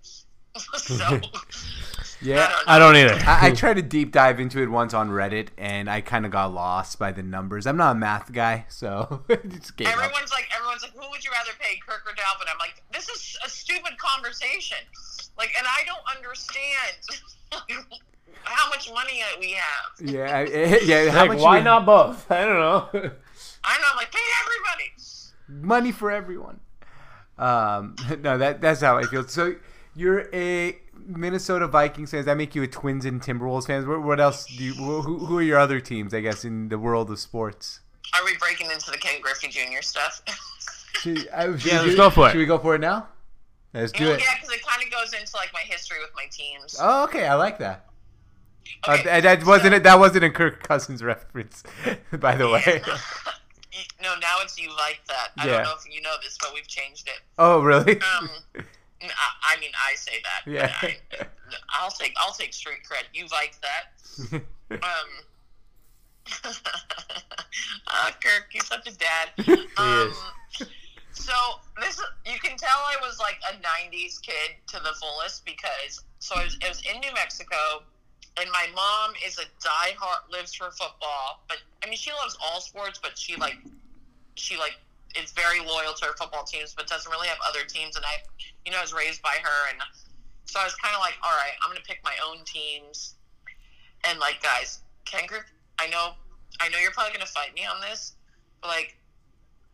so 0.78 1.20
Yeah, 2.22 2.54
I 2.68 2.78
don't 2.78 2.96
either. 2.96 3.16
I, 3.26 3.48
I 3.48 3.52
tried 3.52 3.76
to 3.76 3.82
deep 3.82 4.12
dive 4.12 4.40
into 4.40 4.62
it 4.62 4.70
once 4.70 4.94
on 4.94 5.10
Reddit, 5.10 5.48
and 5.58 5.90
I 5.90 6.02
kind 6.02 6.26
of 6.26 6.32
got 6.32 6.54
lost 6.54 7.00
by 7.00 7.12
the 7.12 7.24
numbers. 7.24 7.66
I'm 7.66 7.78
not 7.78 7.96
a 7.96 8.00
math 8.00 8.32
guy, 8.32 8.66
so 8.70 9.24
I 9.30 9.36
just 9.48 9.76
gave 9.76 9.88
up. 9.88 9.94
everyone's 9.94 10.32
like 10.32 10.48
everyone's 10.56 10.84
like, 10.84 10.94
who 10.94 11.10
would 11.10 11.24
you 11.24 11.32
rather 11.32 11.52
pay, 11.60 11.80
Kirk 11.86 12.04
or 12.06 12.14
Dalvin? 12.14 12.46
I'm 12.52 12.60
like, 12.60 12.84
this 12.94 13.10
is 13.10 13.38
a 13.44 13.50
stupid 13.50 13.98
conversation. 13.98 14.78
Like, 15.42 15.54
and 15.58 15.66
I 15.68 15.82
don't 15.88 16.18
understand 16.18 16.98
how 18.44 18.70
much 18.70 18.92
money 18.94 19.24
we 19.40 19.52
have. 19.54 20.08
Yeah, 20.08 20.42
yeah. 20.84 21.10
How 21.10 21.22
like, 21.22 21.30
much 21.32 21.40
why 21.40 21.58
we- 21.58 21.64
not 21.64 21.84
both? 21.86 22.30
I 22.32 22.46
don't 22.46 22.60
know. 22.60 22.90
I 22.94 23.78
know, 23.78 23.86
I'm 23.92 23.96
like, 23.98 24.12
pay 24.12 24.20
everybody. 24.44 24.92
money 25.68 25.92
for 25.92 26.12
everyone? 26.12 26.60
Um, 27.40 27.96
no, 28.22 28.38
that 28.38 28.62
that's 28.62 28.82
how 28.82 28.98
I 29.00 29.04
feel. 29.04 29.28
So 29.28 29.56
you're 29.96 30.28
a 30.32 30.78
Minnesota 31.08 31.66
Vikings 31.68 32.12
fan. 32.12 32.20
Does 32.20 32.26
that 32.28 32.38
make 32.38 32.54
you 32.54 32.62
a 32.62 32.68
Twins 32.68 33.04
and 33.06 33.20
Timberwolves 33.20 33.66
fans? 33.66 33.88
What, 33.88 34.04
what 34.04 34.20
else 34.20 34.46
do 34.46 34.64
you? 34.64 34.74
Who, 34.76 35.02
who 35.26 35.38
are 35.40 35.42
your 35.42 35.58
other 35.58 35.80
teams? 35.80 36.14
I 36.14 36.22
guess 36.22 36.46
in 36.46 36.70
the 36.70 36.78
world 36.78 37.10
of 37.10 37.18
sports. 37.20 37.80
Are 38.14 38.24
we 38.26 38.38
breaking 38.38 38.70
into 38.70 38.92
the 38.92 38.98
Ken 39.00 39.20
Griffey 39.22 39.48
Jr. 39.48 39.82
stuff? 39.82 40.22
Should, 41.00 41.28
I- 41.30 41.58
should 41.58 41.66
Yeah, 41.72 41.82
we 41.82 41.88
let's 41.88 41.96
go 41.98 42.10
for 42.12 42.28
it. 42.28 42.32
Should 42.34 42.38
we 42.40 42.46
go 42.46 42.60
for 42.60 42.76
it 42.76 42.80
now? 42.82 43.08
Let's 43.74 43.92
do 43.94 44.12
it. 44.12 44.20
yeah, 44.20 44.36
because 44.36 44.54
it 44.56 44.66
kind 44.66 44.84
of 44.84 44.92
goes 44.92 45.14
into 45.14 45.36
like 45.38 45.52
my 45.54 45.62
history 45.62 45.98
with 46.02 46.12
my 46.16 46.26
teams. 46.32 46.76
Oh, 46.80 47.04
okay. 47.06 47.26
I 47.28 47.36
like 47.36 47.58
that. 47.60 47.86
Uh, 48.88 48.92
Okay, 48.94 49.04
th- 49.04 49.24
that 49.24 49.46
wasn't 49.46 49.72
so- 49.72 49.78
it. 49.78 49.84
That 49.84 50.00
wasn't 50.00 50.24
a 50.26 50.30
Kirk 50.30 50.64
Cousins 50.68 51.04
reference, 51.12 51.64
by 52.20 52.36
the 52.36 52.50
way. 52.50 52.82
no, 54.02 54.16
now 54.20 54.38
it's 54.42 54.60
you 54.60 54.70
like 54.70 55.00
that. 55.08 55.30
I 55.38 55.46
Yeah. 55.46 55.52
don't 55.58 55.64
know 55.64 55.74
if 55.80 55.94
you 55.94 56.02
know 56.02 56.16
this, 56.24 56.38
but 56.42 56.54
we've 56.54 56.68
changed 56.68 57.08
it. 57.08 57.22
Oh, 57.38 57.62
really? 57.62 57.94
Um, 58.02 58.30
I, 59.04 59.56
I 59.56 59.60
mean, 59.60 59.72
I 59.90 59.96
say 59.96 60.22
that. 60.24 60.52
Yeah. 60.52 60.74
I, 60.82 60.98
I'll 61.80 61.90
take 61.92 62.14
I'll 62.18 62.34
take 62.34 62.54
street 62.54 62.80
cred. 62.90 63.04
You 63.14 63.26
like 63.32 63.56
that? 63.62 64.42
Um. 64.72 64.80
uh, 67.88 68.12
Kirk, 68.24 68.48
you're 68.54 68.64
such 68.64 68.88
a 68.88 68.94
dad. 68.96 69.30
Um, 69.78 70.14
so 71.14 71.34
this 71.80 72.02
you 72.26 72.40
can 72.40 72.58
tell 72.58 72.70
I 72.70 72.96
was 73.02 73.20
like 73.20 73.40
a 73.52 73.56
'90s 73.56 74.22
kid 74.22 74.56
to 74.68 74.80
the 74.80 74.94
fullest 75.00 75.46
because 75.46 76.04
so 76.20 76.36
I 76.36 76.44
was, 76.46 76.56
it 76.56 76.70
was 76.70 76.82
in 76.82 77.00
New 77.02 77.14
Mexico, 77.14 77.84
and 78.40 78.50
my 78.52 78.68
mom 78.76 79.16
is 79.26 79.38
a 79.38 79.46
diehard 79.60 80.32
lives 80.32 80.54
for 80.54 80.70
football. 80.72 81.44
But 81.48 81.58
I 81.84 81.88
mean, 81.88 81.98
she 81.98 82.12
loves 82.12 82.38
all 82.44 82.62
sports, 82.62 83.00
but 83.02 83.18
she 83.18 83.36
like 83.36 83.58
she 84.36 84.58
like 84.58 84.78
is 85.20 85.32
very 85.32 85.60
loyal 85.60 85.94
to 85.94 86.06
her 86.06 86.14
football 86.18 86.44
teams, 86.44 86.74
but 86.74 86.88
doesn't 86.88 87.12
really 87.12 87.28
have 87.28 87.40
other 87.48 87.66
teams. 87.68 87.96
And 87.96 88.06
I, 88.06 88.24
you 88.66 88.72
know, 88.72 88.78
I 88.78 88.82
was 88.82 88.94
raised 88.94 89.22
by 89.22 89.36
her, 89.42 89.70
and 89.70 89.80
so 90.46 90.60
I 90.60 90.64
was 90.64 90.76
kind 90.76 90.96
of 90.96 91.02
like, 91.02 91.16
all 91.24 91.32
right, 91.32 91.54
I'm 91.64 91.70
gonna 91.70 91.86
pick 91.86 92.00
my 92.04 92.16
own 92.28 92.44
teams. 92.46 93.16
And 94.08 94.20
like, 94.20 94.42
guys, 94.42 94.80
Ken 95.06 95.26
Griffey, 95.28 95.46
I 95.80 95.88
know, 95.88 96.14
I 96.60 96.70
know 96.70 96.78
you're 96.80 96.92
probably 96.92 97.14
gonna 97.14 97.26
fight 97.26 97.54
me 97.54 97.66
on 97.66 97.82
this, 97.82 98.14
but 98.62 98.70
like, 98.70 98.96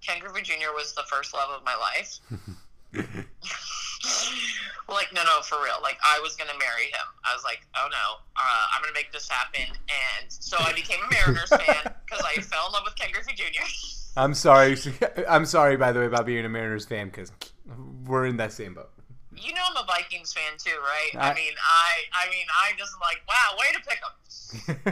Ken 0.06 0.20
Griffey 0.20 0.42
Jr. 0.42 0.74
was 0.74 0.94
the 0.94 1.04
first 1.04 1.34
love 1.34 1.50
of 1.50 1.64
my 1.66 1.76
life. 1.76 2.20
like, 4.90 5.14
no, 5.14 5.24
no, 5.24 5.42
for 5.44 5.58
real. 5.64 5.76
Like, 5.82 5.98
I 6.04 6.20
was 6.22 6.36
gonna 6.36 6.58
marry 6.60 6.86
him. 6.86 7.08
I 7.26 7.34
was 7.34 7.44
like, 7.44 7.60
oh 7.76 7.88
no, 7.92 8.18
uh, 8.36 8.66
I'm 8.74 8.82
gonna 8.82 8.94
make 8.94 9.12
this 9.12 9.28
happen. 9.28 9.68
And 9.68 10.32
so 10.32 10.58
I 10.60 10.74
became 10.74 11.00
a 11.06 11.14
Mariners 11.14 11.50
fan 11.50 11.94
because 12.06 12.24
I 12.26 12.40
fell 12.42 12.68
in 12.68 12.74
love 12.74 12.84
with 12.86 12.96
Ken 12.96 13.10
Griffey 13.12 13.34
Jr. 13.34 13.64
I'm 14.16 14.34
sorry. 14.34 14.78
I'm 15.30 15.46
sorry, 15.46 15.78
by 15.78 15.92
the 15.92 16.00
way, 16.00 16.06
about 16.06 16.26
being 16.26 16.46
a 16.46 16.50
Mariners 16.50 16.86
fan 16.86 17.08
because 17.08 17.32
we're 18.06 18.26
in 18.26 18.38
that 18.38 18.54
same 18.54 18.74
boat. 18.74 18.90
You 19.38 19.54
know 19.54 19.62
I'm 19.70 19.78
a 19.78 19.86
Vikings 19.86 20.34
fan 20.34 20.58
too, 20.58 20.76
right? 20.82 21.12
I- 21.16 21.32
I, 21.32 21.34
mean, 21.36 21.54
I, 21.58 21.92
I 22.26 22.30
mean, 22.30 22.46
I 22.50 22.74
just 22.78 22.94
like, 23.00 23.22
wow, 23.30 23.56
way 23.58 23.70
to 23.74 23.82
pick 23.86 24.00
them. 24.02 24.16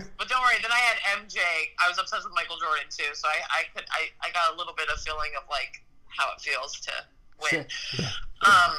But 0.18 0.28
don't 0.28 0.42
worry. 0.44 0.60
Then 0.62 0.72
I 0.72 0.80
had 0.84 0.98
MJ. 1.24 1.40
I 1.80 1.88
was 1.90 1.98
obsessed 1.98 2.24
with 2.28 2.36
Michael 2.36 2.58
Jordan 2.60 2.86
too, 2.92 3.08
so 3.14 3.28
I, 3.28 3.40
I 3.50 3.62
could, 3.74 3.86
I, 3.92 4.12
I 4.22 4.32
got 4.36 4.54
a 4.54 4.58
little 4.58 4.74
bit 4.76 4.88
of 4.94 5.00
feeling 5.02 5.32
of 5.40 5.44
like 5.50 5.80
how 6.08 6.28
it 6.36 6.42
feels 6.42 6.80
to 6.88 6.94
win. 7.42 7.66
Um, 8.46 8.76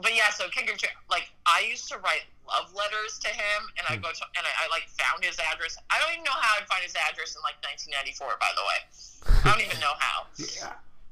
but 0.00 0.14
yeah, 0.14 0.30
so 0.32 0.48
Ken 0.48 0.64
Griffey, 0.64 0.88
like 1.10 1.28
I 1.44 1.66
used 1.68 1.88
to 1.90 1.98
write 1.98 2.24
love 2.48 2.72
letters 2.72 3.18
to 3.20 3.28
him, 3.28 3.60
and 3.76 3.84
I 3.90 3.96
go 4.00 4.08
to, 4.08 4.24
and 4.38 4.44
I, 4.46 4.64
I 4.64 4.70
like 4.72 4.88
found 4.96 5.20
his 5.24 5.36
address. 5.52 5.76
I 5.90 5.98
don't 6.00 6.12
even 6.14 6.24
know 6.24 6.38
how 6.38 6.56
I'd 6.56 6.64
find 6.70 6.80
his 6.86 6.94
address 6.96 7.34
in 7.36 7.42
like 7.44 7.58
1994. 7.66 8.40
By 8.40 8.48
the 8.56 8.64
way, 8.64 8.78
I 9.44 9.52
don't 9.52 9.60
even 9.60 9.76
know 9.82 9.92
how. 9.98 10.24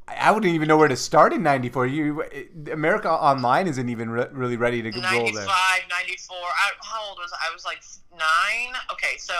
I 0.06 0.30
wouldn't 0.30 0.52
even 0.52 0.68
know 0.68 0.76
where 0.76 0.88
to 0.88 0.96
start 0.96 1.32
in 1.32 1.42
'94. 1.42 1.86
You, 1.86 2.24
America 2.70 3.10
Online 3.10 3.66
isn't 3.66 3.88
even 3.88 4.10
re- 4.10 4.28
really 4.32 4.56
ready 4.56 4.82
to 4.82 4.90
roll 4.90 5.00
95, 5.00 5.34
94. 5.36 6.36
I, 6.36 6.70
how 6.82 7.08
old 7.08 7.18
was 7.18 7.32
I? 7.32 7.48
I 7.48 7.54
was 7.54 7.64
like 7.64 7.82
nine. 8.12 8.74
Okay, 8.92 9.16
so, 9.16 9.34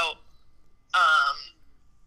um, 0.95 1.37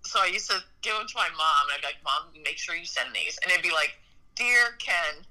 so 0.04 0.20
I 0.22 0.28
used 0.28 0.50
to 0.50 0.58
give 0.82 0.96
them 0.96 1.06
to 1.08 1.14
my 1.16 1.30
mom, 1.38 1.70
and 1.70 1.76
I'd 1.76 1.82
be 1.82 1.88
like, 1.88 2.04
"Mom, 2.04 2.34
make 2.44 2.58
sure 2.58 2.76
you 2.76 2.86
send 2.86 3.10
these," 3.14 3.38
and 3.44 3.52
it'd 3.52 3.64
be 3.64 3.72
like, 3.72 3.94
"Dear 4.36 4.76
Ken." 4.80 5.26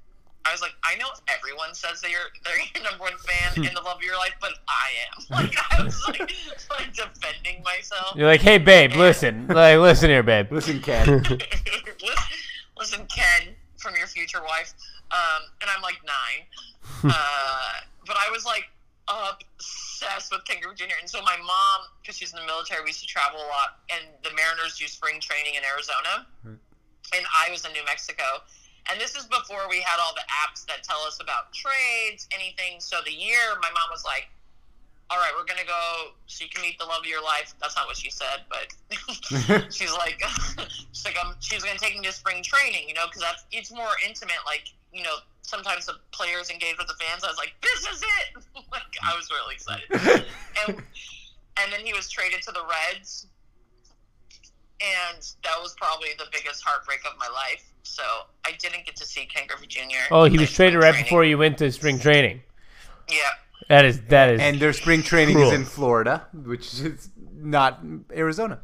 I 0.47 0.53
was 0.53 0.63
like, 0.63 0.75
I 0.85 0.95
know 0.97 1.09
everyone 1.37 1.75
says 1.75 2.01
that 2.03 2.11
you're 2.11 2.21
they're 2.45 2.57
your 2.57 2.85
number 2.89 3.03
one 3.03 3.19
fan 3.19 3.65
in 3.65 3.75
the 3.75 3.81
love 3.81 3.97
of 3.97 4.03
your 4.03 4.17
life, 4.17 4.35
but 4.41 4.53
I 4.69 4.89
am. 5.11 5.25
Like 5.37 5.57
I 5.73 5.83
was 5.83 6.01
like, 6.07 6.21
like 6.71 6.95
defending 6.95 7.65
myself. 7.65 8.15
You're 8.15 8.29
like, 8.29 8.43
hey, 8.43 8.59
babe, 8.59 8.93
listen. 8.93 9.49
Like, 9.49 9.79
listen 9.79 10.09
here, 10.09 10.23
babe. 10.23 10.53
Listen, 10.53 10.81
Ken. 10.81 11.09
listen, 11.23 11.39
listen, 12.79 13.07
Ken, 13.07 13.55
from 13.79 13.95
your 13.97 14.07
future 14.07 14.43
wife. 14.43 14.75
Um, 15.11 15.51
and 15.61 15.71
I'm 15.71 15.83
like 15.83 16.01
nine. 16.05 16.43
uh, 17.15 17.73
but 18.07 18.17
I 18.17 18.31
was 18.31 18.45
like 18.45 18.69
obsessed 19.09 20.33
with 20.33 20.45
Ken 20.45 20.59
Griffey 20.61 20.87
Jr. 20.87 20.99
And 21.01 21.09
so 21.09 21.23
my 21.23 21.37
mom, 21.37 21.79
because 22.03 22.17
she's 22.17 22.33
in 22.33 22.41
the 22.41 22.47
military, 22.47 22.83
we 22.83 22.91
used 22.91 23.01
to 23.01 23.07
travel 23.07 23.39
a 23.39 23.49
lot. 23.49 23.79
And 23.91 24.11
the 24.23 24.31
Mariners 24.35 24.79
do 24.79 24.87
spring 24.87 25.21
training 25.21 25.55
in 25.55 25.63
Arizona. 25.63 26.27
And 27.15 27.25
I 27.31 27.51
was 27.51 27.65
in 27.65 27.73
New 27.73 27.85
Mexico. 27.85 28.43
And 28.91 29.01
this 29.01 29.15
is 29.15 29.27
before 29.27 29.67
we 29.69 29.81
had 29.83 29.99
all 29.99 30.15
the 30.15 30.27
apps 30.47 30.67
that 30.67 30.83
tell 30.83 31.03
us 31.03 31.19
about 31.21 31.53
trades, 31.53 32.29
anything. 32.35 32.79
So 32.79 32.99
the 33.05 33.13
year, 33.13 33.59
my 33.63 33.71
mom 33.71 33.91
was 33.91 34.05
like, 34.05 34.31
all 35.09 35.19
right, 35.19 35.31
we're 35.39 35.45
going 35.45 35.61
to 35.61 35.67
go 35.67 36.15
so 36.27 36.45
you 36.45 36.51
can 36.51 36.63
meet 36.63 36.79
the 36.79 36.85
love 36.85 37.01
of 37.01 37.07
your 37.07 37.23
life. 37.23 37.55
That's 37.61 37.77
not 37.77 37.87
what 37.87 37.97
she 37.97 38.11
said, 38.11 38.43
but 38.51 38.75
she's 39.73 39.93
like, 39.93 40.21
she's 40.93 41.05
like, 41.05 41.17
um, 41.25 41.35
she's 41.41 41.63
going 41.63 41.77
to 41.77 41.83
take 41.83 41.97
me 41.97 42.03
to 42.07 42.13
spring 42.13 42.43
training, 42.43 42.89
you 42.89 42.95
know, 42.95 43.07
because 43.07 43.23
that's 43.23 43.45
it's 43.53 43.71
more 43.73 43.95
intimate. 44.07 44.43
Like, 44.45 44.65
you 44.93 45.05
know, 45.05 45.17
sometimes 45.43 45.87
the 45.87 45.95
players 46.11 46.51
engage 46.51 46.77
with 46.79 46.89
the 46.89 46.95
fans. 46.95 47.23
I 47.23 47.29
was 47.29 47.39
like, 47.39 47.55
this 47.63 47.87
is 47.87 48.03
it. 48.03 48.43
like, 48.73 48.83
I 49.03 49.15
was 49.15 49.31
really 49.31 49.55
excited. 49.55 50.27
and 50.67 50.83
and 51.59 51.73
then 51.73 51.81
he 51.87 51.93
was 51.93 52.11
traded 52.11 52.43
to 52.43 52.53
the 52.53 52.63
Reds, 52.67 53.29
and 54.81 55.23
that 55.45 55.57
was 55.63 55.75
probably 55.79 56.09
the 56.19 56.27
biggest 56.33 56.65
heartbreak 56.65 57.01
of 57.11 57.17
my 57.19 57.29
life. 57.29 57.63
So 57.85 58.03
I 58.45 58.53
didn't 58.59 58.85
get 58.85 58.97
to 58.97 59.07
see 59.07 59.25
Ken 59.27 59.47
Griffey 59.47 59.69
Jr. 59.69 60.11
Oh, 60.11 60.25
he 60.25 60.37
was 60.37 60.51
traded 60.51 60.81
right 60.81 60.91
training. 60.91 61.05
before 61.05 61.25
you 61.25 61.39
went 61.39 61.59
to 61.59 61.71
spring 61.71 62.01
training. 62.01 62.43
Yeah. 63.09 63.31
That 63.69 63.85
is 63.85 64.01
that 64.09 64.31
is. 64.31 64.41
and 64.41 64.61
their 64.61 64.73
spring 64.73 65.03
training 65.03 65.37
Cruel. 65.37 65.49
is 65.49 65.55
in 65.55 65.65
Florida, 65.65 66.27
which 66.33 66.81
is 66.81 67.11
not 67.35 67.81
Arizona. 68.15 68.61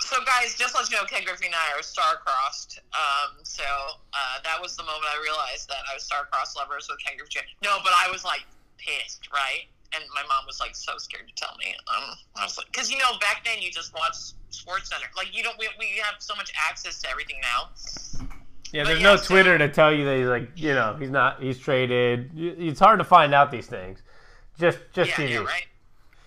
So, 0.00 0.16
guys, 0.24 0.56
just 0.58 0.74
let 0.74 0.90
you 0.90 0.96
know, 0.96 1.04
Ken 1.04 1.22
Griffey 1.24 1.46
and 1.46 1.54
I 1.54 1.78
are 1.78 1.82
star-crossed. 1.82 2.80
Um, 2.92 3.38
so 3.44 3.62
uh, 3.62 4.42
that 4.42 4.60
was 4.60 4.76
the 4.76 4.82
moment 4.82 5.04
I 5.16 5.22
realized 5.22 5.68
that 5.68 5.76
I 5.88 5.94
was 5.94 6.02
star-crossed 6.02 6.56
lovers 6.56 6.88
with 6.90 6.98
Ken 7.04 7.16
Griffey. 7.16 7.38
No, 7.62 7.78
but 7.84 7.92
I 8.04 8.10
was 8.10 8.24
like 8.24 8.44
pissed, 8.78 9.28
right? 9.32 9.68
And 9.94 10.02
my 10.14 10.22
mom 10.22 10.44
was 10.46 10.58
like 10.58 10.74
so 10.74 10.94
scared 10.96 11.28
to 11.28 11.34
tell 11.36 11.54
me. 11.58 11.74
Um, 11.94 12.16
I 12.34 12.42
was 12.44 12.56
like, 12.58 12.66
because 12.72 12.90
you 12.90 12.98
know, 12.98 13.12
back 13.20 13.44
then 13.44 13.60
you 13.62 13.70
just 13.70 13.94
watch 13.94 14.16
Sports 14.50 14.88
Center. 14.90 15.06
Like 15.16 15.36
you 15.36 15.42
don't. 15.44 15.56
We, 15.58 15.68
we 15.78 15.86
have 16.02 16.14
so 16.18 16.34
much 16.34 16.50
access 16.68 17.00
to 17.02 17.10
everything 17.10 17.36
now. 17.42 17.68
yeah, 18.72 18.82
but 18.82 18.88
there's 18.88 19.00
yeah, 19.02 19.04
no 19.04 19.16
so- 19.16 19.26
Twitter 19.26 19.58
to 19.58 19.68
tell 19.68 19.92
you 19.92 20.04
that 20.06 20.16
he's 20.18 20.26
like, 20.26 20.50
you 20.56 20.72
know, 20.74 20.96
he's 20.98 21.10
not, 21.10 21.40
he's 21.42 21.58
traded. 21.58 22.30
It's 22.34 22.80
hard 22.80 22.98
to 22.98 23.04
find 23.04 23.34
out 23.34 23.50
these 23.52 23.66
things. 23.66 24.02
Just, 24.62 24.78
just 24.92 25.10
Yeah, 25.10 25.26
TV. 25.26 25.30
yeah, 25.30 25.38
right. 25.38 25.66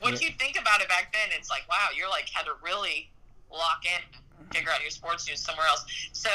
Once 0.03 0.21
you 0.21 0.29
think 0.37 0.59
about 0.59 0.81
it 0.81 0.89
back 0.89 1.13
then, 1.13 1.31
it's 1.31 1.49
like, 1.49 1.63
wow, 1.69 1.87
you're 1.95 2.09
like 2.09 2.27
had 2.29 2.43
to 2.43 2.51
really 2.61 3.09
lock 3.49 3.81
in, 3.85 4.01
figure 4.51 4.69
out 4.69 4.81
your 4.81 4.91
sports 4.91 5.27
news 5.27 5.39
somewhere 5.39 5.65
else. 5.65 5.85
So 6.11 6.29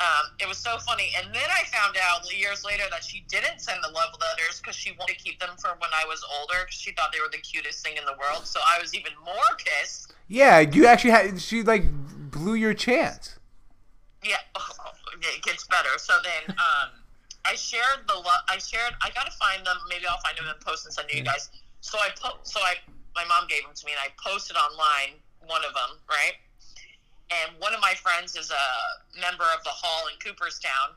um, 0.00 0.32
it 0.40 0.48
was 0.48 0.56
so 0.56 0.78
funny. 0.78 1.12
And 1.18 1.32
then 1.34 1.48
I 1.50 1.64
found 1.68 1.96
out 2.02 2.24
years 2.34 2.64
later 2.64 2.84
that 2.90 3.04
she 3.04 3.22
didn't 3.28 3.60
send 3.60 3.78
the 3.84 3.92
love 3.92 4.16
letters 4.18 4.60
because 4.60 4.74
she 4.74 4.92
wanted 4.98 5.18
to 5.18 5.22
keep 5.22 5.38
them 5.38 5.50
for 5.58 5.68
when 5.78 5.90
I 5.92 6.06
was 6.08 6.24
older 6.40 6.64
because 6.64 6.80
she 6.80 6.92
thought 6.92 7.12
they 7.12 7.20
were 7.20 7.30
the 7.30 7.38
cutest 7.38 7.84
thing 7.84 7.98
in 7.98 8.04
the 8.06 8.16
world. 8.18 8.46
So 8.46 8.60
I 8.66 8.80
was 8.80 8.94
even 8.94 9.12
more 9.22 9.34
pissed. 9.58 10.14
Yeah, 10.26 10.60
you 10.60 10.86
actually 10.86 11.10
had 11.10 11.40
she 11.40 11.62
like 11.62 11.84
blew 12.30 12.54
your 12.54 12.72
chance. 12.72 13.38
Yeah, 14.24 14.36
it 15.20 15.42
gets 15.42 15.66
better. 15.66 15.90
So 15.98 16.14
then 16.24 16.56
um, 16.56 16.90
I 17.44 17.54
shared 17.56 18.06
the 18.06 18.14
lo- 18.14 18.44
I 18.48 18.58
shared. 18.58 18.94
I 19.02 19.10
gotta 19.10 19.30
find 19.32 19.64
them. 19.66 19.76
Maybe 19.88 20.06
I'll 20.06 20.20
find 20.20 20.36
them 20.36 20.46
and 20.48 20.60
post 20.60 20.84
and 20.84 20.92
send 20.94 21.08
to 21.08 21.16
you 21.16 21.22
guys. 21.24 21.50
So 21.80 21.98
I 21.98 22.10
po- 22.18 22.38
So 22.42 22.60
I 22.60 22.76
my 23.14 23.24
mom 23.24 23.48
gave 23.48 23.64
them 23.64 23.72
to 23.74 23.86
me 23.86 23.92
and 23.92 24.00
I 24.00 24.12
posted 24.22 24.56
online 24.56 25.18
one 25.46 25.64
of 25.64 25.74
them 25.74 25.98
right. 26.08 26.34
And 27.32 27.58
one 27.60 27.74
of 27.74 27.80
my 27.80 27.94
friends 27.94 28.36
is 28.36 28.50
a 28.50 28.66
member 29.20 29.44
of 29.56 29.62
the 29.64 29.70
hall 29.70 30.08
in 30.08 30.18
Cooperstown, 30.18 30.94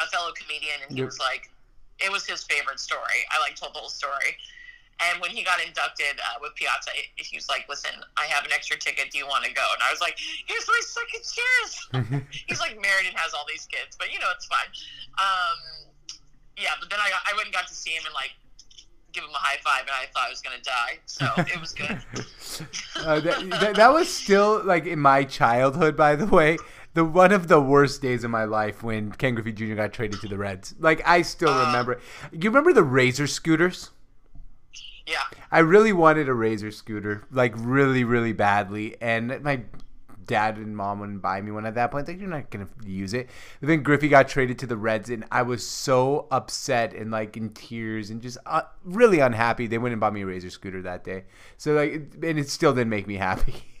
a 0.00 0.06
fellow 0.06 0.32
comedian, 0.32 0.80
and 0.82 0.92
he 0.92 0.98
Yep. 0.98 1.06
was 1.06 1.18
like, 1.18 1.50
it 1.98 2.10
was 2.10 2.24
his 2.24 2.44
favorite 2.44 2.78
story. 2.80 3.26
I 3.30 3.38
like 3.40 3.56
told 3.56 3.74
the 3.74 3.78
whole 3.80 3.88
story. 3.88 4.36
And 5.00 5.20
when 5.20 5.30
he 5.32 5.42
got 5.42 5.58
inducted 5.64 6.18
uh, 6.22 6.38
with 6.40 6.54
Piazza, 6.54 6.90
he 7.16 7.36
was 7.36 7.48
like, 7.48 7.66
"Listen, 7.68 7.90
I 8.16 8.26
have 8.26 8.44
an 8.44 8.52
extra 8.52 8.76
ticket. 8.78 9.10
Do 9.10 9.18
you 9.18 9.26
want 9.26 9.44
to 9.44 9.52
go?" 9.52 9.66
And 9.74 9.82
I 9.82 9.90
was 9.90 10.00
like, 10.00 10.16
"Here's 10.46 10.66
my 10.68 10.80
second 10.86 11.22
chance." 11.26 12.22
He's 12.46 12.60
like 12.60 12.74
married 12.80 13.06
and 13.08 13.16
has 13.16 13.34
all 13.34 13.44
these 13.48 13.66
kids, 13.66 13.96
but 13.98 14.12
you 14.12 14.18
know 14.20 14.28
it's 14.34 14.46
fine. 14.46 14.70
Um, 15.18 15.90
yeah, 16.56 16.70
but 16.78 16.90
then 16.90 17.00
I 17.02 17.10
got, 17.10 17.20
I 17.26 17.34
went 17.34 17.46
and 17.46 17.54
got 17.54 17.66
to 17.66 17.74
see 17.74 17.90
him 17.90 18.04
and 18.06 18.14
like 18.14 18.30
give 19.12 19.24
him 19.24 19.30
a 19.30 19.38
high 19.38 19.58
five, 19.64 19.82
and 19.82 19.90
I 19.90 20.06
thought 20.12 20.26
I 20.28 20.30
was 20.30 20.40
gonna 20.40 20.62
die. 20.62 20.98
So 21.06 21.26
it 21.38 21.60
was 21.60 21.72
good. 21.72 21.98
Uh, 22.96 23.18
that, 23.18 23.50
that, 23.50 23.74
that 23.74 23.92
was 23.92 24.08
still 24.08 24.62
like 24.64 24.86
in 24.86 25.00
my 25.00 25.24
childhood, 25.24 25.96
by 25.96 26.14
the 26.14 26.26
way. 26.26 26.56
The 26.94 27.04
one 27.04 27.32
of 27.32 27.48
the 27.48 27.60
worst 27.60 28.00
days 28.00 28.22
of 28.22 28.30
my 28.30 28.44
life 28.44 28.84
when 28.84 29.10
Ken 29.10 29.34
Griffey 29.34 29.50
Jr. 29.52 29.74
got 29.74 29.92
traded 29.92 30.20
to 30.20 30.28
the 30.28 30.38
Reds. 30.38 30.72
Like 30.78 31.02
I 31.04 31.22
still 31.22 31.48
Uh. 31.48 31.66
remember. 31.66 32.00
You 32.30 32.48
remember 32.50 32.72
the 32.72 32.84
Razor 32.84 33.26
scooters? 33.26 33.90
Yeah, 35.06 35.22
I 35.50 35.60
really 35.60 35.92
wanted 35.92 36.28
a 36.28 36.34
Razor 36.34 36.70
scooter, 36.70 37.24
like 37.30 37.52
really, 37.56 38.04
really 38.04 38.32
badly, 38.32 38.96
and 39.00 39.42
my 39.42 39.62
dad 40.26 40.56
and 40.56 40.76
mom 40.76 41.00
wouldn't 41.00 41.22
buy 41.22 41.40
me 41.40 41.50
one 41.50 41.66
at 41.66 41.74
that 41.74 41.90
point. 41.90 42.08
Like 42.08 42.18
you're 42.18 42.28
not 42.28 42.50
gonna 42.50 42.68
use 42.84 43.14
it. 43.14 43.28
But 43.60 43.68
then 43.68 43.82
Griffey 43.82 44.08
got 44.08 44.28
traded 44.28 44.58
to 44.60 44.66
the 44.66 44.76
Reds, 44.76 45.10
and 45.10 45.24
I 45.30 45.42
was 45.42 45.66
so 45.66 46.26
upset 46.30 46.94
and 46.94 47.10
like 47.10 47.36
in 47.36 47.50
tears 47.50 48.10
and 48.10 48.22
just 48.22 48.38
uh, 48.46 48.62
really 48.84 49.20
unhappy. 49.20 49.66
They 49.66 49.78
wouldn't 49.78 50.00
buy 50.00 50.10
me 50.10 50.22
a 50.22 50.26
Razor 50.26 50.50
scooter 50.50 50.82
that 50.82 51.04
day. 51.04 51.24
So 51.56 51.74
like, 51.74 51.92
and 51.92 52.38
it 52.38 52.48
still 52.48 52.72
didn't 52.72 52.90
make 52.90 53.06
me 53.06 53.16
happy. 53.16 53.54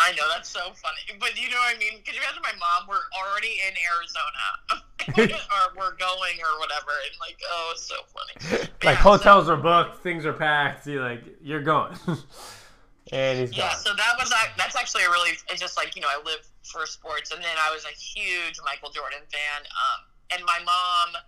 I 0.00 0.12
know 0.12 0.22
that's 0.32 0.48
so 0.48 0.60
funny. 0.60 1.18
But 1.20 1.40
you 1.40 1.50
know 1.50 1.56
what 1.56 1.74
I 1.74 1.78
mean? 1.78 2.02
Could 2.04 2.14
you 2.14 2.20
imagine 2.22 2.42
my 2.42 2.52
mom? 2.58 2.88
We're 2.88 3.06
already 3.18 3.58
in 3.66 3.74
Arizona, 3.90 5.34
or 5.50 5.74
we're 5.76 5.96
going, 5.96 6.38
or 6.40 6.58
whatever, 6.60 6.92
and 7.06 7.14
like, 7.20 7.38
oh, 7.50 7.70
it's 7.72 7.82
so 7.86 7.96
funny. 8.14 8.68
But 8.80 8.84
Like 8.84 8.96
yeah, 8.98 9.02
so- 9.02 9.10
hotels 9.16 9.48
are 9.48 9.56
booked, 9.56 10.02
things 10.02 10.24
are 10.24 10.32
packed. 10.32 10.86
You 10.86 11.00
like, 11.02 11.24
you're 11.42 11.62
going, 11.62 11.96
and 13.12 13.38
he's 13.40 13.56
Yeah, 13.56 13.68
gone. 13.72 13.76
so 13.78 13.90
that 13.94 14.14
was 14.18 14.32
that's 14.56 14.76
actually 14.76 15.04
a 15.04 15.10
really 15.10 15.30
it's 15.50 15.60
just 15.60 15.76
like 15.76 15.96
you 15.96 16.02
know 16.02 16.08
I 16.08 16.22
live 16.24 16.46
for 16.62 16.86
sports, 16.86 17.30
and 17.32 17.42
then 17.42 17.56
I 17.66 17.72
was 17.74 17.84
a 17.84 17.94
huge 17.96 18.58
Michael 18.64 18.90
Jordan 18.90 19.20
fan. 19.32 19.60
Um, 19.66 20.00
and 20.30 20.44
my 20.44 20.58
mom, 20.64 21.22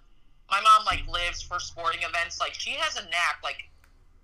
my 0.51 0.61
mom 0.61 0.85
like 0.85 1.07
lives 1.09 1.43
for 1.43 1.59
sporting 1.59 2.01
events. 2.03 2.39
Like 2.41 2.55
she 2.55 2.71
has 2.73 2.97
a 2.97 3.03
knack. 3.05 3.41
Like 3.43 3.65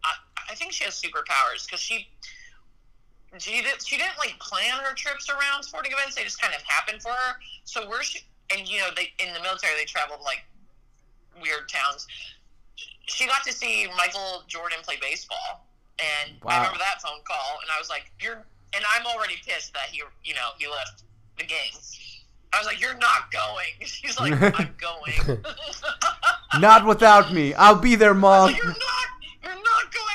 I, 0.05 0.13
I 0.51 0.55
think 0.55 0.73
she 0.73 0.85
has 0.85 0.95
superpowers 1.01 1.67
because 1.67 1.81
she 1.81 2.09
she 3.39 3.63
didn't 3.63 3.85
she 3.85 3.97
didn't 3.97 4.19
like 4.19 4.39
plan 4.39 4.79
her 4.83 4.95
trips 4.95 5.29
around 5.29 5.63
sporting 5.63 5.93
events. 5.93 6.17
They 6.17 6.25
just 6.25 6.41
kind 6.41 6.55
of 6.55 6.63
happened 6.63 7.03
for 7.03 7.11
her. 7.11 7.37
So 7.65 7.89
where 7.89 8.03
she 8.03 8.21
and 8.51 8.69
you 8.69 8.79
know 8.81 8.89
they 8.95 9.13
in 9.25 9.33
the 9.35 9.41
military 9.41 9.75
they 9.79 9.85
traveled 9.85 10.21
like 10.23 10.45
weird 11.41 11.69
towns. 11.69 12.07
She 13.07 13.27
got 13.27 13.45
to 13.45 13.53
see 13.53 13.87
Michael 13.97 14.43
Jordan 14.49 14.79
play 14.83 14.97
baseball, 15.01 15.67
and 15.99 16.37
I 16.45 16.57
remember 16.59 16.79
that 16.79 17.01
phone 17.01 17.21
call, 17.25 17.59
and 17.63 17.71
I 17.75 17.79
was 17.79 17.89
like, 17.89 18.11
"You're," 18.21 18.45
and 18.75 18.85
I'm 18.95 19.07
already 19.07 19.35
pissed 19.47 19.73
that 19.75 19.87
he, 19.91 20.03
you 20.25 20.35
know, 20.35 20.51
he 20.59 20.67
left 20.67 21.05
the 21.39 21.45
game. 21.45 21.73
I 22.53 22.59
was 22.59 22.67
like, 22.67 22.81
"You're 22.81 22.99
not 22.99 23.31
going." 23.31 23.75
She's 23.87 24.19
like, 24.19 24.33
"I'm 24.61 24.75
going." 24.79 25.45
not 26.61 26.85
without 26.85 27.33
me. 27.33 27.55
I'll 27.55 27.79
be 27.79 27.95
there, 27.95 28.15
mom. 28.15 28.55
you're 28.55 28.67
not. 28.67 29.07
You're 29.43 29.55
not 29.55 29.93
going 29.93 30.06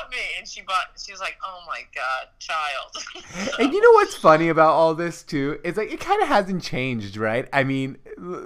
without 0.00 0.10
me. 0.10 0.18
And 0.38 0.46
she 0.48 0.62
bought. 0.62 0.92
She 1.02 1.12
was 1.12 1.20
like, 1.20 1.36
"Oh 1.44 1.60
my 1.66 1.80
god, 1.94 2.28
child." 2.38 3.58
And 3.58 3.72
you 3.72 3.80
know 3.80 3.92
what's 3.92 4.14
funny 4.16 4.48
about 4.48 4.70
all 4.70 4.94
this 4.94 5.22
too? 5.22 5.60
It's 5.64 5.76
like 5.76 5.92
it 5.92 6.00
kind 6.00 6.22
of 6.22 6.28
hasn't 6.28 6.62
changed, 6.62 7.16
right? 7.16 7.48
I 7.52 7.64
mean, 7.64 7.98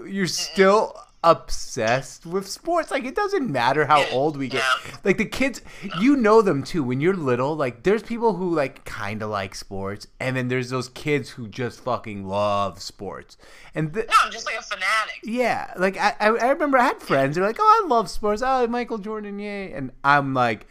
you're 0.06 0.26
still 0.26 0.96
obsessed 1.22 2.26
with 2.26 2.46
sports. 2.46 2.90
Like 2.90 3.04
it 3.04 3.14
doesn't 3.14 3.50
matter 3.50 3.86
how 3.86 4.06
old 4.10 4.36
we 4.36 4.48
get. 4.48 4.62
Yeah. 4.62 4.96
Like 5.04 5.16
the 5.18 5.24
kids, 5.24 5.62
you 5.98 6.16
know 6.16 6.42
them 6.42 6.62
too. 6.62 6.82
When 6.82 7.00
you're 7.00 7.14
little, 7.16 7.56
like 7.56 7.82
there's 7.82 8.02
people 8.02 8.34
who 8.34 8.54
like 8.54 8.84
kind 8.84 9.22
of 9.22 9.30
like 9.30 9.54
sports, 9.54 10.06
and 10.20 10.36
then 10.36 10.48
there's 10.48 10.70
those 10.70 10.88
kids 10.90 11.30
who 11.30 11.48
just 11.48 11.80
fucking 11.80 12.26
love 12.26 12.80
sports. 12.82 13.36
And 13.74 13.92
th- 13.94 14.06
no, 14.06 14.12
I'm 14.24 14.32
just 14.32 14.46
like 14.46 14.58
a 14.58 14.62
fanatic. 14.62 15.20
yeah, 15.24 15.72
like 15.76 15.96
I, 15.96 16.14
I 16.20 16.26
I 16.28 16.50
remember 16.50 16.78
I 16.78 16.84
had 16.84 17.00
friends. 17.00 17.36
They're 17.36 17.44
like, 17.46 17.58
"Oh, 17.58 17.82
I 17.84 17.88
love 17.88 18.10
sports. 18.10 18.42
Oh, 18.44 18.66
Michael 18.66 18.98
Jordan, 18.98 19.38
yay!" 19.38 19.72
And 19.72 19.92
I'm 20.04 20.34
like, 20.34 20.66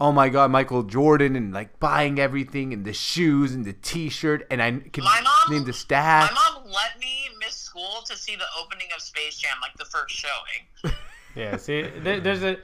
"Oh 0.00 0.12
my 0.12 0.28
god, 0.28 0.50
Michael 0.50 0.82
Jordan!" 0.82 1.36
And 1.36 1.52
like 1.52 1.78
buying 1.80 2.18
everything 2.18 2.72
and 2.72 2.84
the 2.84 2.92
shoes 2.92 3.52
and 3.54 3.64
the 3.64 3.72
T-shirt, 3.74 4.46
and 4.50 4.62
I 4.62 4.70
can 4.92 5.04
My 5.04 5.20
mom- 5.22 5.52
name 5.54 5.64
the 5.64 5.72
staff. 5.72 6.30
My 6.32 6.36
mom 6.60 6.64
let 6.70 6.98
me 7.00 7.28
miss 7.38 7.54
school 7.56 8.02
to 8.06 8.16
see 8.16 8.36
the 8.36 8.44
opening 8.62 8.88
of 8.96 9.02
Space 9.02 9.36
Jam, 9.38 9.52
like 9.62 9.76
the 9.76 9.84
first 9.84 10.14
showing. 10.14 10.94
Yeah, 11.36 11.58
see, 11.58 11.82
there, 11.82 12.18
there's 12.18 12.42
a 12.42 12.56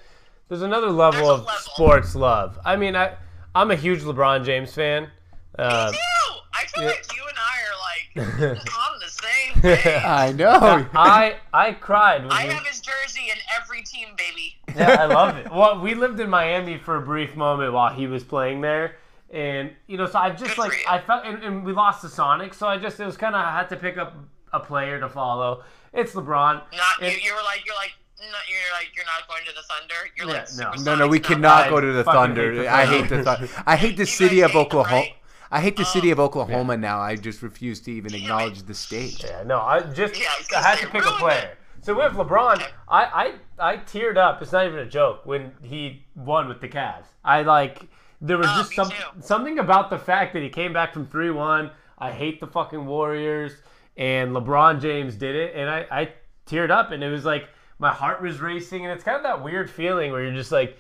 there's 0.49 0.62
another 0.62 0.91
level 0.91 1.20
There's 1.28 1.39
of 1.41 1.47
level. 1.47 1.61
sports 1.61 2.14
love. 2.16 2.59
I 2.64 2.74
mean, 2.74 2.97
I 2.97 3.14
I'm 3.55 3.70
a 3.70 3.76
huge 3.76 4.01
LeBron 4.03 4.45
James 4.45 4.74
fan. 4.74 5.09
Uh, 5.57 5.91
Me 5.93 5.97
too. 5.97 6.26
I 6.59 6.64
feel 6.66 6.84
yeah. 6.84 6.90
like 6.90 7.07
you 7.16 7.22
and 7.28 7.38
I 7.38 7.57
are 7.66 8.50
like 8.50 8.59
on 8.78 8.98
the 9.00 9.09
same 9.09 9.62
page. 9.84 9.86
I 10.04 10.32
know. 10.32 10.86
I 10.94 11.36
I 11.52 11.72
cried. 11.72 12.22
When 12.22 12.32
I 12.32 12.42
he- 12.42 12.48
have 12.48 12.64
his 12.66 12.80
jersey 12.80 13.28
in 13.30 13.36
every 13.61 13.82
team, 13.82 14.09
baby. 14.16 14.57
yeah, 14.74 15.02
I 15.02 15.07
love 15.07 15.36
it. 15.36 15.50
Well, 15.52 15.80
we 15.80 15.94
lived 15.94 16.20
in 16.20 16.30
Miami 16.30 16.78
for 16.78 16.96
a 16.96 17.00
brief 17.02 17.36
moment 17.36 17.72
while 17.72 17.92
he 17.92 18.07
was 18.07 18.24
playing 18.24 18.61
there, 18.61 18.96
and 19.30 19.70
you 19.86 19.96
know, 19.98 20.07
so 20.07 20.18
I 20.18 20.30
just 20.30 20.57
Good 20.57 20.59
like. 20.59 20.84
I 20.88 21.00
felt, 21.00 21.24
and, 21.26 21.42
and 21.42 21.64
we 21.64 21.72
lost 21.72 22.02
the 22.02 22.09
Sonics, 22.09 22.54
so 22.54 22.66
I 22.66 22.78
just 22.78 22.98
it 23.00 23.07
was 23.07 23.16
kind 23.16 23.34
of 23.34 23.40
I 23.44 23.52
had 23.52 23.68
to 23.70 23.76
pick 23.76 23.96
up 23.98 24.16
a 24.52 24.61
player 24.61 24.98
to 25.00 25.09
follow. 25.09 25.62
It's 25.92 26.12
LeBron. 26.12 26.54
Not 26.54 26.62
you. 27.00 27.07
And- 27.09 27.16
You 27.22 27.34
were 27.34 27.42
like 27.42 27.64
you're 27.66 27.74
like 27.76 27.92
not, 28.18 28.40
you're 28.48 28.72
like 28.72 28.88
you're 28.96 29.04
not 29.04 29.28
going 29.28 29.44
to 29.46 29.52
the 29.52 29.62
Thunder. 29.62 29.94
You're 30.16 30.26
like 30.26 30.48
no. 30.57 30.82
No, 30.92 30.96
no, 30.98 31.09
we 31.09 31.20
cannot 31.20 31.68
go 31.70 31.80
to 31.80 31.92
the 31.92 32.02
fucking 32.04 32.34
Thunder. 32.34 32.52
hate 32.54 32.62
the 32.62 32.68
I 32.72 32.86
hate 32.86 33.09
the 33.09 33.22
Thunder. 33.22 33.46
Thunder. 33.46 33.62
I 33.66 33.76
hate 33.76 33.96
the 33.96 34.02
You 34.02 34.07
city 34.07 34.36
guys 34.36 34.44
of 34.46 34.50
hate 34.52 34.59
Oklahoma. 34.66 34.96
right? 34.96 35.12
I 35.51 35.61
hate 35.61 35.76
the 35.76 35.84
city 35.84 36.09
Oh. 36.11 36.12
of 36.12 36.18
um, 36.20 36.24
Oklahoma 36.26 36.76
now. 36.76 36.99
I 37.01 37.16
just 37.16 37.42
refuse 37.42 37.80
to 37.82 37.92
even 37.92 38.14
acknowledge 38.14 38.62
the 38.62 38.74
state. 38.74 39.22
Yeah, 39.24 39.42
no, 39.44 39.61
I 39.61 39.80
just 39.80 40.18
Yeah, 40.20 40.26
I 40.30 40.42
'cause 40.42 40.64
had 40.64 40.78
to 40.78 40.86
pick 40.88 41.05
a 41.07 41.11
player. 41.12 41.38
it. 41.53 41.59
So 41.82 41.94
with 41.94 42.12
LeBron, 42.14 42.62
I, 42.88 43.34
I 43.59 43.72
I 43.72 43.76
teared 43.78 44.16
up. 44.16 44.42
It's 44.42 44.51
not 44.53 44.66
even 44.66 44.80
a 44.80 44.86
joke 44.86 45.24
when 45.24 45.53
he 45.62 46.05
won 46.16 46.49
with 46.49 46.61
the 46.61 46.68
Cavs. 46.68 47.07
I 47.24 47.42
like 47.42 47.86
there 48.20 48.38
was 48.38 48.49
Oh, 48.51 48.57
just 48.59 48.74
some 48.74 48.88
too. 48.88 48.97
something 49.20 49.59
about 49.59 49.90
the 49.90 49.99
fact 49.99 50.32
that 50.32 50.42
he 50.42 50.49
came 50.49 50.72
back 50.72 50.92
from 50.92 51.07
three 51.07 51.30
one. 51.30 51.70
I 51.99 52.11
hate 52.11 52.40
the 52.40 52.47
fucking 52.47 52.84
Warriors, 52.86 53.53
and 53.97 54.32
LeBron 54.32 54.80
James 54.80 55.14
did 55.14 55.36
it, 55.36 55.55
and 55.55 55.70
I 55.70 55.86
I 55.90 56.09
teared 56.47 56.70
up, 56.70 56.90
and 56.90 57.05
it 57.05 57.11
was 57.11 57.24
like 57.24 57.49
my 57.78 57.92
heart 57.92 58.20
was 58.20 58.40
racing, 58.40 58.84
and 58.84 58.92
it's 58.92 59.05
kind 59.05 59.16
of 59.16 59.22
that 59.22 59.44
weird 59.44 59.70
feeling 59.70 60.11
where 60.11 60.22
you're 60.24 60.34
just 60.34 60.51
like, 60.53 60.78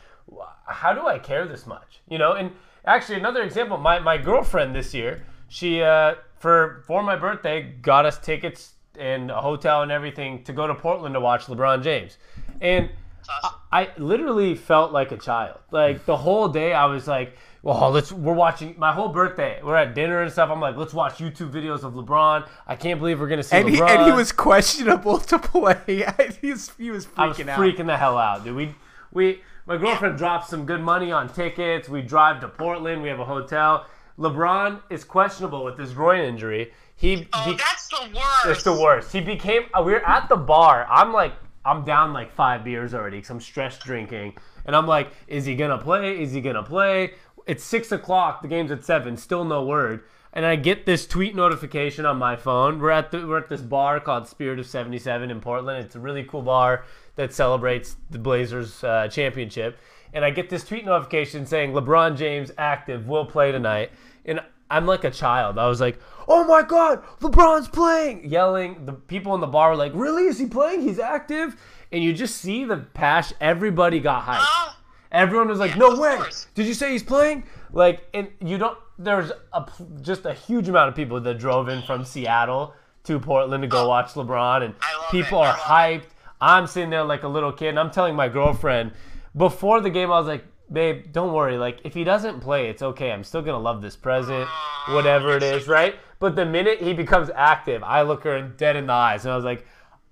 how 0.66 0.92
do 0.92 1.06
I 1.06 1.18
care 1.18 1.46
this 1.46 1.66
much, 1.66 2.00
you 2.08 2.16
know? 2.18 2.32
And 2.32 2.50
actually, 2.86 3.16
another 3.18 3.42
example, 3.42 3.76
my 3.78 3.98
my 3.98 4.16
girlfriend 4.18 4.74
this 4.74 4.94
year, 4.94 5.24
she 5.48 5.82
uh 5.82 6.14
for 6.38 6.82
for 6.86 7.02
my 7.02 7.16
birthday 7.16 7.62
got 7.82 8.06
us 8.06 8.18
tickets 8.18 8.74
and 8.98 9.30
a 9.30 9.40
hotel 9.40 9.82
and 9.82 9.92
everything 9.92 10.42
to 10.44 10.52
go 10.52 10.66
to 10.66 10.74
Portland 10.74 11.14
to 11.14 11.20
watch 11.20 11.46
LeBron 11.46 11.82
James. 11.82 12.16
And 12.60 12.90
It's 13.20 13.28
awesome. 13.28 13.58
I 13.72 13.90
literally 13.98 14.54
felt 14.54 14.92
like 14.92 15.12
a 15.12 15.16
child. 15.18 15.58
Like 15.70 16.06
the 16.06 16.16
whole 16.16 16.48
day, 16.48 16.72
I 16.72 16.86
was 16.86 17.06
like, 17.06 17.36
"Well, 17.62 17.90
let's." 17.90 18.10
We're 18.12 18.32
watching 18.32 18.74
my 18.78 18.92
whole 18.92 19.08
birthday. 19.08 19.60
We're 19.62 19.76
at 19.76 19.94
dinner 19.94 20.22
and 20.22 20.32
stuff. 20.32 20.48
I'm 20.50 20.60
like, 20.60 20.76
"Let's 20.76 20.94
watch 20.94 21.18
YouTube 21.18 21.50
videos 21.50 21.82
of 21.84 21.92
LeBron." 21.94 22.48
I 22.66 22.76
can't 22.76 22.98
believe 23.00 23.20
we're 23.20 23.28
gonna 23.28 23.42
see 23.42 23.56
And 23.56 23.68
he, 23.68 23.76
LeBron. 23.76 23.90
and 23.90 24.06
he 24.06 24.12
was 24.12 24.32
questionable 24.32 25.18
to 25.32 25.38
play. 25.38 25.78
he 26.40 26.50
was, 26.52 26.70
he 26.78 26.90
was 26.90 27.04
freaking 27.06 27.18
I 27.18 27.26
was 27.28 27.40
out. 27.40 27.58
freaking 27.58 27.86
the 27.86 27.96
hell 27.96 28.16
out, 28.16 28.44
dude. 28.44 28.56
We, 28.56 28.74
we, 29.12 29.42
my 29.66 29.76
girlfriend 29.76 30.16
drops 30.18 30.48
some 30.48 30.64
good 30.64 30.80
money 30.80 31.10
on 31.12 31.28
tickets. 31.28 31.88
We 31.88 32.02
drive 32.02 32.40
to 32.40 32.48
Portland. 32.48 33.02
We 33.02 33.08
have 33.08 33.20
a 33.20 33.24
hotel. 33.24 33.86
LeBron 34.18 34.80
is 34.90 35.04
questionable 35.04 35.64
with 35.64 35.78
his 35.78 35.92
groin 35.92 36.20
injury. 36.24 36.72
He, 36.94 37.28
Oh, 37.32 37.44
be- 37.50 37.56
that's 37.56 37.88
the 37.88 38.08
worst. 38.14 38.46
it's 38.46 38.62
the 38.62 38.72
worst. 38.72 39.12
He 39.12 39.20
became. 39.20 39.64
uh, 39.74 39.82
We 39.82 39.94
are 39.94 40.04
at 40.06 40.28
the 40.28 40.36
bar. 40.36 40.86
I'm 40.88 41.12
like, 41.12 41.32
I'm 41.64 41.84
down 41.84 42.12
like 42.12 42.32
five 42.32 42.64
beers 42.64 42.94
already 42.94 43.18
because 43.18 43.30
I'm 43.30 43.40
stress 43.40 43.78
drinking, 43.78 44.34
and 44.64 44.74
I'm 44.74 44.86
like, 44.86 45.10
is 45.26 45.44
he 45.44 45.54
gonna 45.56 45.78
play? 45.78 46.22
Is 46.22 46.32
he 46.32 46.40
gonna 46.40 46.62
play? 46.62 47.12
It's 47.46 47.62
six 47.64 47.92
o'clock. 47.92 48.40
The 48.40 48.48
game's 48.48 48.70
at 48.70 48.84
seven. 48.84 49.16
Still 49.16 49.44
no 49.44 49.64
word. 49.64 50.04
And 50.32 50.44
I 50.46 50.56
get 50.56 50.86
this 50.86 51.06
tweet 51.06 51.34
notification 51.34 52.04
on 52.06 52.18
my 52.18 52.36
phone. 52.36 52.78
We're 52.78 52.90
at 52.90 53.10
the 53.10 53.26
we're 53.26 53.38
at 53.38 53.48
this 53.48 53.60
bar 53.62 54.00
called 54.00 54.28
Spirit 54.28 54.58
of 54.58 54.66
Seventy 54.66 54.98
Seven 54.98 55.30
in 55.30 55.40
Portland. 55.40 55.84
It's 55.84 55.96
a 55.96 56.00
really 56.00 56.24
cool 56.24 56.42
bar 56.42 56.84
that 57.16 57.32
celebrates 57.34 57.96
the 58.10 58.18
Blazers 58.18 58.82
uh, 58.84 59.08
championship. 59.08 59.78
And 60.12 60.24
I 60.24 60.30
get 60.30 60.48
this 60.48 60.64
tweet 60.64 60.84
notification 60.84 61.44
saying 61.46 61.72
LeBron 61.72 62.16
James 62.16 62.50
active 62.56 63.08
will 63.08 63.26
play 63.26 63.52
tonight. 63.52 63.90
And 64.24 64.40
I'm 64.70 64.86
like 64.86 65.04
a 65.04 65.10
child. 65.10 65.58
I 65.58 65.66
was 65.68 65.80
like, 65.80 65.98
"Oh 66.26 66.44
my 66.44 66.62
God, 66.62 67.02
LeBron's 67.20 67.68
playing!" 67.68 68.28
Yelling. 68.28 68.84
The 68.86 68.92
people 68.92 69.34
in 69.34 69.40
the 69.40 69.46
bar 69.46 69.70
were 69.70 69.76
like, 69.76 69.92
"Really? 69.94 70.24
Is 70.24 70.38
he 70.38 70.46
playing? 70.46 70.82
He's 70.82 70.98
active!" 70.98 71.56
And 71.92 72.02
you 72.02 72.12
just 72.12 72.36
see 72.38 72.64
the 72.64 72.78
passion. 72.78 73.36
Everybody 73.40 74.00
got 74.00 74.24
hyped. 74.24 74.38
Oh, 74.42 74.76
Everyone 75.12 75.48
was 75.48 75.58
like, 75.60 75.72
Yeah, 75.72 75.78
"No 75.78 76.00
way! 76.00 76.16
course. 76.16 76.46
Did 76.54 76.66
you 76.66 76.74
say 76.74 76.90
he's 76.92 77.02
playing?" 77.04 77.44
Like, 77.72 78.08
and 78.14 78.28
you 78.40 78.58
don't. 78.58 78.76
There's 78.98 79.30
a 79.52 79.66
just 80.00 80.24
a 80.26 80.32
huge 80.34 80.68
amount 80.68 80.88
of 80.88 80.94
people 80.96 81.20
that 81.20 81.38
drove 81.38 81.68
in 81.68 81.82
from 81.82 82.04
Seattle 82.04 82.74
to 83.04 83.20
Portland 83.20 83.62
to 83.62 83.68
go 83.68 83.88
watch 83.88 84.14
LeBron, 84.14 84.64
and 84.64 84.74
Oh. 84.82 85.08
People 85.12 85.42
it. 85.42 85.46
Are 85.46 85.54
hyped. 85.54 86.06
I'm 86.40 86.66
sitting 86.66 86.90
there 86.90 87.04
like 87.04 87.22
a 87.22 87.28
little 87.28 87.52
kid, 87.52 87.68
and 87.68 87.78
I'm 87.78 87.90
telling 87.90 88.14
my 88.14 88.28
girlfriend 88.28 88.92
before 89.36 89.80
the 89.80 89.90
game, 89.90 90.10
I 90.10 90.18
was 90.18 90.26
like, 90.26 90.44
"Babe, 90.72 91.12
don't 91.12 91.32
worry. 91.32 91.56
Like, 91.58 91.80
if 91.84 91.94
he 91.94 92.04
doesn't 92.04 92.40
play, 92.40 92.68
it's 92.68 92.82
okay. 92.82 93.12
I'm 93.12 93.24
still 93.24 93.42
gonna 93.42 93.58
love 93.58 93.82
this 93.82 93.96
present, 93.96 94.48
whatever 94.88 95.36
it 95.36 95.42
is, 95.42 95.68
right?" 95.68 95.96
But 96.18 96.36
the 96.36 96.46
minute 96.46 96.80
he 96.80 96.92
becomes 96.94 97.30
active, 97.34 97.82
I 97.82 98.02
look 98.02 98.24
her 98.24 98.40
dead 98.42 98.76
in 98.76 98.86
the 98.86 98.92
eyes, 98.92 99.24
and 99.24 99.32
I 99.32 99.36
was 99.36 99.44
like. 99.44 99.66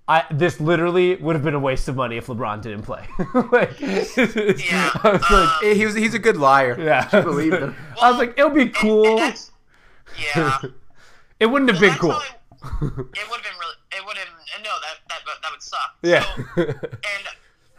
I, 0.07 0.22
this 0.31 0.61
literally 0.61 1.16
would 1.16 1.35
have 1.35 1.43
been 1.43 1.55
a 1.55 1.59
waste 1.59 1.89
of 1.89 1.97
money 1.97 2.18
if 2.18 2.27
LeBron 2.27 2.61
didn't 2.61 2.83
play. 2.83 3.07
like, 3.51 3.81
Yeah, 3.81 4.91
I 5.03 5.11
was 5.14 5.31
like, 5.31 5.62
um, 5.64 5.75
He 5.75 5.87
was, 5.87 5.95
he's 5.95 6.12
a 6.12 6.18
good 6.18 6.37
liar. 6.37 6.77
yeah, 6.79 7.09
I 7.11 7.22
believe 7.22 7.55
him. 7.55 7.75
I 8.03 8.11
was 8.11 8.18
like, 8.18 8.39
it'll 8.39 8.51
be 8.51 8.68
cool. 8.68 9.07
and 9.07 9.18
that's- 9.20 9.51
yeah. 10.37 10.59
it 11.41 11.47
wouldn't 11.47 11.70
have 11.70 11.81
Well, 11.81 11.91
been 11.91 11.99
cool. 11.99 12.11
how 12.11 12.18
I- 12.18 12.68
it 12.68 12.70
would 12.83 12.91
have 12.93 13.14
been 13.14 13.57
really. 13.59 13.77
It 13.97 14.05
would 14.07 14.18
have. 14.18 14.29
No, 14.62 14.70
that 14.83 15.03
that 15.35 15.43
that 15.43 15.51
would 15.51 15.62
suck. 15.62 15.99
Yeah. 16.03 16.22
So, 16.55 16.62
and 16.62 17.24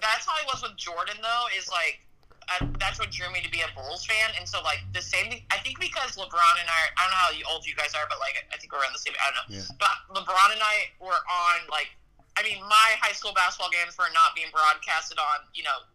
that's 0.03 0.28
how 0.28 0.36
I 0.36 0.43
was 0.51 0.62
with 0.62 0.76
Jordan 0.76 1.16
though. 1.22 1.45
Is 1.58 1.70
like. 1.70 2.03
I, 2.45 2.62
that's 2.78 3.01
what 3.01 3.10
drew 3.10 3.26
me 3.34 3.41
to 3.41 3.49
be 3.49 3.66
a 3.66 3.70
Bulls 3.74 4.06
fan, 4.06 4.30
and 4.38 4.45
so 4.45 4.62
like 4.62 4.78
the 4.93 5.01
same 5.01 5.34
thing. 5.34 5.41
I 5.49 5.58
think 5.66 5.82
because 5.82 6.14
LeBron 6.14 6.56
and 6.62 6.70
I, 6.70 6.93
I 6.93 7.01
don't 7.01 7.10
know 7.10 7.24
how 7.26 7.34
old 7.58 7.66
you 7.66 7.74
guys 7.74 7.97
are, 7.97 8.06
but 8.06 8.22
like 8.22 8.38
I 8.53 8.58
think 8.62 8.70
we're 8.70 8.86
around 8.86 8.93
the 8.93 9.01
same. 9.01 9.18
I 9.18 9.34
don't 9.34 9.49
know, 9.49 9.66
but 9.82 9.89
LeBron 10.14 10.53
and 10.53 10.62
I 10.62 10.93
were 11.01 11.18
on 11.26 11.66
like, 11.74 11.89
I 12.38 12.45
mean, 12.45 12.62
my 12.62 12.89
high 13.01 13.18
school 13.18 13.34
basketball 13.34 13.74
games 13.74 13.97
were 13.97 14.14
not 14.14 14.38
being 14.38 14.53
broadcasted 14.53 15.18
on, 15.18 15.49
you 15.58 15.66
know, 15.66 15.89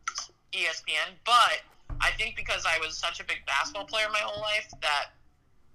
ESPN, 0.51 1.15
but 1.23 1.63
I 2.01 2.11
think 2.19 2.35
because 2.37 2.67
I 2.67 2.79
was 2.79 2.97
such 2.97 3.21
a 3.21 3.25
big 3.25 3.47
basketball 3.47 3.85
player 3.85 4.07
my 4.11 4.19
whole 4.19 4.43
life 4.43 4.67
that 4.83 5.15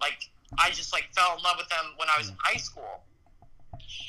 like 0.00 0.28
I 0.58 0.70
just 0.70 0.92
like 0.92 1.08
fell 1.14 1.36
in 1.36 1.42
love 1.42 1.56
with 1.58 1.68
them 1.68 1.96
when 1.96 2.08
I 2.08 2.18
was 2.18 2.28
in 2.28 2.36
high 2.38 2.58
school. 2.58 3.02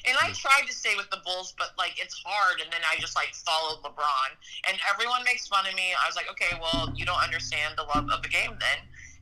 And 0.05 0.17
I 0.21 0.31
tried 0.31 0.67
to 0.67 0.73
stay 0.73 0.95
with 0.95 1.09
the 1.09 1.19
Bulls, 1.25 1.53
but 1.57 1.71
like 1.77 1.99
it's 2.01 2.21
hard. 2.25 2.61
And 2.61 2.71
then 2.71 2.81
I 2.89 2.99
just 2.99 3.15
like 3.15 3.33
followed 3.33 3.83
LeBron, 3.83 4.29
and 4.67 4.77
everyone 4.89 5.23
makes 5.23 5.47
fun 5.47 5.67
of 5.67 5.75
me. 5.75 5.93
I 6.01 6.07
was 6.07 6.15
like, 6.15 6.29
okay, 6.31 6.57
well, 6.61 6.93
you 6.95 7.05
don't 7.05 7.21
understand 7.21 7.75
the 7.77 7.83
love 7.83 8.09
of 8.11 8.21
the 8.23 8.29
game 8.29 8.55
then. 8.59 8.79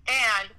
And 0.07 0.49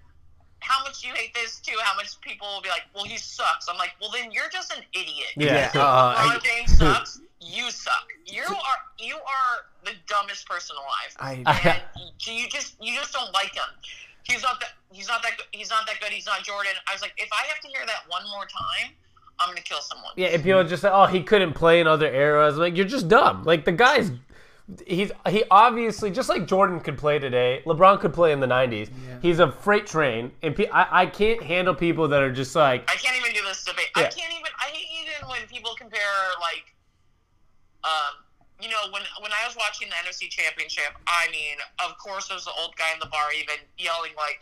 how 0.60 0.82
much 0.82 1.04
you 1.04 1.12
hate 1.14 1.32
this 1.34 1.60
too? 1.60 1.76
How 1.80 1.94
much 1.94 2.20
people 2.20 2.48
will 2.48 2.62
be 2.62 2.68
like, 2.68 2.82
well, 2.94 3.04
he 3.04 3.16
sucks. 3.16 3.68
I'm 3.68 3.76
like, 3.76 3.92
well, 4.00 4.10
then 4.10 4.32
you're 4.32 4.50
just 4.50 4.72
an 4.72 4.82
idiot. 4.92 5.30
Yeah. 5.36 5.70
Yeah, 5.74 5.80
uh, 5.80 6.16
LeBron 6.16 6.42
James 6.42 6.78
sucks. 6.78 7.20
You 7.40 7.70
suck. 7.70 8.08
You 8.26 8.42
are 8.42 8.80
you 8.98 9.14
are 9.14 9.66
the 9.84 9.92
dumbest 10.08 10.48
person 10.48 10.74
alive 10.74 11.44
I, 11.46 11.60
and 11.68 11.82
you 12.26 12.48
just 12.48 12.74
you 12.80 12.94
just 12.96 13.12
don't 13.12 13.32
like 13.32 13.54
him. 13.54 13.70
He's 14.24 14.42
not 14.42 14.58
that 14.60 14.70
he's 14.90 15.06
not 15.06 15.22
that. 15.22 15.34
He's 15.52 15.70
not 15.70 15.86
that 15.86 16.00
good. 16.00 16.10
He's 16.10 16.26
not 16.26 16.42
Jordan. 16.42 16.72
I 16.90 16.94
was 16.94 17.02
like, 17.02 17.14
if 17.18 17.28
I 17.32 17.46
have 17.46 17.60
to 17.60 17.68
hear 17.68 17.86
that 17.86 18.08
one 18.08 18.22
more 18.30 18.46
time, 18.46 18.96
I'm 19.38 19.48
gonna 19.50 19.60
kill 19.60 19.80
someone. 19.80 20.12
yeah, 20.16 20.28
if 20.28 20.42
people 20.42 20.64
just 20.64 20.82
say, 20.82 20.90
"Oh, 20.90 21.06
he 21.06 21.22
couldn't 21.22 21.52
play 21.52 21.80
in 21.80 21.86
other 21.86 22.06
eras," 22.12 22.56
like 22.56 22.76
you're 22.76 22.86
just 22.86 23.08
dumb. 23.08 23.44
Like 23.44 23.64
the 23.64 23.72
guy's, 23.72 24.10
he's 24.86 25.12
he 25.28 25.44
obviously 25.50 26.10
just 26.10 26.28
like 26.28 26.46
Jordan 26.46 26.80
could 26.80 26.96
play 26.96 27.18
today. 27.18 27.62
LeBron 27.66 28.00
could 28.00 28.14
play 28.14 28.32
in 28.32 28.40
the 28.40 28.46
'90s. 28.46 28.88
He's 29.20 29.38
a 29.38 29.52
freight 29.52 29.86
train, 29.86 30.32
and 30.42 30.56
pe- 30.56 30.68
I, 30.70 31.02
I 31.02 31.06
can't 31.06 31.42
handle 31.42 31.74
people 31.74 32.08
that 32.08 32.22
are 32.22 32.32
just 32.32 32.54
like, 32.56 32.90
I 32.90 32.94
can't 32.96 33.16
even 33.16 33.32
do 33.34 33.42
this 33.44 33.64
debate. 33.64 33.86
I 33.94 34.02
can't 34.04 34.32
even. 34.32 34.50
I 34.58 34.68
hate 34.72 34.86
even 35.02 35.28
when 35.28 35.40
people 35.48 35.72
compare 35.78 36.00
like, 36.40 36.74
um, 37.84 38.24
you 38.60 38.70
know, 38.70 38.78
when 38.90 39.02
when 39.20 39.32
I 39.32 39.46
was 39.46 39.54
watching 39.56 39.88
the 39.88 39.94
NFC 39.96 40.30
Championship. 40.30 40.96
I 41.06 41.28
mean, 41.30 41.56
of 41.84 41.98
course, 41.98 42.28
there's 42.28 42.44
the 42.46 42.52
old 42.60 42.74
guy 42.76 42.90
in 42.94 43.00
the 43.00 43.06
bar 43.06 43.28
even 43.38 43.56
yelling 43.76 44.12
like. 44.16 44.40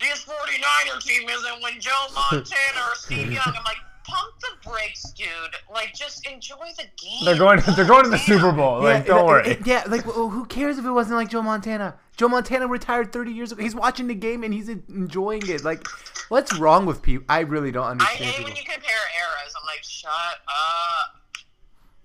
This 0.00 0.24
49er 0.24 1.02
team 1.04 1.28
isn't 1.28 1.62
when 1.62 1.80
Joe 1.80 1.90
Montana 2.14 2.80
or 2.90 2.94
Steve 2.94 3.32
Young. 3.32 3.42
I'm 3.46 3.64
like, 3.64 3.76
pump 4.04 4.32
the 4.40 4.68
brakes, 4.70 5.12
dude. 5.12 5.26
Like, 5.72 5.94
just 5.94 6.26
enjoy 6.26 6.56
the 6.78 6.84
game. 6.96 7.24
they're 7.24 7.36
going, 7.38 7.60
they're 7.76 7.84
going 7.84 8.04
to 8.04 8.10
the 8.10 8.18
Super 8.18 8.50
Bowl. 8.50 8.82
Like, 8.82 9.06
don't 9.06 9.20
it- 9.20 9.26
worry. 9.26 9.46
it- 9.48 9.66
yeah, 9.66 9.84
like 9.88 10.06
well, 10.06 10.30
who 10.30 10.46
cares 10.46 10.78
if 10.78 10.84
it 10.84 10.90
wasn't 10.90 11.16
like 11.16 11.28
Joe 11.28 11.42
Montana? 11.42 11.96
Joe 12.16 12.28
Montana 12.28 12.66
retired 12.66 13.12
30 13.12 13.30
years 13.32 13.52
ago. 13.52 13.62
He's 13.62 13.74
watching 13.74 14.06
the 14.06 14.14
game 14.14 14.42
and 14.42 14.52
he's 14.54 14.68
enjoying 14.68 15.46
it. 15.48 15.64
Like, 15.64 15.86
what's 16.28 16.56
wrong 16.58 16.86
with 16.86 17.02
people? 17.02 17.24
I 17.28 17.40
really 17.40 17.70
don't 17.70 17.86
understand. 17.86 18.18
I 18.18 18.24
understand 18.24 18.30
hate 18.30 18.36
people. 18.38 18.50
when 18.52 18.56
you 18.56 18.64
compare 18.64 18.96
eras. 19.18 19.54
I'm 19.58 19.66
like, 19.66 19.82
shut 19.82 20.10
up. 20.48 21.42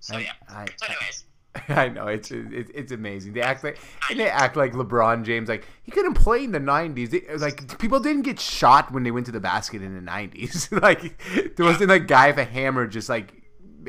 So 0.00 0.16
I- 0.16 0.20
yeah. 0.20 0.32
I- 0.48 0.66
So 0.76 0.86
anyways, 0.86 1.24
I 1.24 1.35
know 1.68 2.06
it's 2.06 2.30
it's 2.30 2.70
it's 2.74 2.92
amazing. 2.92 3.32
They 3.32 3.40
act 3.40 3.64
like 3.64 3.78
and 4.10 4.18
they 4.18 4.28
act 4.28 4.56
like 4.56 4.72
LeBron 4.72 5.24
James. 5.24 5.48
Like 5.48 5.66
he 5.82 5.90
couldn't 5.90 6.14
play 6.14 6.44
in 6.44 6.52
the 6.52 6.60
'90s. 6.60 7.10
They, 7.10 7.36
like 7.36 7.78
people 7.78 8.00
didn't 8.00 8.22
get 8.22 8.40
shot 8.40 8.92
when 8.92 9.02
they 9.02 9.10
went 9.10 9.26
to 9.26 9.32
the 9.32 9.40
basket 9.40 9.82
in 9.82 9.94
the 9.94 10.10
'90s. 10.10 10.70
like 10.82 11.20
there 11.56 11.66
wasn't 11.66 11.90
a 11.90 12.00
guy 12.00 12.28
with 12.28 12.38
a 12.38 12.44
hammer 12.44 12.86
just 12.86 13.08
like 13.08 13.32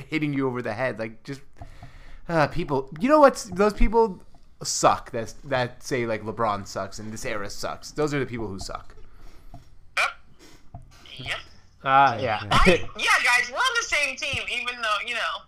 hitting 0.09 0.34
you 0.34 0.47
over 0.47 0.61
the 0.61 0.74
head. 0.74 0.99
Like 0.99 1.24
just 1.24 1.41
uh, 2.30 2.47
people. 2.47 2.89
You 2.99 3.09
know 3.09 3.20
what's 3.20 3.45
those 3.45 3.74
people 3.74 4.24
suck. 4.63 5.11
That 5.11 5.34
that 5.45 5.84
say 5.84 6.05
like 6.05 6.24
LeBron 6.24 6.68
sucks 6.68 6.99
and 6.99 7.11
this 7.11 7.26
era 7.26 7.49
sucks. 7.49 7.91
Those 7.91 8.13
are 8.13 8.20
the 8.20 8.26
people 8.26 8.47
who 8.47 8.59
suck. 8.59 8.95
yep. 9.97 10.09
Yep. 11.18 11.38
Uh, 11.84 12.18
yeah. 12.20 12.39
I, 12.51 12.86
yeah, 12.97 13.05
guys, 13.24 13.49
we're 13.49 13.57
on 13.57 13.76
the 13.80 13.88
same 13.88 14.15
team, 14.18 14.43
even 14.51 14.82
though 14.82 15.07
you 15.07 15.13
know 15.13 15.41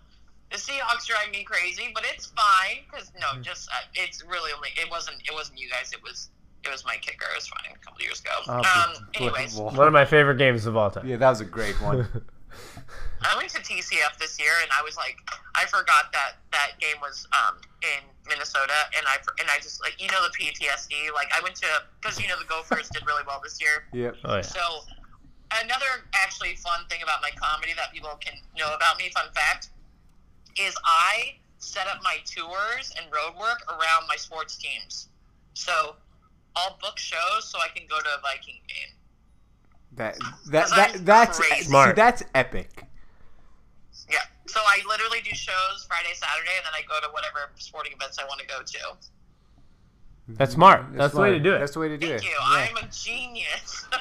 the 0.50 0.56
Seahawks 0.56 1.06
drive 1.06 1.30
me 1.30 1.44
crazy, 1.44 1.90
but 1.94 2.04
it's 2.12 2.26
fine 2.26 2.78
because 2.90 3.10
no, 3.20 3.40
just 3.40 3.68
uh, 3.70 3.86
it's 3.94 4.24
really 4.24 4.50
only 4.54 4.70
it 4.76 4.90
wasn't 4.90 5.16
it 5.24 5.32
wasn't 5.32 5.58
you 5.58 5.68
guys. 5.70 5.92
It 5.92 6.02
was 6.02 6.30
it 6.64 6.70
was 6.70 6.84
my 6.84 6.96
kicker. 6.96 7.26
It 7.32 7.36
was 7.36 7.48
fine 7.48 7.72
a 7.74 7.78
couple 7.78 8.02
years 8.02 8.20
ago. 8.20 8.32
Oh, 8.48 8.58
um, 8.58 9.08
anyways, 9.14 9.56
One 9.56 9.86
of 9.86 9.92
my 9.92 10.04
favorite 10.04 10.36
games 10.36 10.66
of 10.66 10.76
all 10.76 10.90
time. 10.90 11.06
yeah, 11.06 11.16
that 11.16 11.30
was 11.30 11.40
a 11.40 11.44
great 11.44 11.80
one. 11.80 12.06
I 13.22 13.36
went 13.36 13.50
to 13.50 13.60
TCF 13.60 14.16
this 14.18 14.40
year, 14.40 14.50
and 14.62 14.70
I 14.76 14.82
was 14.82 14.96
like, 14.96 15.16
I 15.54 15.66
forgot 15.66 16.10
that 16.12 16.32
that 16.52 16.72
game 16.80 16.96
was 17.00 17.28
um, 17.32 17.56
in 17.82 18.02
Minnesota, 18.28 18.72
and 18.96 19.06
I 19.06 19.16
and 19.38 19.48
I 19.50 19.58
just 19.58 19.80
like 19.82 20.00
you 20.00 20.08
know 20.08 20.22
the 20.24 20.32
PTSD. 20.36 21.12
Like 21.14 21.28
I 21.36 21.40
went 21.42 21.54
to 21.56 21.66
because 22.00 22.20
you 22.20 22.28
know 22.28 22.38
the 22.38 22.46
Gophers 22.46 22.88
did 22.88 23.06
really 23.06 23.22
well 23.26 23.40
this 23.42 23.60
year. 23.60 23.84
yep. 23.92 24.16
Oh 24.24 24.36
yeah. 24.36 24.42
So 24.42 24.60
another 25.62 26.06
actually 26.14 26.56
fun 26.56 26.80
thing 26.88 27.02
about 27.02 27.20
my 27.22 27.30
comedy 27.36 27.72
that 27.76 27.92
people 27.92 28.10
can 28.20 28.34
know 28.58 28.74
about 28.74 28.98
me, 28.98 29.10
fun 29.10 29.26
fact, 29.34 29.70
is 30.58 30.74
I 30.84 31.34
set 31.58 31.86
up 31.86 32.00
my 32.02 32.16
tours 32.24 32.92
and 32.96 33.06
road 33.12 33.38
work 33.38 33.60
around 33.68 34.06
my 34.08 34.16
sports 34.16 34.56
teams. 34.56 35.08
So 35.54 35.96
I'll 36.56 36.78
book 36.80 36.98
shows 36.98 37.44
so 37.44 37.58
I 37.58 37.68
can 37.76 37.86
go 37.88 37.98
to 37.98 38.08
a 38.18 38.20
Viking 38.22 38.60
game. 38.66 38.94
That 39.92 40.16
that 40.50 40.70
that 40.70 41.04
that's 41.04 41.38
crazy. 41.38 41.64
Smart. 41.64 41.96
that's 41.96 42.22
epic. 42.34 42.84
Yeah. 44.10 44.18
So 44.46 44.60
I 44.60 44.80
literally 44.88 45.20
do 45.20 45.34
shows 45.34 45.86
Friday, 45.86 46.14
Saturday, 46.14 46.54
and 46.56 46.66
then 46.66 46.72
I 46.74 46.82
go 46.88 47.06
to 47.06 47.12
whatever 47.12 47.50
sporting 47.56 47.92
events 47.92 48.18
I 48.18 48.24
want 48.24 48.40
to 48.40 48.46
go 48.46 48.62
to. 48.62 48.96
That's 50.36 50.54
smart. 50.54 50.86
That's, 50.94 51.14
the 51.14 51.20
way 51.20 51.30
to 51.32 51.38
do 51.40 51.54
it. 51.54 51.58
That's 51.58 51.72
the 51.72 51.80
way 51.80 51.88
to 51.88 51.98
do 51.98 52.08
Thank 52.08 52.22
it. 52.22 52.26
you. 52.26 52.30
Yeah. 52.30 52.68
I'm 52.70 52.76
a 52.76 52.88
genius. 52.92 53.86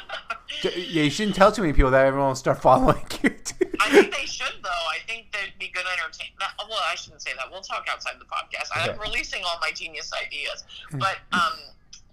Yeah, 0.61 1.03
you 1.03 1.09
shouldn't 1.09 1.37
tell 1.37 1.51
too 1.53 1.61
many 1.61 1.73
people 1.73 1.91
that 1.91 2.05
everyone 2.05 2.29
will 2.29 2.35
start 2.35 2.61
following 2.61 2.99
you. 3.23 3.29
Too. 3.29 3.69
I 3.79 3.89
think 3.91 4.11
they 4.11 4.25
should 4.25 4.59
though. 4.61 4.83
I 4.91 4.97
think 5.07 5.31
that 5.31 5.55
be 5.57 5.69
good 5.69 5.85
entertainment. 5.87 6.51
Well, 6.67 6.79
I 6.83 6.95
shouldn't 6.95 7.21
say 7.21 7.31
that. 7.37 7.49
We'll 7.49 7.61
talk 7.61 7.87
outside 7.89 8.15
the 8.19 8.25
podcast. 8.25 8.67
I'm 8.75 8.99
releasing 8.99 9.43
all 9.45 9.57
my 9.61 9.71
genius 9.71 10.11
ideas, 10.19 10.65
but 10.93 11.17
um, 11.31 11.53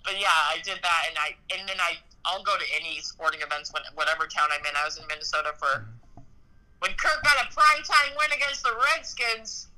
but 0.05 0.21
yeah, 0.21 0.31
I 0.31 0.59
did 0.63 0.79
that, 0.83 1.03
and 1.09 1.17
I 1.19 1.35
and 1.59 1.69
then 1.69 1.79
I 1.81 1.97
I'll 2.25 2.43
go 2.43 2.57
to 2.57 2.65
any 2.79 3.01
sporting 3.01 3.41
events 3.41 3.73
when 3.73 3.83
whatever 3.95 4.27
town 4.27 4.49
I'm 4.53 4.61
in. 4.61 4.77
I 4.77 4.85
was 4.85 4.99
in 4.99 5.07
Minnesota 5.09 5.51
for 5.59 5.89
when 6.81 6.93
Kirk 6.93 7.25
got 7.25 7.43
a 7.43 7.49
primetime 7.51 8.15
win 8.21 8.31
against 8.37 8.63
the 8.63 8.73
Redskins. 8.95 9.69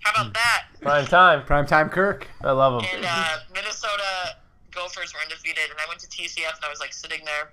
How 0.00 0.22
about 0.22 0.34
that? 0.34 0.66
Prime 0.80 1.06
time. 1.06 1.44
Prime 1.44 1.66
time 1.66 1.88
Kirk. 1.88 2.28
I 2.42 2.52
love 2.52 2.82
him. 2.82 2.88
And 2.94 3.04
uh, 3.08 3.38
Minnesota 3.54 4.36
Gophers 4.70 5.12
were 5.14 5.20
undefeated, 5.20 5.70
and 5.70 5.78
I 5.84 5.88
went 5.88 6.00
to 6.00 6.06
TCF, 6.06 6.56
and 6.56 6.64
I 6.64 6.70
was 6.70 6.80
like 6.80 6.92
sitting 6.92 7.24
there, 7.24 7.52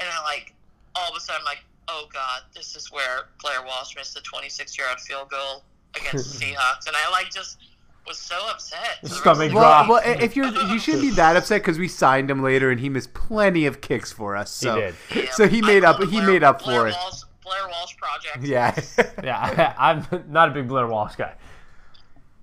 and 0.00 0.08
I 0.08 0.22
like 0.24 0.54
all 0.94 1.10
of 1.10 1.16
a 1.16 1.20
sudden 1.20 1.40
I'm 1.40 1.44
like, 1.44 1.64
oh 1.88 2.06
god, 2.12 2.42
this 2.54 2.76
is 2.76 2.90
where 2.92 3.28
Blair 3.42 3.62
Walsh 3.66 3.94
missed 3.96 4.14
the 4.14 4.20
26 4.20 4.78
yard 4.78 5.00
field 5.00 5.30
goal 5.30 5.64
against 5.96 6.38
the 6.38 6.46
Seahawks, 6.54 6.86
and 6.86 6.96
I 6.96 7.10
like 7.10 7.30
just 7.30 7.58
was 8.06 8.18
so 8.18 8.36
upset. 8.50 8.98
for 9.00 9.08
the 9.08 9.14
Stomach 9.14 9.46
of 9.46 9.50
the. 9.50 9.56
Well, 9.56 9.88
well, 9.88 10.02
if 10.04 10.36
you're 10.36 10.46
you 10.46 10.78
shouldn't 10.78 11.02
be 11.02 11.10
that 11.10 11.36
upset 11.36 11.60
because 11.62 11.78
we 11.78 11.88
signed 11.88 12.30
him 12.30 12.42
later 12.42 12.70
and 12.70 12.80
he 12.80 12.88
missed 12.88 13.14
plenty 13.14 13.66
of 13.66 13.80
kicks 13.80 14.12
for 14.12 14.36
us. 14.36 14.50
So 14.50 14.76
did. 14.76 14.94
game. 15.10 15.26
so 15.32 15.48
he 15.48 15.58
I 15.62 15.66
made 15.66 15.84
up 15.84 16.02
he 16.02 16.20
made 16.20 16.42
up 16.42 16.62
Blair 16.62 16.80
for 16.80 16.88
it. 16.88 16.94
Walsh, 17.52 17.60
Blair 17.60 17.68
Walsh 17.68 17.96
project. 17.96 18.44
Yeah. 19.22 19.22
Yeah, 19.22 19.74
I'm 19.78 20.06
not 20.28 20.48
a 20.48 20.52
big 20.52 20.68
Blair 20.68 20.86
Walsh 20.86 21.16
guy. 21.16 21.34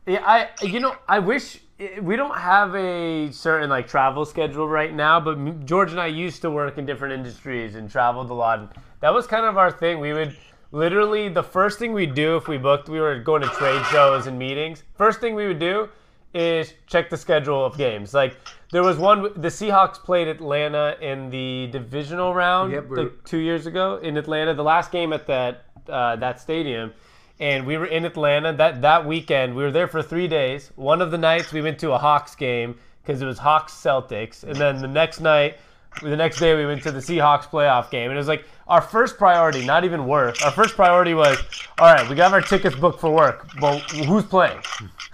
Yeah, 0.06 0.24
I 0.26 0.50
you 0.66 0.80
know 0.80 0.96
I 1.08 1.20
wish 1.20 1.60
eh, 1.80 2.00
we 2.00 2.16
don't 2.16 2.36
have 2.38 2.76
a 2.76 3.32
certain 3.32 3.70
like 3.70 3.88
travel 3.88 4.26
schedule 4.26 4.68
right 4.68 4.94
now, 4.94 5.20
but 5.20 5.66
George 5.66 5.92
and 5.92 6.00
I 6.00 6.08
used 6.08 6.42
to 6.42 6.52
work 6.52 6.78
in 6.78 6.86
different 6.86 7.14
industries 7.14 7.76
and 7.76 7.90
traveled 7.90 8.30
a 8.30 8.34
lot. 8.34 8.76
That 9.02 9.14
was 9.14 9.28
kind 9.28 9.46
of 9.46 9.58
our 9.58 9.72
thing. 9.72 10.00
We 10.00 10.14
would 10.14 10.36
literally 10.72 11.30
the 11.30 11.44
first 11.44 11.80
thing 11.80 11.94
we'd 11.94 12.16
do 12.16 12.36
if 12.38 12.48
we 12.48 12.58
booked, 12.58 12.90
we 12.90 13.00
were 13.00 13.20
going 13.20 13.42
to 13.42 13.50
trade 13.50 13.84
shows 13.88 14.28
and 14.28 14.38
meetings. 14.38 14.84
First 14.96 15.20
thing 15.20 15.36
we 15.36 15.48
would 15.48 15.60
do 15.60 15.90
is 16.34 16.74
check 16.88 17.10
the 17.10 17.18
schedule 17.18 17.66
of 17.66 17.78
games. 17.78 18.14
Like 18.14 18.38
there 18.72 18.84
was 18.84 18.98
one 18.98 19.24
the 19.24 19.48
Seahawks 19.48 19.96
played 19.96 20.28
Atlanta 20.28 20.96
in 21.02 21.30
the 21.30 21.68
divisional 21.72 22.34
round 22.34 22.72
Yep, 22.72 22.86
like 22.90 23.24
two 23.26 23.40
years 23.40 23.66
ago 23.66 23.98
in 23.98 24.18
Atlanta. 24.18 24.54
The 24.54 24.64
last 24.64 24.92
game 24.92 25.14
at 25.14 25.26
that 25.28 25.66
uh, 25.88 26.16
that 26.18 26.40
stadium, 26.40 26.94
and 27.40 27.66
we 27.66 27.78
were 27.78 27.88
in 27.88 28.06
Atlanta 28.06 28.54
that 28.54 28.82
that 28.82 29.06
weekend. 29.06 29.56
We 29.56 29.64
were 29.64 29.72
there 29.72 29.88
for 29.88 30.02
three 30.02 30.28
days. 30.28 30.72
One 30.76 31.02
of 31.02 31.12
the 31.12 31.18
nights 31.18 31.52
we 31.52 31.62
went 31.62 31.80
to 31.80 31.94
a 31.94 31.98
Hawks 31.98 32.36
game 32.36 32.78
because 33.02 33.22
it 33.22 33.26
was 33.26 33.40
Hawks 33.40 33.74
Celtics, 33.74 34.44
and 34.44 34.56
then 34.56 34.82
the 34.82 34.88
next 34.88 35.20
night. 35.20 35.58
The 36.04 36.16
next 36.16 36.40
day 36.40 36.56
we 36.56 36.68
went 36.68 36.84
to 36.84 36.92
the 36.92 37.00
Seahawks 37.00 37.46
playoff 37.46 37.90
game, 37.90 38.12
and 38.12 38.14
it 38.14 38.18
was 38.18 38.28
like 38.28 38.46
our 38.68 38.80
first 38.80 39.18
priority, 39.18 39.66
not 39.66 39.84
even 39.84 40.06
work. 40.06 40.36
Our 40.46 40.52
first 40.52 40.76
priority 40.76 41.16
was, 41.16 41.40
all 41.80 41.92
right, 41.92 42.08
we 42.08 42.16
got 42.16 42.32
our 42.32 42.42
tickets 42.42 42.76
booked 42.76 43.02
for 43.02 43.12
work. 43.12 43.50
Well, 43.60 43.80
who's 43.80 44.24
playing? 44.24 44.60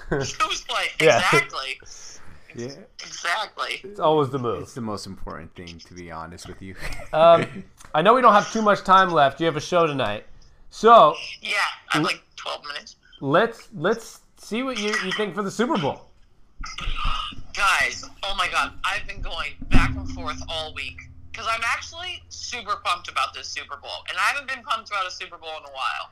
Who's 0.10 0.34
playing? 0.68 0.90
Yeah. 1.02 1.18
Exactly. 1.18 1.80
yeah. 2.56 2.72
Exactly. 3.04 3.82
It's 3.84 4.00
always 4.00 4.30
the 4.30 4.40
move. 4.40 4.62
It's 4.64 4.74
the 4.74 4.82
most 4.82 5.06
important 5.08 5.54
thing 5.56 5.80
to 5.80 5.94
be 5.94 6.12
honest 6.12 6.48
with 6.48 6.62
you. 6.62 6.76
Um, 7.14 7.64
I 7.94 8.02
know 8.02 8.14
we 8.14 8.22
don't 8.22 8.34
have 8.34 8.52
too 8.52 8.62
much 8.62 8.84
time 8.84 9.10
left. 9.12 9.40
You 9.40 9.46
have 9.46 9.58
a 9.58 9.62
show 9.62 9.88
tonight, 9.88 10.26
so 10.70 11.16
Yeah, 11.42 11.54
I 11.92 11.98
have 11.98 12.04
like 12.04 12.22
12 12.36 12.62
minutes. 12.68 12.96
let's 13.22 13.70
let's 13.76 14.20
see 14.38 14.64
what 14.64 14.78
you, 14.78 14.90
you 15.04 15.12
think 15.14 15.34
for 15.34 15.44
the 15.44 15.52
Super 15.52 15.78
Bowl. 15.78 16.02
Guys, 17.54 18.04
oh 18.24 18.36
my 18.38 18.48
god, 18.50 18.74
I've 18.84 19.08
been 19.08 19.22
going 19.22 19.52
back 19.70 19.96
and 19.96 20.10
forth 20.12 20.42
all 20.50 20.74
week 20.74 20.98
because 21.32 21.48
I'm 21.50 21.62
actually 21.64 22.22
super 22.30 22.76
pumped 22.84 23.08
about 23.10 23.34
this 23.34 23.48
Super 23.48 23.78
Bowl, 23.78 24.04
and 24.10 24.18
I 24.18 24.22
haven't 24.22 24.48
been 24.48 24.64
pumped 24.64 24.90
about 24.90 25.08
a 25.08 25.12
Super 25.12 25.38
Bowl 25.38 25.50
in 25.58 25.64
a 25.64 25.72
while. 25.74 26.10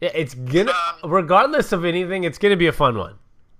Yeah, 0.00 0.10
it's 0.14 0.34
gonna, 0.34 0.72
Um, 1.02 1.10
regardless 1.10 1.72
of 1.72 1.84
anything, 1.84 2.24
it's 2.24 2.38
gonna 2.38 2.56
be 2.56 2.66
a 2.66 2.72
fun 2.72 2.96
one. 2.98 3.14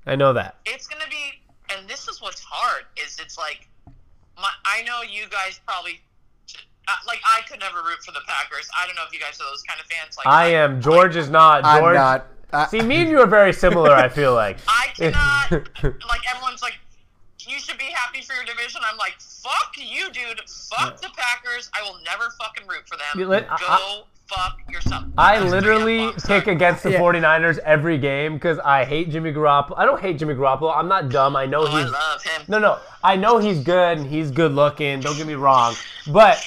I 0.06 0.16
know 0.16 0.32
that. 0.32 0.56
It's 0.66 0.86
gonna 0.86 1.08
be, 1.10 1.40
and 1.76 1.88
this 1.88 2.08
is 2.08 2.20
what's 2.20 2.40
hard 2.40 2.84
is 3.02 3.18
it's 3.20 3.36
like, 3.38 3.66
my 4.36 4.50
I 4.64 4.82
know 4.82 5.02
you 5.02 5.24
guys 5.28 5.60
probably, 5.66 6.00
uh, 6.88 6.92
like 7.06 7.20
I 7.24 7.40
could 7.48 7.60
never 7.60 7.78
root 7.78 7.98
for 8.04 8.12
the 8.12 8.20
Packers. 8.26 8.68
I 8.80 8.86
don't 8.86 8.94
know 8.96 9.02
if 9.06 9.12
you 9.12 9.20
guys 9.20 9.40
are 9.40 9.50
those 9.50 9.62
kind 9.62 9.80
of 9.80 9.86
fans. 9.86 10.16
Like 10.16 10.26
I 10.26 10.48
am. 10.48 10.80
George 10.80 11.16
is 11.16 11.28
not. 11.30 11.64
I'm 11.64 11.80
George. 11.82 11.94
not. 11.94 12.26
I- 12.52 12.66
See, 12.68 12.80
me 12.80 12.96
and 13.02 13.10
you 13.10 13.18
are 13.20 13.26
very 13.26 13.52
similar. 13.52 13.90
I 13.92 14.08
feel 14.08 14.34
like. 14.34 14.58
I 14.68 14.88
cannot. 14.94 15.50
like 15.82 16.20
everyone's 16.32 16.62
like, 16.62 16.78
you 17.40 17.58
should 17.58 17.78
be 17.78 17.90
happy 17.92 18.22
for 18.22 18.34
your 18.34 18.44
division. 18.44 18.80
I'm 18.88 18.96
like, 18.98 19.14
fuck 19.20 19.72
you, 19.76 20.10
dude. 20.12 20.40
Fuck 20.48 21.00
the 21.00 21.08
Packers. 21.16 21.70
I 21.74 21.82
will 21.82 21.98
never 22.04 22.24
fucking 22.40 22.66
root 22.68 22.86
for 22.86 22.96
them. 22.96 23.28
Let- 23.28 23.48
Go 23.48 23.56
I- 23.66 24.02
fuck 24.28 24.58
yourself. 24.70 25.04
I 25.16 25.38
That's 25.38 25.50
literally 25.50 26.10
pick 26.26 26.46
against 26.46 26.82
the 26.82 26.92
Yeah. 26.92 27.00
49ers 27.00 27.58
every 27.58 27.98
game 27.98 28.34
because 28.34 28.58
I 28.58 28.84
hate 28.84 29.10
Jimmy 29.10 29.32
Garoppolo. 29.32 29.74
I 29.76 29.84
don't 29.84 30.00
hate 30.00 30.18
Jimmy 30.18 30.34
Garoppolo. 30.34 30.76
I'm 30.76 30.88
not 30.88 31.08
dumb. 31.10 31.36
I 31.36 31.46
know 31.46 31.62
Oh, 31.62 31.66
I 31.66 31.82
he's 31.82 31.90
love 31.92 32.22
him. 32.22 32.42
no, 32.48 32.58
no. 32.58 32.78
I 33.04 33.16
know 33.16 33.38
he's 33.38 33.60
good 33.62 33.98
and 33.98 34.06
he's 34.06 34.30
good 34.30 34.52
looking. 34.52 35.00
Don't 35.00 35.16
get 35.16 35.26
me 35.26 35.34
wrong, 35.34 35.74
but 36.12 36.42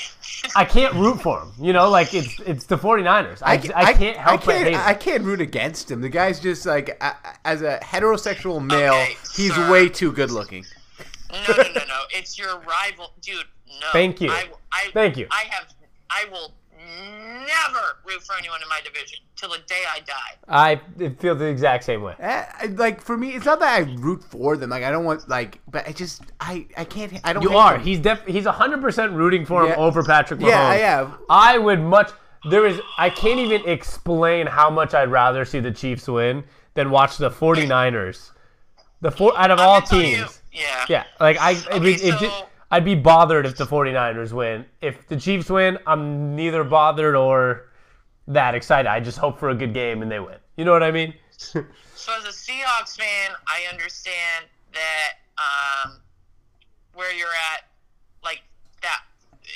I 0.56 0.66
can't 0.66 0.94
root 0.96 1.22
for 1.22 1.42
him. 1.42 1.52
You 1.60 1.74
know, 1.74 1.90
like 1.90 2.14
it's 2.14 2.40
it's 2.42 2.66
the 2.66 2.78
49ers. 2.78 3.42
I, 3.44 3.54
I, 3.54 3.94
can't 3.94 4.18
help 4.18 4.42
I 4.42 4.46
can't, 4.46 4.64
hate 4.66 4.74
him. 4.74 4.82
I 4.86 4.94
can't 4.94 5.24
root 5.24 5.42
against 5.42 5.90
him. 5.90 6.02
The 6.02 6.10
guy's 6.10 6.40
just 6.40 6.66
like, 6.66 6.90
a- 7.02 7.16
as 7.46 7.62
a 7.62 7.80
heterosexual 7.82 8.64
male, 8.66 8.94
Okay, 8.94 9.16
he's 9.36 9.54
sir. 9.56 9.72
way 9.72 9.90
too 9.90 10.12
good 10.12 10.32
looking. 10.32 10.66
No, 11.32 11.40
no, 11.56 11.64
no, 11.64 11.74
no. 11.74 12.02
It's 12.12 12.38
your 12.38 12.60
rival, 12.60 13.14
dude. 13.22 13.44
No. 13.82 13.88
Thank 13.94 14.20
you. 14.20 14.30
I, 14.32 14.50
I, 14.72 14.90
Thank 14.94 15.16
you. 15.16 15.28
I 15.32 15.44
have. 15.50 15.68
I 16.10 16.26
will 16.32 16.54
never 16.80 17.80
root 18.06 18.24
for 18.24 18.36
anyone 18.38 18.62
in 18.62 18.70
my 18.70 18.80
division 18.84 19.20
till 19.36 19.50
the 19.50 19.60
day 19.68 19.84
I 19.94 20.00
die. 20.00 20.16
I 20.48 21.10
feel 21.20 21.36
the 21.36 21.46
exact 21.46 21.84
same 21.84 22.02
way. 22.02 22.16
Eh, 22.20 22.46
I- 22.62 22.66
like 22.68 23.02
for 23.02 23.18
me, 23.18 23.36
it's 23.36 23.46
not 23.46 23.60
that 23.60 23.74
I 23.80 23.80
root 24.00 24.24
for 24.24 24.58
them. 24.58 24.70
Like 24.70 24.84
I 24.84 24.92
don't 24.92 25.06
want 25.06 25.28
like, 25.30 25.60
but 25.70 25.88
I 25.88 25.92
just 25.92 26.22
I 26.40 26.68
I 26.78 26.86
can't. 26.86 27.14
I 27.24 27.34
don't. 27.34 27.44
You 27.44 27.50
hate 27.50 27.56
are. 27.56 27.74
them. 27.74 27.82
He's 27.84 28.00
def- 28.00 28.26
he's 28.26 28.46
100% 28.46 29.16
rooting 29.16 29.46
for 29.46 29.64
him 29.64 29.70
Yeah. 29.70 29.76
over 29.76 30.04
Patrick 30.04 30.40
Mahomes. 30.40 30.50
Yeah, 30.50 30.76
yeah. 30.76 31.12
I 31.30 31.58
would 31.58 31.82
much 31.82 32.12
there 32.50 32.66
is 32.66 32.80
I 32.98 33.10
can't 33.10 33.40
even 33.40 33.68
explain 33.68 34.48
how 34.48 34.70
much 34.70 34.94
I'd 34.94 35.12
rather 35.12 35.44
see 35.46 35.60
the 35.60 35.72
Chiefs 35.72 36.08
win 36.08 36.44
than 36.76 36.90
watch 36.92 37.18
the 37.18 37.30
49ers. 37.30 38.32
The 39.02 39.12
four 39.12 39.38
out 39.38 39.52
of 39.52 39.60
I'm 39.60 39.68
all 39.68 39.82
gonna 39.82 40.04
you- 40.04 40.16
teams. 40.18 40.42
yeah. 40.52 40.86
Yeah, 40.90 41.04
like 41.20 41.38
I 41.40 41.52
it, 41.52 41.68
Okay, 41.72 41.92
it, 41.94 42.00
so- 42.14 42.20
ju- 42.20 42.32
I'd 42.72 42.86
be 42.86 42.96
bothered 42.96 43.46
if 43.46 43.58
the 43.58 43.66
49ers 43.66 44.32
win. 44.32 44.66
If 44.82 45.08
the 45.08 45.18
Chiefs 45.18 45.50
win, 45.50 45.78
I'm 45.88 46.36
neither 46.36 46.64
bothered 46.64 47.16
or 47.16 47.70
that 48.28 48.54
excited. 48.54 48.88
I 48.88 49.00
just 49.00 49.18
hope 49.18 49.40
for 49.40 49.50
a 49.50 49.56
good 49.56 49.74
game 49.74 50.02
and 50.02 50.12
they 50.12 50.20
win. 50.20 50.38
You 50.56 50.66
know 50.66 50.72
what 50.72 50.84
I 50.84 50.92
mean? 50.92 51.14
So 52.00 52.14
as 52.18 52.24
a 52.24 52.30
Seahawks 52.30 52.98
fan, 52.98 53.36
I 53.46 53.70
understand 53.70 54.46
that 54.72 55.20
um, 55.38 56.00
where 56.94 57.14
you're 57.14 57.28
at, 57.54 57.68
like 58.24 58.42
that 58.82 59.04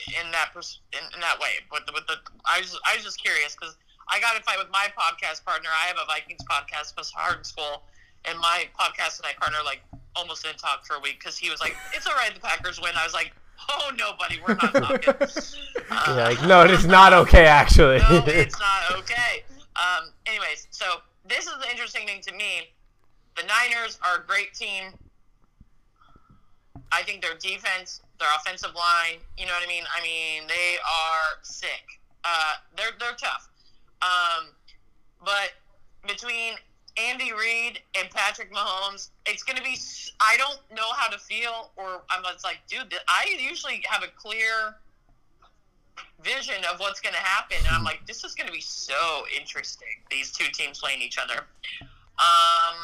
in 0.07 0.29
that 0.31 0.51
pers- 0.53 0.81
in, 0.91 0.99
in 1.15 1.21
that 1.21 1.39
way. 1.39 1.63
But 1.71 1.87
the, 1.87 1.93
with 1.93 2.05
the 2.07 2.15
I 2.43 2.59
was 2.59 2.77
I 2.85 2.95
was 2.95 3.05
just 3.05 3.23
curious 3.23 3.55
because 3.55 3.77
I 4.09 4.19
got 4.19 4.37
a 4.37 4.43
fight 4.43 4.57
with 4.57 4.67
my 4.71 4.87
podcast 4.91 5.45
partner. 5.45 5.69
I 5.71 5.87
have 5.87 5.95
a 5.95 6.05
Vikings 6.05 6.43
podcast, 6.43 6.95
plus 6.95 7.11
Hard 7.11 7.45
School, 7.45 7.83
and 8.25 8.37
my 8.39 8.67
podcast 8.77 9.23
and 9.23 9.27
I 9.27 9.33
partner 9.39 9.59
like 9.63 9.81
almost 10.15 10.43
didn't 10.43 10.59
talk 10.59 10.85
for 10.85 10.95
a 10.95 10.99
week 10.99 11.19
because 11.19 11.37
he 11.37 11.49
was 11.49 11.59
like, 11.61 11.75
"It's 11.93 12.05
all 12.07 12.13
right, 12.13 12.33
the 12.33 12.39
Packers 12.39 12.79
win." 12.81 12.91
I 12.95 13.03
was 13.03 13.13
like, 13.13 13.33
"Oh 13.69 13.91
no, 13.97 14.11
buddy, 14.19 14.39
we're 14.47 14.55
not 14.55 14.73
talking." 14.73 15.13
Uh, 15.91 16.15
Yeah, 16.17 16.23
like, 16.29 16.41
no, 16.47 16.61
it's 16.63 16.85
not 16.85 17.13
okay 17.13 17.45
actually. 17.45 17.99
no, 17.99 18.23
it's 18.27 18.59
not 18.59 18.97
okay. 18.99 19.43
Um, 19.75 20.11
anyways, 20.25 20.67
so 20.71 20.85
this 21.27 21.45
is 21.45 21.53
the 21.61 21.69
interesting 21.69 22.05
thing 22.07 22.21
to 22.21 22.33
me. 22.33 22.69
The 23.35 23.43
Niners 23.43 23.99
are 24.05 24.21
a 24.23 24.25
great 24.25 24.53
team. 24.53 24.93
I 26.91 27.01
think 27.03 27.21
their 27.21 27.35
defense, 27.35 28.01
their 28.19 28.27
offensive 28.37 28.73
line, 28.75 29.19
you 29.37 29.45
know 29.45 29.53
what 29.53 29.63
I 29.63 29.67
mean? 29.67 29.83
I 29.97 30.01
mean, 30.03 30.47
they 30.47 30.77
are 30.77 31.41
sick. 31.43 31.99
Uh, 32.23 32.53
they're 32.77 32.91
they're 32.99 33.15
tough. 33.19 33.49
Um, 34.01 34.49
but 35.23 35.51
between 36.07 36.53
Andy 36.97 37.31
Reid 37.33 37.79
and 37.99 38.09
Patrick 38.09 38.53
Mahomes, 38.53 39.09
it's 39.25 39.43
going 39.43 39.57
to 39.57 39.63
be. 39.63 39.77
I 40.21 40.37
don't 40.37 40.59
know 40.75 40.91
how 40.95 41.09
to 41.09 41.17
feel, 41.17 41.71
or 41.75 42.03
I'm 42.09 42.23
just 42.23 42.43
like, 42.43 42.59
dude. 42.67 42.93
I 43.07 43.25
usually 43.39 43.83
have 43.89 44.03
a 44.03 44.07
clear 44.15 44.75
vision 46.23 46.63
of 46.71 46.79
what's 46.79 47.01
going 47.01 47.13
to 47.13 47.21
happen, 47.21 47.57
and 47.65 47.75
I'm 47.75 47.83
like, 47.83 48.05
this 48.05 48.23
is 48.23 48.35
going 48.35 48.47
to 48.47 48.53
be 48.53 48.61
so 48.61 49.25
interesting. 49.37 49.87
These 50.11 50.31
two 50.31 50.45
teams 50.53 50.79
playing 50.79 51.01
each 51.01 51.17
other. 51.17 51.45
Um, 52.19 52.77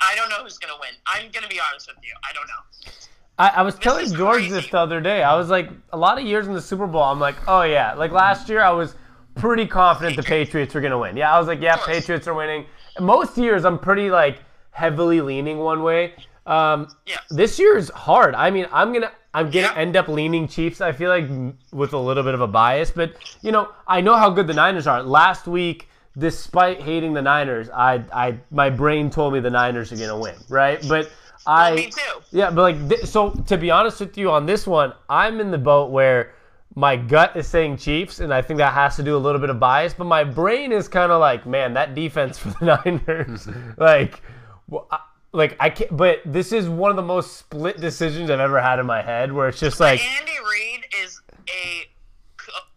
I 0.00 0.14
don't 0.16 0.28
know 0.28 0.42
who's 0.42 0.58
going 0.58 0.72
to 0.72 0.80
win. 0.80 0.90
I'm 1.06 1.30
going 1.30 1.44
to 1.44 1.48
be 1.48 1.60
honest 1.70 1.88
with 1.88 2.04
you. 2.04 2.12
I 2.28 2.32
don't 2.32 2.46
know. 2.46 2.92
I, 3.38 3.60
I 3.60 3.62
was 3.62 3.76
telling 3.76 4.12
George 4.12 4.38
crazy. 4.38 4.50
this 4.50 4.68
the 4.68 4.78
other 4.78 5.00
day. 5.00 5.22
I 5.22 5.36
was 5.36 5.48
like, 5.48 5.70
a 5.92 5.96
lot 5.96 6.18
of 6.18 6.24
years 6.24 6.48
in 6.48 6.54
the 6.54 6.60
Super 6.60 6.88
Bowl, 6.88 7.02
I'm 7.02 7.20
like, 7.20 7.36
oh 7.46 7.62
yeah. 7.62 7.94
Like 7.94 8.10
last 8.10 8.48
year, 8.48 8.62
I 8.62 8.70
was 8.70 8.96
pretty 9.38 9.66
confident 9.66 10.16
the 10.16 10.22
Patriots 10.22 10.74
were 10.74 10.80
gonna 10.80 10.98
win. 10.98 11.16
Yeah, 11.16 11.34
I 11.34 11.38
was 11.38 11.48
like, 11.48 11.60
yeah, 11.60 11.76
Patriots 11.76 12.26
are 12.28 12.34
winning. 12.34 12.66
Most 13.00 13.36
years, 13.38 13.64
I'm 13.64 13.78
pretty 13.78 14.10
like 14.10 14.40
heavily 14.70 15.20
leaning 15.20 15.58
one 15.58 15.82
way. 15.82 16.14
Um, 16.46 16.88
Yes. 17.06 17.20
this 17.30 17.58
year's 17.58 17.90
hard. 17.90 18.34
I 18.34 18.50
mean, 18.50 18.66
I'm 18.72 18.92
gonna 18.92 19.10
I'm 19.34 19.46
gonna 19.50 19.66
Yeah. 19.66 19.74
end 19.74 19.96
up 19.96 20.08
leaning 20.08 20.48
Chiefs. 20.48 20.80
I 20.80 20.92
feel 20.92 21.10
like 21.10 21.28
with 21.72 21.92
a 21.92 21.98
little 21.98 22.22
bit 22.22 22.34
of 22.34 22.40
a 22.40 22.46
bias, 22.46 22.90
but 22.90 23.12
you 23.42 23.52
know, 23.52 23.68
I 23.86 24.00
know 24.00 24.16
how 24.16 24.30
good 24.30 24.46
the 24.46 24.54
Niners 24.54 24.86
are. 24.86 25.02
Last 25.02 25.46
week, 25.46 25.88
despite 26.16 26.80
hating 26.80 27.12
the 27.12 27.22
Niners, 27.22 27.68
I 27.70 28.02
I 28.12 28.38
my 28.50 28.70
brain 28.70 29.10
told 29.10 29.34
me 29.34 29.40
the 29.40 29.50
Niners 29.50 29.92
are 29.92 29.96
gonna 29.96 30.18
win, 30.18 30.34
right? 30.48 30.84
But 30.88 31.10
I 31.46 31.74
Me 31.74 31.90
too. 31.90 32.20
yeah, 32.32 32.50
but 32.50 32.62
like 32.62 32.88
th- 32.88 33.04
so 33.04 33.30
to 33.30 33.56
be 33.58 33.70
honest 33.70 34.00
with 34.00 34.16
you 34.18 34.30
on 34.30 34.46
this 34.46 34.66
one, 34.66 34.92
I'm 35.08 35.40
in 35.40 35.50
the 35.50 35.58
boat 35.58 35.90
where 35.90 36.32
my 36.74 36.96
gut 36.96 37.36
is 37.36 37.46
saying 37.46 37.78
Chiefs, 37.78 38.20
and 38.20 38.32
I 38.32 38.42
think 38.42 38.58
that 38.58 38.72
has 38.72 38.96
to 38.96 39.02
do 39.02 39.16
a 39.16 39.18
little 39.18 39.40
bit 39.40 39.50
of 39.50 39.58
bias. 39.58 39.94
But 39.94 40.04
my 40.04 40.24
brain 40.24 40.72
is 40.72 40.88
kind 40.88 41.10
of 41.10 41.20
like, 41.20 41.46
man, 41.46 41.74
that 41.74 41.94
defense 41.94 42.38
for 42.38 42.50
the 42.50 42.80
Niners, 42.84 43.48
like, 43.76 44.20
well, 44.68 44.86
I, 44.90 45.00
like 45.32 45.56
I 45.60 45.70
can't. 45.70 45.96
But 45.96 46.20
this 46.24 46.52
is 46.52 46.68
one 46.68 46.90
of 46.90 46.96
the 46.96 47.02
most 47.02 47.36
split 47.36 47.80
decisions 47.80 48.30
I've 48.30 48.40
ever 48.40 48.60
had 48.60 48.78
in 48.78 48.86
my 48.86 49.02
head, 49.02 49.32
where 49.32 49.48
it's 49.48 49.60
just 49.60 49.80
like, 49.80 50.00
Andy 50.00 50.32
Reid 50.32 50.84
is 51.02 51.20
a 51.48 51.88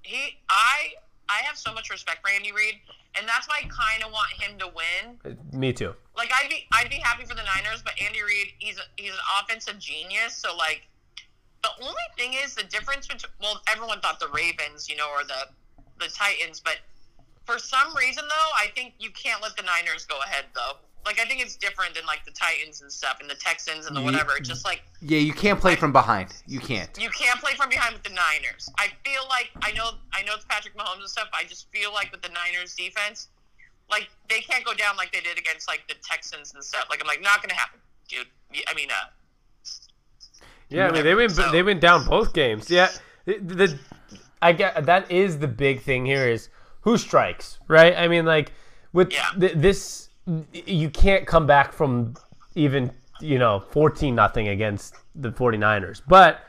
he. 0.01 0.37
I 0.49 0.93
I 1.29 1.43
have 1.43 1.57
so 1.57 1.73
much 1.73 1.89
respect 1.89 2.21
for 2.21 2.29
Andy 2.29 2.51
Reid, 2.51 2.75
and 3.17 3.27
that's 3.27 3.47
why 3.47 3.61
I 3.63 3.69
kind 3.69 4.03
of 4.03 4.11
want 4.11 4.31
him 4.33 4.57
to 4.59 4.67
win. 4.67 5.37
me 5.53 5.73
too. 5.73 5.93
Like 6.17 6.29
I'd 6.33 6.49
be 6.49 6.67
I'd 6.73 6.89
be 6.89 6.97
happy 6.97 7.23
for 7.23 7.35
the 7.35 7.43
Niners, 7.43 7.81
but 7.81 7.93
Andy 8.01 8.21
Reid 8.21 8.47
he's 8.59 8.77
a, 8.77 8.81
he's 8.97 9.11
an 9.11 9.19
offensive 9.41 9.79
genius. 9.79 10.35
So 10.35 10.55
like, 10.55 10.87
the 11.63 11.69
only 11.83 11.95
thing 12.17 12.33
is 12.43 12.55
the 12.55 12.63
difference 12.63 13.07
between 13.07 13.31
well, 13.41 13.61
everyone 13.71 13.99
thought 14.01 14.19
the 14.19 14.29
Ravens, 14.29 14.89
you 14.89 14.95
know, 14.95 15.09
or 15.09 15.23
the 15.23 15.47
the 15.99 16.07
Titans, 16.11 16.59
but 16.59 16.77
for 17.45 17.59
some 17.59 17.95
reason 17.95 18.23
though, 18.27 18.49
I 18.57 18.67
think 18.75 18.93
you 18.99 19.11
can't 19.11 19.41
let 19.41 19.55
the 19.55 19.63
Niners 19.63 20.05
go 20.05 20.19
ahead 20.21 20.45
though. 20.55 20.77
Like 21.05 21.19
I 21.19 21.25
think 21.25 21.41
it's 21.41 21.55
different 21.55 21.95
than 21.95 22.05
like 22.05 22.25
the 22.25 22.31
Titans 22.31 22.81
and 22.81 22.91
stuff, 22.91 23.17
and 23.21 23.29
the 23.29 23.35
Texans 23.35 23.85
and 23.87 23.95
the 23.95 23.99
Ye- 23.99 24.05
whatever. 24.05 24.31
It's 24.37 24.47
just 24.47 24.65
like 24.65 24.81
Yeah, 25.01 25.19
you 25.19 25.33
can't 25.33 25.59
play 25.59 25.75
from 25.75 25.91
behind. 25.91 26.33
You 26.47 26.59
can't. 26.59 26.89
you 26.99 27.09
can't 27.09 27.39
play 27.39 27.53
from 27.53 27.69
behind 27.69 27.93
with 27.93 28.03
the 28.03 28.09
Niners. 28.13 28.69
I 28.77 28.87
feel 29.05 29.21
like 29.29 29.49
I 29.61 29.71
know 29.73 29.91
I 30.13 30.23
know 30.23 30.33
it's 30.35 30.45
Patrick 30.45 30.75
Mahomes 30.77 30.99
and 30.99 31.09
stuff. 31.09 31.27
But 31.31 31.41
I 31.41 31.43
just 31.43 31.69
feel 31.71 31.93
like 31.93 32.11
with 32.11 32.21
the 32.21 32.29
Niners 32.29 32.75
defense, 32.75 33.27
like 33.89 34.09
they 34.29 34.41
can't 34.41 34.63
go 34.63 34.73
down 34.73 34.95
like 34.97 35.11
they 35.11 35.21
did 35.21 35.37
against 35.37 35.67
like 35.67 35.87
the 35.87 35.95
Texans 36.03 36.53
and 36.53 36.63
stuff. 36.63 36.85
Like 36.89 37.01
I'm 37.01 37.07
like 37.07 37.21
not 37.21 37.41
gonna 37.41 37.55
happen, 37.55 37.79
dude. 38.07 38.27
I 38.67 38.73
mean, 38.75 38.89
uh, 38.91 39.09
Yeah, 40.71 40.87
I 40.87 40.91
mean 40.91 41.03
they 41.03 41.15
went 41.15 41.31
So- 41.31 41.51
they 41.51 41.63
went 41.63 41.81
down 41.81 42.05
both 42.05 42.33
games. 42.33 42.69
Yeah, 42.69 42.89
the, 43.25 43.37
the 43.39 43.79
I 44.41 44.53
get 44.53 44.85
that 44.85 45.11
is 45.11 45.37
the 45.39 45.47
big 45.47 45.81
thing 45.81 46.05
here 46.05 46.27
is 46.27 46.49
who 46.81 46.97
strikes, 46.97 47.59
right? 47.67 47.95
I 47.97 48.07
mean 48.07 48.25
like 48.25 48.53
with 48.93 49.11
Yeah. 49.11 49.27
th- 49.39 49.53
this 49.55 50.09
you 50.53 50.89
can't 50.89 51.25
come 51.27 51.45
back 51.47 51.73
from 51.73 52.13
even, 52.55 52.91
you 53.19 53.37
know, 53.39 53.59
14 53.71 54.13
nothing 54.15 54.47
against 54.49 54.95
the 55.15 55.31
49ers. 55.31 56.01
But 56.07 56.41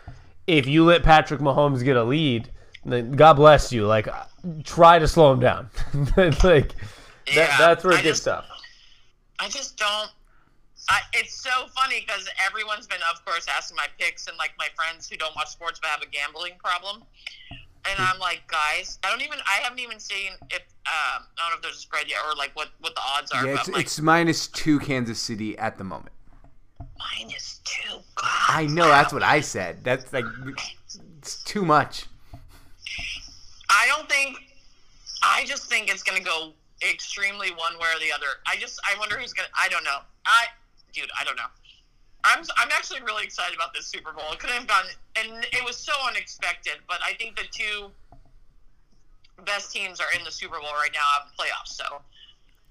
if 0.47 0.67
you 0.67 0.85
let 0.85 1.03
Patrick 1.03 1.41
Mahomes 1.41 1.83
get 1.83 1.97
a 1.97 2.03
lead, 2.05 2.51
then 2.85 3.13
God 3.13 3.35
bless 3.35 3.73
you. 3.73 3.87
Like 3.87 4.09
uh, 4.09 4.25
try 4.65 4.99
to 4.99 5.09
slow 5.09 5.33
him 5.33 5.41
down. 5.41 5.71
like 6.17 6.75
that, 7.35 7.57
that's 7.59 7.85
where 7.85 7.95
it 7.95 8.01
I 8.01 8.03
gets 8.03 8.19
just- 8.19 8.25
tough. 8.25 8.47
I 9.39 9.49
just 9.49 9.77
don't. 9.77 10.11
I, 10.89 11.01
it's 11.13 11.35
so 11.35 11.69
funny 11.75 12.05
because 12.07 12.29
everyone's 12.45 12.87
been, 12.87 13.01
of 13.13 13.25
course, 13.25 13.47
asking 13.49 13.77
my 13.77 13.87
picks 13.99 14.27
and 14.27 14.37
like 14.37 14.51
my 14.59 14.69
friends 14.75 15.09
who 15.09 15.17
don't 15.17 15.35
watch 15.37 15.49
sports 15.49 15.79
but 15.81 15.89
have 15.91 16.03
a 16.03 16.07
gambling 16.07 16.55
problem. 16.63 17.05
And 17.85 17.99
I'm 17.99 18.19
like, 18.19 18.43
guys, 18.47 18.99
I 19.03 19.11
don't 19.11 19.23
even, 19.23 19.39
I 19.47 19.63
haven't 19.63 19.81
even 19.81 19.99
seen 19.99 20.33
if, 20.51 20.63
um, 20.87 21.25
I 21.37 21.41
don't 21.41 21.51
know 21.51 21.57
if 21.57 21.63
there's 21.63 21.77
a 21.77 21.81
spread 21.81 22.09
yet 22.09 22.19
or 22.27 22.37
like 22.37 22.55
what 22.55 22.69
what 22.81 22.95
the 22.95 23.01
odds 23.01 23.33
are. 23.33 23.47
Yeah, 23.47 23.55
it's, 23.55 23.69
like, 23.69 23.83
it's 23.83 24.01
minus 24.01 24.47
two 24.49 24.79
Kansas 24.79 25.21
City 25.21 25.57
at 25.59 25.79
the 25.79 25.85
moment. 25.85 26.13
minus 26.99 27.61
two. 27.65 27.99
God, 28.15 28.29
I 28.49 28.67
know 28.67 28.89
that's 28.89 29.13
what 29.13 29.23
I 29.23 29.41
said. 29.41 29.83
That's 29.83 30.13
like 30.13 30.25
it's 31.19 31.43
too 31.45 31.65
much. 31.65 32.07
I 33.71 33.87
don't 33.87 34.09
think. 34.09 34.39
I 35.23 35.45
just 35.47 35.69
think 35.69 35.91
it's 35.91 36.03
gonna 36.03 36.21
go 36.21 36.53
extremely 36.89 37.51
one 37.51 37.75
way 37.75 37.87
or 37.95 38.01
the 38.01 38.13
other. 38.13 38.27
I 38.47 38.57
just 38.57 38.81
I 38.85 38.99
wonder 38.99 39.19
who's 39.19 39.33
gonna. 39.33 39.49
I 39.61 39.69
don't 39.69 39.85
know. 39.85 39.99
I 40.27 40.47
dude, 40.93 41.11
I 41.19 41.25
don't 41.25 41.37
know. 41.37 41.51
I'm 42.25 42.45
I'm 42.57 42.69
actually 42.73 43.03
really 43.03 43.25
excited 43.25 43.55
about 43.57 43.75
this 43.75 43.87
Super 43.87 44.13
Bowl. 44.13 44.25
It 44.33 44.39
couldn't 44.39 44.57
have 44.57 44.67
gone, 44.67 44.85
and 45.17 45.45
it 45.53 45.65
was 45.65 45.77
so 45.77 45.93
unexpected. 46.07 46.75
But 46.87 46.99
I 47.05 47.15
think 47.15 47.37
the 47.37 47.45
two 47.51 47.91
best 49.45 49.73
teams 49.73 50.01
are 50.01 50.07
in 50.17 50.25
the 50.25 50.31
Super 50.31 50.61
Bowl 50.61 50.71
right 50.75 50.91
now 50.93 51.01
out 51.17 51.27
of 51.27 51.33
the 51.37 51.43
playoffs. 51.43 51.75
So 51.75 52.01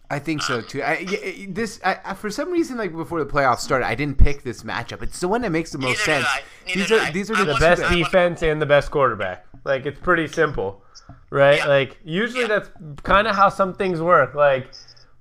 I 0.09 0.19
think 0.19 0.41
so 0.41 0.57
um, 0.59 0.63
too. 0.65 0.81
I, 0.81 0.99
yeah, 0.99 1.45
this 1.49 1.79
I, 1.83 1.97
I, 2.03 2.13
for 2.13 2.29
some 2.29 2.51
reason, 2.51 2.77
like 2.77 2.91
before 2.93 3.23
the 3.23 3.29
playoffs 3.29 3.59
started, 3.59 3.85
I 3.85 3.95
didn't 3.95 4.17
pick 4.17 4.43
this 4.43 4.63
matchup. 4.63 5.01
It's 5.01 5.19
the 5.19 5.27
one 5.27 5.41
that 5.41 5.51
makes 5.51 5.71
the 5.71 5.77
most 5.77 6.05
Neither 6.07 6.23
sense. 6.23 6.27
These 6.73 6.91
are 6.91 7.11
these 7.11 7.31
are 7.31 7.35
the, 7.35 7.53
the 7.53 7.59
best 7.59 7.81
defense 7.93 8.41
and 8.43 8.61
the 8.61 8.65
best 8.65 8.91
quarterback. 8.91 9.45
Like 9.63 9.85
it's 9.85 9.99
pretty 9.99 10.27
simple, 10.27 10.81
right? 11.29 11.57
Yeah. 11.57 11.67
Like 11.67 11.97
usually 12.03 12.41
Yeah. 12.41 12.59
that's 12.59 12.69
kind 13.03 13.27
of 13.27 13.35
how 13.35 13.49
some 13.49 13.73
things 13.73 14.01
work. 14.01 14.33
Like 14.33 14.71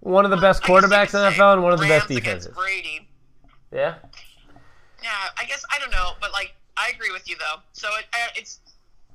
one 0.00 0.24
of 0.24 0.30
the 0.30 0.36
best 0.36 0.62
I 0.64 0.66
guess 0.66 0.68
you 0.68 0.88
quarterbacks 0.88 1.10
could 1.10 1.26
in 1.26 1.32
say 1.32 1.38
NFL 1.38 1.52
and 1.54 1.62
one 1.62 1.72
of 1.72 1.80
the 1.80 1.86
best 1.86 2.08
defenses. 2.08 2.54
Brady. 2.54 3.08
Yeah. 3.72 3.94
Yeah, 5.02 5.10
I 5.38 5.44
guess 5.44 5.64
I 5.74 5.78
don't 5.78 5.92
know, 5.92 6.12
but 6.20 6.32
like 6.32 6.54
I 6.76 6.90
agree 6.94 7.10
with 7.12 7.28
you 7.28 7.36
though. 7.36 7.60
So 7.72 7.88
it, 7.98 8.06
uh, 8.12 8.28
it's 8.34 8.60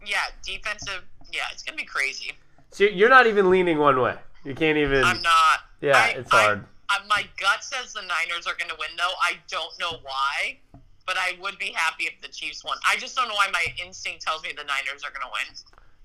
yeah, 0.06 0.18
defensive. 0.44 1.04
Yeah, 1.32 1.42
it's 1.52 1.64
gonna 1.64 1.78
be 1.78 1.86
crazy. 1.86 2.32
So 2.72 2.84
you're 2.84 3.10
not 3.10 3.28
even 3.28 3.50
leaning 3.50 3.78
one 3.78 4.00
way. 4.02 4.16
You 4.44 4.54
can't 4.54 4.78
even. 4.78 5.04
I'm 5.04 5.22
not. 5.22 5.60
Yeah, 5.82 5.98
I, 5.98 6.08
it's 6.10 6.32
hard. 6.32 6.66
I, 6.90 7.00
my 7.08 7.24
gut 7.38 7.64
says 7.64 7.94
the 7.94 8.02
Niners 8.02 8.46
are 8.48 8.56
going 8.56 8.70
to 8.70 8.76
win, 8.80 8.90
though. 8.98 9.14
I 9.22 9.34
don't 9.48 9.78
know 9.80 9.98
why, 10.04 10.60
but 11.08 11.18
I 11.18 11.38
would 11.42 11.58
be 11.58 11.72
happy 11.74 12.06
if 12.06 12.22
the 12.22 12.28
Chiefs 12.28 12.64
won. 12.64 12.78
I 12.88 12.98
just 12.98 13.16
don't 13.16 13.28
know 13.28 13.34
why 13.34 13.48
my 13.52 13.66
instinct 13.84 14.22
tells 14.22 14.44
me 14.44 14.50
the 14.56 14.64
Niners 14.64 15.04
are 15.04 15.12
going 15.12 15.26
to 15.26 15.32
win. 15.34 15.56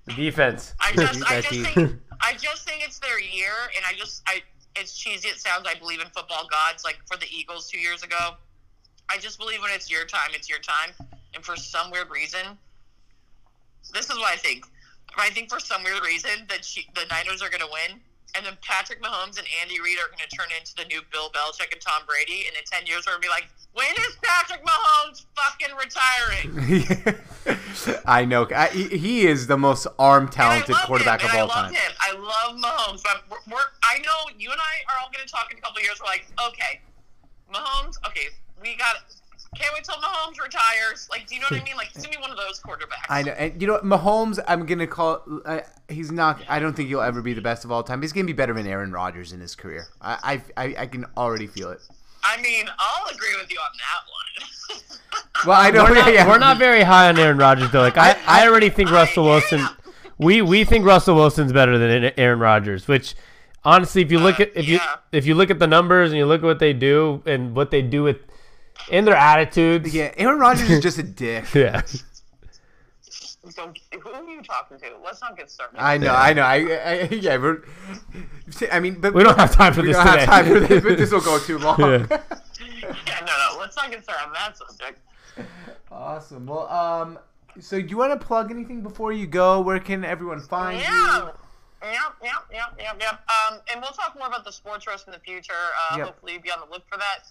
The 0.05 0.13
defense. 0.13 0.73
I 0.79 0.93
just, 0.93 1.31
I 1.31 1.41
just 1.41 1.73
think, 1.73 1.99
I 2.21 2.33
just 2.33 2.67
think 2.67 2.83
it's 2.83 2.99
their 2.99 3.19
year, 3.19 3.53
and 3.75 3.85
I 3.87 3.93
just, 3.97 4.23
I, 4.27 4.41
as 4.79 4.93
cheesy 4.93 5.29
it 5.29 5.39
sounds, 5.39 5.67
I 5.67 5.75
believe 5.75 6.01
in 6.01 6.07
football 6.07 6.47
gods. 6.49 6.83
Like 6.83 6.99
for 7.05 7.17
the 7.17 7.27
Eagles 7.29 7.69
two 7.69 7.79
years 7.79 8.03
ago, 8.03 8.35
I 9.09 9.17
just 9.17 9.39
believe 9.39 9.61
when 9.61 9.71
it's 9.71 9.89
your 9.89 10.05
time, 10.05 10.31
it's 10.33 10.49
your 10.49 10.59
time. 10.59 10.91
And 11.33 11.43
for 11.43 11.55
some 11.55 11.91
weird 11.91 12.09
reason, 12.09 12.57
this 13.93 14.09
is 14.09 14.17
what 14.17 14.31
I 14.31 14.35
think. 14.37 14.65
I 15.17 15.29
think 15.29 15.49
for 15.49 15.59
some 15.59 15.83
weird 15.83 16.03
reason 16.03 16.47
that 16.49 16.67
the 16.95 17.05
Niners 17.09 17.41
are 17.41 17.49
going 17.49 17.61
to 17.61 17.69
win, 17.71 17.99
and 18.35 18.45
then 18.45 18.57
Patrick 18.61 19.01
Mahomes 19.01 19.37
and 19.37 19.47
Andy 19.61 19.79
Reid 19.81 19.97
are 19.97 20.07
going 20.07 20.23
to 20.27 20.35
turn 20.35 20.47
into 20.57 20.75
the 20.75 20.85
new 20.85 21.01
Bill 21.11 21.29
Belichick 21.29 21.71
and 21.71 21.81
Tom 21.81 22.03
Brady. 22.07 22.45
And 22.47 22.55
in 22.55 22.63
ten 22.65 22.85
years, 22.85 23.05
we're 23.05 23.13
going 23.13 23.23
to 23.23 23.27
be 23.27 23.31
like, 23.31 23.47
when 23.73 23.91
is 23.91 24.17
Patrick 24.21 24.61
Mahomes 24.65 25.25
fucking 25.35 25.75
retiring? 25.75 27.17
I 28.05 28.25
know. 28.25 28.47
I, 28.53 28.67
he, 28.67 29.27
is 29.27 29.47
the 29.47 29.57
most 29.57 29.87
arm 29.97 30.27
talented 30.27 30.75
quarterback 30.85 31.21
him, 31.21 31.29
of 31.29 31.35
all 31.35 31.51
I 31.51 31.61
love 31.61 31.65
time. 31.65 31.73
him. 31.73 31.91
I 31.99 32.11
love 32.13 32.57
Mahomes. 32.59 33.03
We're, 33.29 33.37
we're, 33.49 33.69
I 33.83 33.99
know 33.99 34.37
you 34.37 34.51
and 34.51 34.59
I 34.59 34.91
are 34.91 34.99
all 35.01 35.09
going 35.11 35.25
to 35.25 35.31
talk 35.31 35.51
in 35.51 35.57
a 35.57 35.61
couple 35.61 35.77
of 35.77 35.83
years. 35.83 35.99
We're 36.01 36.07
like, 36.07 36.25
okay, 36.47 36.81
Mahomes. 37.53 37.97
Okay, 38.07 38.27
we 38.61 38.75
got. 38.75 38.97
Can't 39.61 39.73
wait 39.73 39.83
till 39.83 39.95
Mahomes 39.95 40.41
retires. 40.43 41.07
Like, 41.11 41.27
do 41.27 41.35
you 41.35 41.41
know 41.41 41.47
what 41.51 41.61
I 41.61 41.63
mean? 41.65 41.75
Like, 41.77 41.89
he's 41.93 42.03
gonna 42.03 42.17
be 42.17 42.21
one 42.21 42.31
of 42.31 42.37
those 42.37 42.59
quarterbacks. 42.59 43.05
I 43.09 43.21
know. 43.21 43.31
And 43.33 43.61
you 43.61 43.67
know 43.67 43.73
what? 43.73 43.85
Mahomes, 43.85 44.39
I'm 44.47 44.65
gonna 44.65 44.87
call. 44.87 45.21
Uh, 45.45 45.59
he's 45.89 46.11
not. 46.11 46.41
I 46.49 46.59
don't 46.59 46.73
think 46.75 46.89
he'll 46.89 47.01
ever 47.01 47.21
be 47.21 47.33
the 47.33 47.41
best 47.41 47.63
of 47.65 47.71
all 47.71 47.83
time. 47.83 48.01
He's 48.01 48.11
gonna 48.13 48.25
be 48.25 48.33
better 48.33 48.53
than 48.53 48.65
Aaron 48.67 48.91
Rodgers 48.91 49.31
in 49.33 49.39
his 49.39 49.55
career. 49.55 49.87
I 50.01 50.41
I, 50.57 50.63
I, 50.65 50.75
I 50.79 50.85
can 50.87 51.05
already 51.15 51.47
feel 51.47 51.69
it. 51.69 51.79
I 52.23 52.39
mean, 52.41 52.67
I'll 52.77 53.13
agree 53.13 53.35
with 53.39 53.51
you 53.51 53.57
on 53.59 53.71
that 53.77 54.77
one. 54.77 54.81
Well, 55.45 55.59
I 55.59 55.71
know 55.71 55.83
we're 55.85 55.95
not, 55.95 56.13
yeah. 56.13 56.27
we're 56.27 56.37
not 56.37 56.57
very 56.59 56.83
high 56.83 57.09
on 57.09 57.17
Aaron 57.17 57.37
Rodgers 57.37 57.71
though. 57.71 57.81
Like 57.81 57.97
I, 57.97 58.15
I 58.27 58.47
already 58.47 58.69
think 58.69 58.91
Russell 58.91 59.25
Wilson. 59.25 59.65
We 60.19 60.41
we 60.43 60.63
think 60.65 60.85
Russell 60.85 61.15
Wilson's 61.15 61.51
better 61.51 61.77
than 61.79 62.11
Aaron 62.15 62.37
Rodgers. 62.39 62.87
Which 62.87 63.15
honestly, 63.65 64.03
if 64.03 64.11
you 64.11 64.19
look 64.19 64.39
Uh, 64.39 64.43
at 64.43 64.51
if 64.55 64.67
you 64.67 64.75
yeah. 64.75 64.95
if 65.11 65.25
you 65.25 65.33
look 65.33 65.49
at 65.49 65.57
the 65.57 65.65
numbers 65.67 66.11
and 66.11 66.17
you 66.19 66.27
look 66.27 66.41
at 66.41 66.45
what 66.45 66.59
they 66.59 66.73
do 66.73 67.23
and 67.25 67.55
what 67.55 67.71
they 67.71 67.81
do 67.81 68.03
with 68.03 68.17
in 68.89 69.05
their 69.05 69.15
attitudes, 69.15 69.93
Yeah, 69.93 70.11
Aaron 70.17 70.39
Rodgers 70.39 70.69
is 70.69 70.81
just 70.81 70.97
a 70.97 71.03
dick. 71.03 71.45
yeah. 71.53 71.81
so, 73.49 73.73
who 74.01 74.09
are 74.09 74.23
you 74.23 74.41
talking 74.41 74.77
to? 74.79 74.85
Let's 75.03 75.21
not 75.21 75.37
get 75.37 75.49
started. 75.51 75.77
I 75.79 75.97
know, 75.97 76.13
I 76.13 76.33
know. 76.33 76.43
I, 76.43 76.55
I 76.55 77.01
yeah, 77.11 77.37
we're, 77.37 77.63
I 78.71 78.79
mean, 78.79 78.99
but 79.01 79.13
We 79.13 79.23
don't 79.23 79.37
have 79.37 79.51
time 79.53 79.73
for 79.73 79.81
we 79.81 79.87
this 79.87 79.97
don't 79.97 80.05
today. 80.07 80.19
have 80.25 80.29
time 80.29 80.45
for 80.53 80.59
this. 80.59 80.83
But 80.83 80.97
this 80.97 81.11
will 81.11 81.21
go 81.21 81.39
too 81.39 81.57
long. 81.57 81.79
Yeah. 81.79 82.05
yeah, 82.09 83.19
no, 83.21 83.25
no. 83.25 83.59
Let's 83.59 83.75
not 83.75 83.89
get 83.91 84.03
started 84.03 84.27
on 84.27 84.33
that 84.33 84.57
subject. 84.57 84.99
awesome. 85.91 86.45
Well, 86.45 86.67
um, 86.69 87.19
so 87.59 87.81
do 87.81 87.87
you 87.87 87.97
want 87.97 88.19
to 88.19 88.25
plug 88.25 88.51
anything 88.51 88.81
before 88.81 89.11
you 89.11 89.27
go? 89.27 89.59
Where 89.61 89.79
can 89.79 90.05
everyone 90.05 90.39
find 90.39 90.79
Yeah. 90.79 91.17
you? 91.25 91.29
Yep, 91.83 91.93
yep, 92.23 92.33
yep, 92.53 92.75
yep, 92.79 92.97
yep. 93.01 93.23
Um, 93.51 93.59
and 93.73 93.81
we'll 93.81 93.91
talk 93.91 94.15
more 94.15 94.27
about 94.27 94.45
the 94.45 94.51
sports 94.51 94.85
roast 94.85 95.07
in 95.07 95.13
the 95.13 95.19
future. 95.19 95.53
Uh, 95.91 95.97
Yep. 95.97 96.05
Hopefully, 96.05 96.37
be 96.37 96.51
on 96.51 96.59
the 96.59 96.71
look 96.71 96.83
for 96.87 96.97
that. 96.97 97.27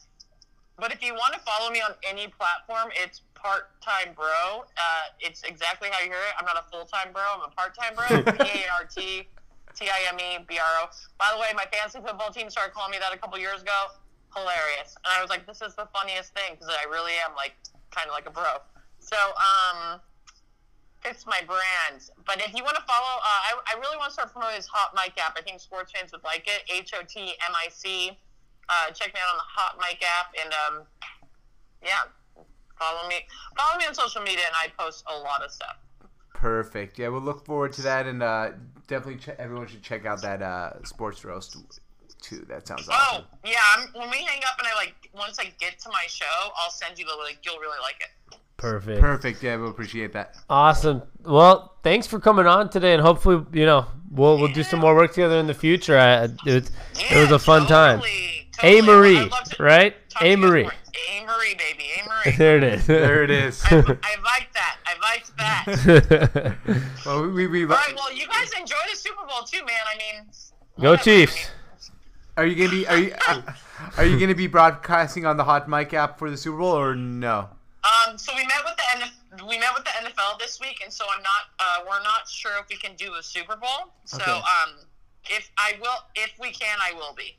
But 0.80 0.92
if 0.92 1.04
you 1.04 1.12
want 1.14 1.34
to 1.34 1.40
follow 1.40 1.70
me 1.70 1.80
on 1.80 1.92
any 2.08 2.26
platform, 2.28 2.90
it's 2.96 3.20
part 3.34 3.68
time 3.82 4.14
bro. 4.16 4.64
Uh, 4.64 5.12
it's 5.20 5.42
exactly 5.42 5.88
how 5.92 6.00
you 6.00 6.10
hear 6.10 6.24
it. 6.28 6.34
I'm 6.38 6.46
not 6.46 6.56
a 6.56 6.64
full 6.70 6.86
time 6.86 7.12
bro. 7.12 7.22
I'm 7.36 7.44
a 7.44 7.52
part 7.54 7.76
time 7.76 7.94
bro. 7.94 8.32
P 8.44 8.64
A 8.64 8.72
R 8.80 8.84
T 8.88 9.28
T 9.74 9.88
I 9.88 10.08
M 10.08 10.18
E 10.18 10.44
B 10.48 10.58
R 10.58 10.74
O. 10.82 10.88
By 11.18 11.30
the 11.34 11.40
way, 11.40 11.48
my 11.54 11.66
fantasy 11.72 12.00
football 12.00 12.30
team 12.32 12.48
started 12.50 12.72
calling 12.72 12.90
me 12.92 12.98
that 12.98 13.12
a 13.14 13.18
couple 13.18 13.38
years 13.38 13.62
ago. 13.62 13.92
hilarious. 14.34 14.96
And 15.04 15.12
I 15.12 15.20
was 15.20 15.30
like, 15.30 15.46
this 15.46 15.60
is 15.60 15.74
the 15.74 15.88
funniest 15.92 16.32
thing 16.34 16.56
because 16.56 16.68
I 16.68 16.88
really 16.88 17.12
am 17.26 17.34
like 17.36 17.54
kind 17.90 18.08
of 18.08 18.12
like 18.14 18.26
a 18.26 18.32
bro. 18.32 18.64
So 19.00 19.16
um, 19.16 20.00
it's 21.04 21.26
my 21.26 21.40
brand. 21.46 22.10
But 22.26 22.40
if 22.40 22.54
you 22.54 22.62
want 22.62 22.76
to 22.76 22.84
follow, 22.86 23.14
uh, 23.20 23.40
I, 23.48 23.50
I 23.74 23.80
really 23.80 23.96
want 23.96 24.10
to 24.10 24.14
start 24.14 24.32
promoting 24.32 24.56
this 24.56 24.68
Hot 24.68 24.94
Mic 24.94 25.18
app. 25.18 25.36
I 25.36 25.42
think 25.42 25.60
sports 25.60 25.92
fans 25.92 26.12
would 26.12 26.24
like 26.24 26.46
it. 26.46 26.62
H 26.72 26.92
O 26.94 27.02
T 27.06 27.20
M 27.20 27.54
I 27.56 27.68
C. 27.70 28.18
Uh, 28.70 28.92
check 28.92 29.12
me 29.12 29.20
out 29.20 29.34
on 29.34 29.38
the 29.38 29.50
Hot 29.56 29.78
Mic 29.78 30.00
app, 30.02 30.32
and 30.42 30.54
um, 30.54 30.86
yeah, 31.82 32.44
follow 32.78 33.08
me. 33.08 33.16
Follow 33.58 33.78
me 33.78 33.86
on 33.86 33.94
social 33.94 34.22
media, 34.22 34.44
and 34.46 34.54
I 34.54 34.82
post 34.82 35.04
a 35.12 35.18
lot 35.18 35.42
of 35.42 35.50
stuff. 35.50 35.76
Perfect. 36.34 36.98
Yeah, 36.98 37.08
we'll 37.08 37.20
look 37.20 37.44
forward 37.44 37.72
to 37.74 37.82
that, 37.82 38.06
and 38.06 38.22
uh, 38.22 38.52
definitely 38.86 39.16
ch- 39.16 39.36
everyone 39.38 39.66
should 39.66 39.82
check 39.82 40.06
out 40.06 40.22
that 40.22 40.40
uh, 40.40 40.82
sports 40.84 41.24
roast 41.24 41.56
too. 42.22 42.46
That 42.48 42.66
sounds 42.66 42.88
awesome. 42.88 43.24
Oh 43.24 43.38
yeah, 43.44 43.58
I'm, 43.76 43.88
when 43.98 44.10
we 44.10 44.18
hang 44.18 44.40
up 44.44 44.58
and 44.58 44.68
I 44.68 44.74
like 44.76 44.94
once 45.14 45.38
I 45.38 45.52
get 45.58 45.78
to 45.80 45.88
my 45.90 46.04
show, 46.06 46.24
I'll 46.56 46.70
send 46.70 46.98
you 46.98 47.06
the 47.06 47.16
link. 47.22 47.38
You'll 47.44 47.58
really 47.58 47.78
like 47.82 47.96
it. 48.00 48.38
Perfect. 48.56 49.00
Perfect. 49.00 49.42
Yeah, 49.42 49.56
we'll 49.56 49.70
appreciate 49.70 50.12
that. 50.12 50.36
Awesome. 50.48 51.02
Well, 51.24 51.76
thanks 51.82 52.06
for 52.06 52.20
coming 52.20 52.46
on 52.46 52.68
today, 52.68 52.92
and 52.92 53.02
hopefully, 53.02 53.44
you 53.52 53.64
know, 53.66 53.86
we'll 54.10 54.38
we'll 54.38 54.52
do 54.52 54.62
some 54.62 54.80
more 54.80 54.94
work 54.94 55.12
together 55.12 55.36
in 55.36 55.46
the 55.46 55.54
future. 55.54 55.98
I, 55.98 56.24
it, 56.46 56.70
it 56.94 57.16
was 57.16 57.32
a 57.32 57.38
fun 57.38 57.66
time. 57.66 58.02
Totally, 58.58 58.80
AMarie, 58.82 59.16
I'd 59.24 59.30
love 59.30 59.44
to 59.44 59.62
right? 59.62 60.10
talk 60.10 60.22
to 60.22 60.28
AMarie. 60.28 60.62
more. 60.64 60.72
AMarie, 60.72 61.58
baby. 61.58 61.84
AMarie. 61.98 62.36
There 62.38 62.56
it 62.58 62.64
is. 62.64 62.86
There 62.86 63.22
it 63.24 63.30
is. 63.30 63.62
I, 63.66 63.76
I 63.76 63.80
like 64.22 64.48
that. 64.54 64.76
I 64.86 64.98
liked 65.00 65.36
that. 65.38 66.56
well, 67.06 67.28
we, 67.30 67.46
we, 67.46 67.62
All 67.62 67.68
right. 67.70 67.94
Well, 67.94 68.12
you 68.12 68.26
guys 68.26 68.50
enjoy 68.58 68.76
the 68.90 68.96
Super 68.96 69.24
Bowl 69.26 69.42
too, 69.44 69.64
man. 69.64 69.76
I 69.92 69.96
mean, 69.96 70.26
Go 70.80 70.90
whatever. 70.90 71.02
Chiefs. 71.04 71.50
are 72.36 72.44
you 72.46 72.56
gonna 72.56 72.70
be 72.70 72.86
are 72.86 72.98
you 72.98 73.14
uh, 73.28 73.42
are 73.96 74.04
you 74.04 74.18
gonna 74.20 74.34
be 74.34 74.46
broadcasting 74.46 75.24
on 75.26 75.36
the 75.36 75.44
Hot 75.44 75.68
Mic 75.68 75.94
app 75.94 76.18
for 76.18 76.30
the 76.30 76.36
Super 76.36 76.58
Bowl 76.58 76.76
or 76.76 76.94
no? 76.94 77.48
Um, 77.82 78.18
so 78.18 78.32
we 78.34 78.42
met 78.46 78.58
with 78.64 78.76
the 78.76 78.82
NF- 79.38 79.48
we 79.48 79.58
met 79.58 79.70
with 79.74 79.84
the 79.84 79.90
NFL 79.90 80.38
this 80.38 80.60
week, 80.60 80.80
and 80.84 80.92
so 80.92 81.04
I'm 81.16 81.22
not. 81.22 81.42
Uh, 81.58 81.84
we're 81.88 82.02
not 82.02 82.28
sure 82.28 82.52
if 82.60 82.66
we 82.68 82.76
can 82.76 82.94
do 82.96 83.14
a 83.14 83.22
Super 83.22 83.56
Bowl. 83.56 83.92
So 84.04 84.18
Okay. 84.18 84.30
um, 84.32 84.74
if 85.30 85.50
I 85.56 85.74
will, 85.80 85.96
if 86.14 86.32
we 86.38 86.50
can, 86.50 86.76
I 86.82 86.92
will 86.94 87.14
be. 87.14 87.36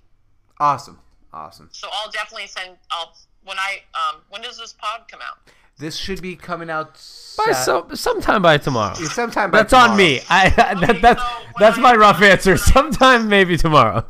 Awesome, 0.62 0.99
awesome. 1.34 1.70
So 1.72 1.88
I'll 1.91 2.12
definitely 2.12 2.47
send. 2.47 2.78
I'll 2.91 3.16
when 3.43 3.57
I 3.57 3.80
um, 3.95 4.22
when 4.30 4.41
does 4.41 4.57
this 4.59 4.74
pod 4.74 5.01
come 5.09 5.20
out? 5.22 5.38
This 5.80 5.95
should 5.97 6.22
be 6.22 6.36
coming 6.36 6.70
out 6.70 6.93
By 7.38 7.53
Sat- 7.53 7.66
some, 7.66 7.95
sometime 7.95 8.43
by 8.43 8.59
tomorrow. 8.59 8.93
sometime. 8.93 9.49
by 9.49 9.59
That's 9.64 9.74
on 9.74 9.97
me. 9.97 10.20
I, 10.30 10.49
that, 10.49 10.99
that's 11.01 11.20
so 11.22 11.28
that's 11.57 11.78
I- 11.80 11.82
my 11.82 11.95
rough 11.95 12.22
answer. 12.22 12.55
Sometime 12.57 13.28
maybe 13.28 13.57
tomorrow. 13.57 14.05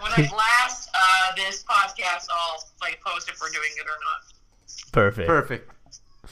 When 0.00 0.12
I 0.12 0.28
blast 0.28 0.90
uh, 0.92 1.34
this 1.36 1.62
podcast, 1.62 2.26
I'll 2.32 2.64
like 2.80 2.98
post 3.06 3.28
if 3.28 3.38
we're 3.40 3.50
doing 3.50 3.70
it 3.78 3.82
or 3.86 3.86
not. 3.90 4.32
Perfect. 4.90 5.28
Perfect. 5.28 5.70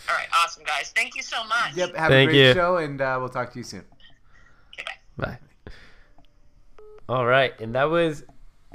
All 0.09 0.16
right, 0.16 0.26
awesome 0.42 0.64
guys. 0.64 0.92
Thank 0.97 1.14
you 1.14 1.22
so 1.22 1.44
much. 1.44 1.76
Yep. 1.76 1.94
Have 1.94 2.11
Thank 2.11 2.30
a 2.30 2.32
great 2.32 2.47
you. 2.49 2.55
show, 2.55 2.78
and 2.78 3.01
uh, 3.01 3.16
we'll 3.20 3.28
talk 3.28 3.53
to 3.53 3.59
you 3.59 3.64
soon. 3.64 3.84
Okay, 4.74 4.84
bye. 5.16 5.38
Bye. 5.64 5.72
All 7.09 7.24
right, 7.26 7.55
and 7.61 7.74
that 7.76 7.84
was 7.90 8.24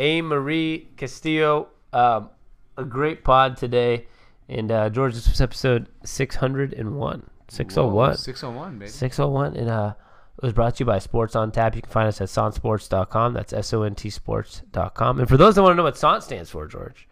AMarie 0.01 0.95
Castillo. 0.97 1.69
Um, 1.93 2.29
a 2.77 2.83
great 2.85 3.23
pod 3.23 3.57
today, 3.57 4.07
and 4.49 4.71
uh, 4.71 4.89
George, 4.89 5.13
this 5.13 5.27
was 5.29 5.39
episode 5.41 5.87
six 6.03 6.35
hundred 6.35 6.73
and 6.73 6.97
one. 6.97 7.29
Six 7.49 7.77
oh 7.77 7.87
one. 7.87 8.17
Six 8.17 8.43
oh 8.43 8.51
one, 8.51 8.79
baby. 8.79 8.89
601 8.89 9.57
and 9.57 9.69
uh 9.69 9.93
it 10.37 10.43
was 10.45 10.53
brought 10.53 10.75
to 10.77 10.79
you 10.81 10.85
by 10.85 10.97
Sports 10.99 11.35
on 11.35 11.51
Tap. 11.51 11.75
You 11.75 11.81
can 11.81 11.91
find 11.91 12.07
us 12.07 12.19
at 12.21 12.29
sontsports.com. 12.29 13.33
That's 13.33 13.51
S 13.53 13.73
O 13.73 13.83
N 13.83 13.93
T 13.93 14.09
sports.com. 14.09 15.19
And 15.19 15.27
for 15.29 15.37
those 15.37 15.55
that 15.55 15.61
want 15.61 15.73
to 15.73 15.75
know 15.75 15.83
what 15.83 15.97
SONT 15.97 16.23
stands 16.23 16.49
for, 16.49 16.65
George, 16.65 17.07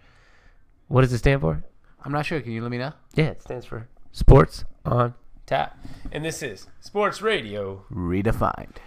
what 0.88 1.02
does 1.02 1.12
it 1.14 1.20
stand 1.20 1.42
for? 1.42 1.64
I'm 2.04 2.12
not 2.14 2.26
sure. 2.26 2.40
Can 2.42 2.54
you 2.54 2.62
let 2.64 2.72
me 2.72 2.78
know? 2.78 2.94
Yeah, 3.16 3.26
it 3.26 3.42
stands 3.44 3.66
for 3.66 3.88
Sports 4.14 4.64
on 4.86 5.14
Tap. 5.46 5.78
And 6.12 6.24
this 6.24 6.42
is 6.42 6.68
Sports 6.80 7.22
Radio 7.22 7.84
Redefined. 7.92 8.78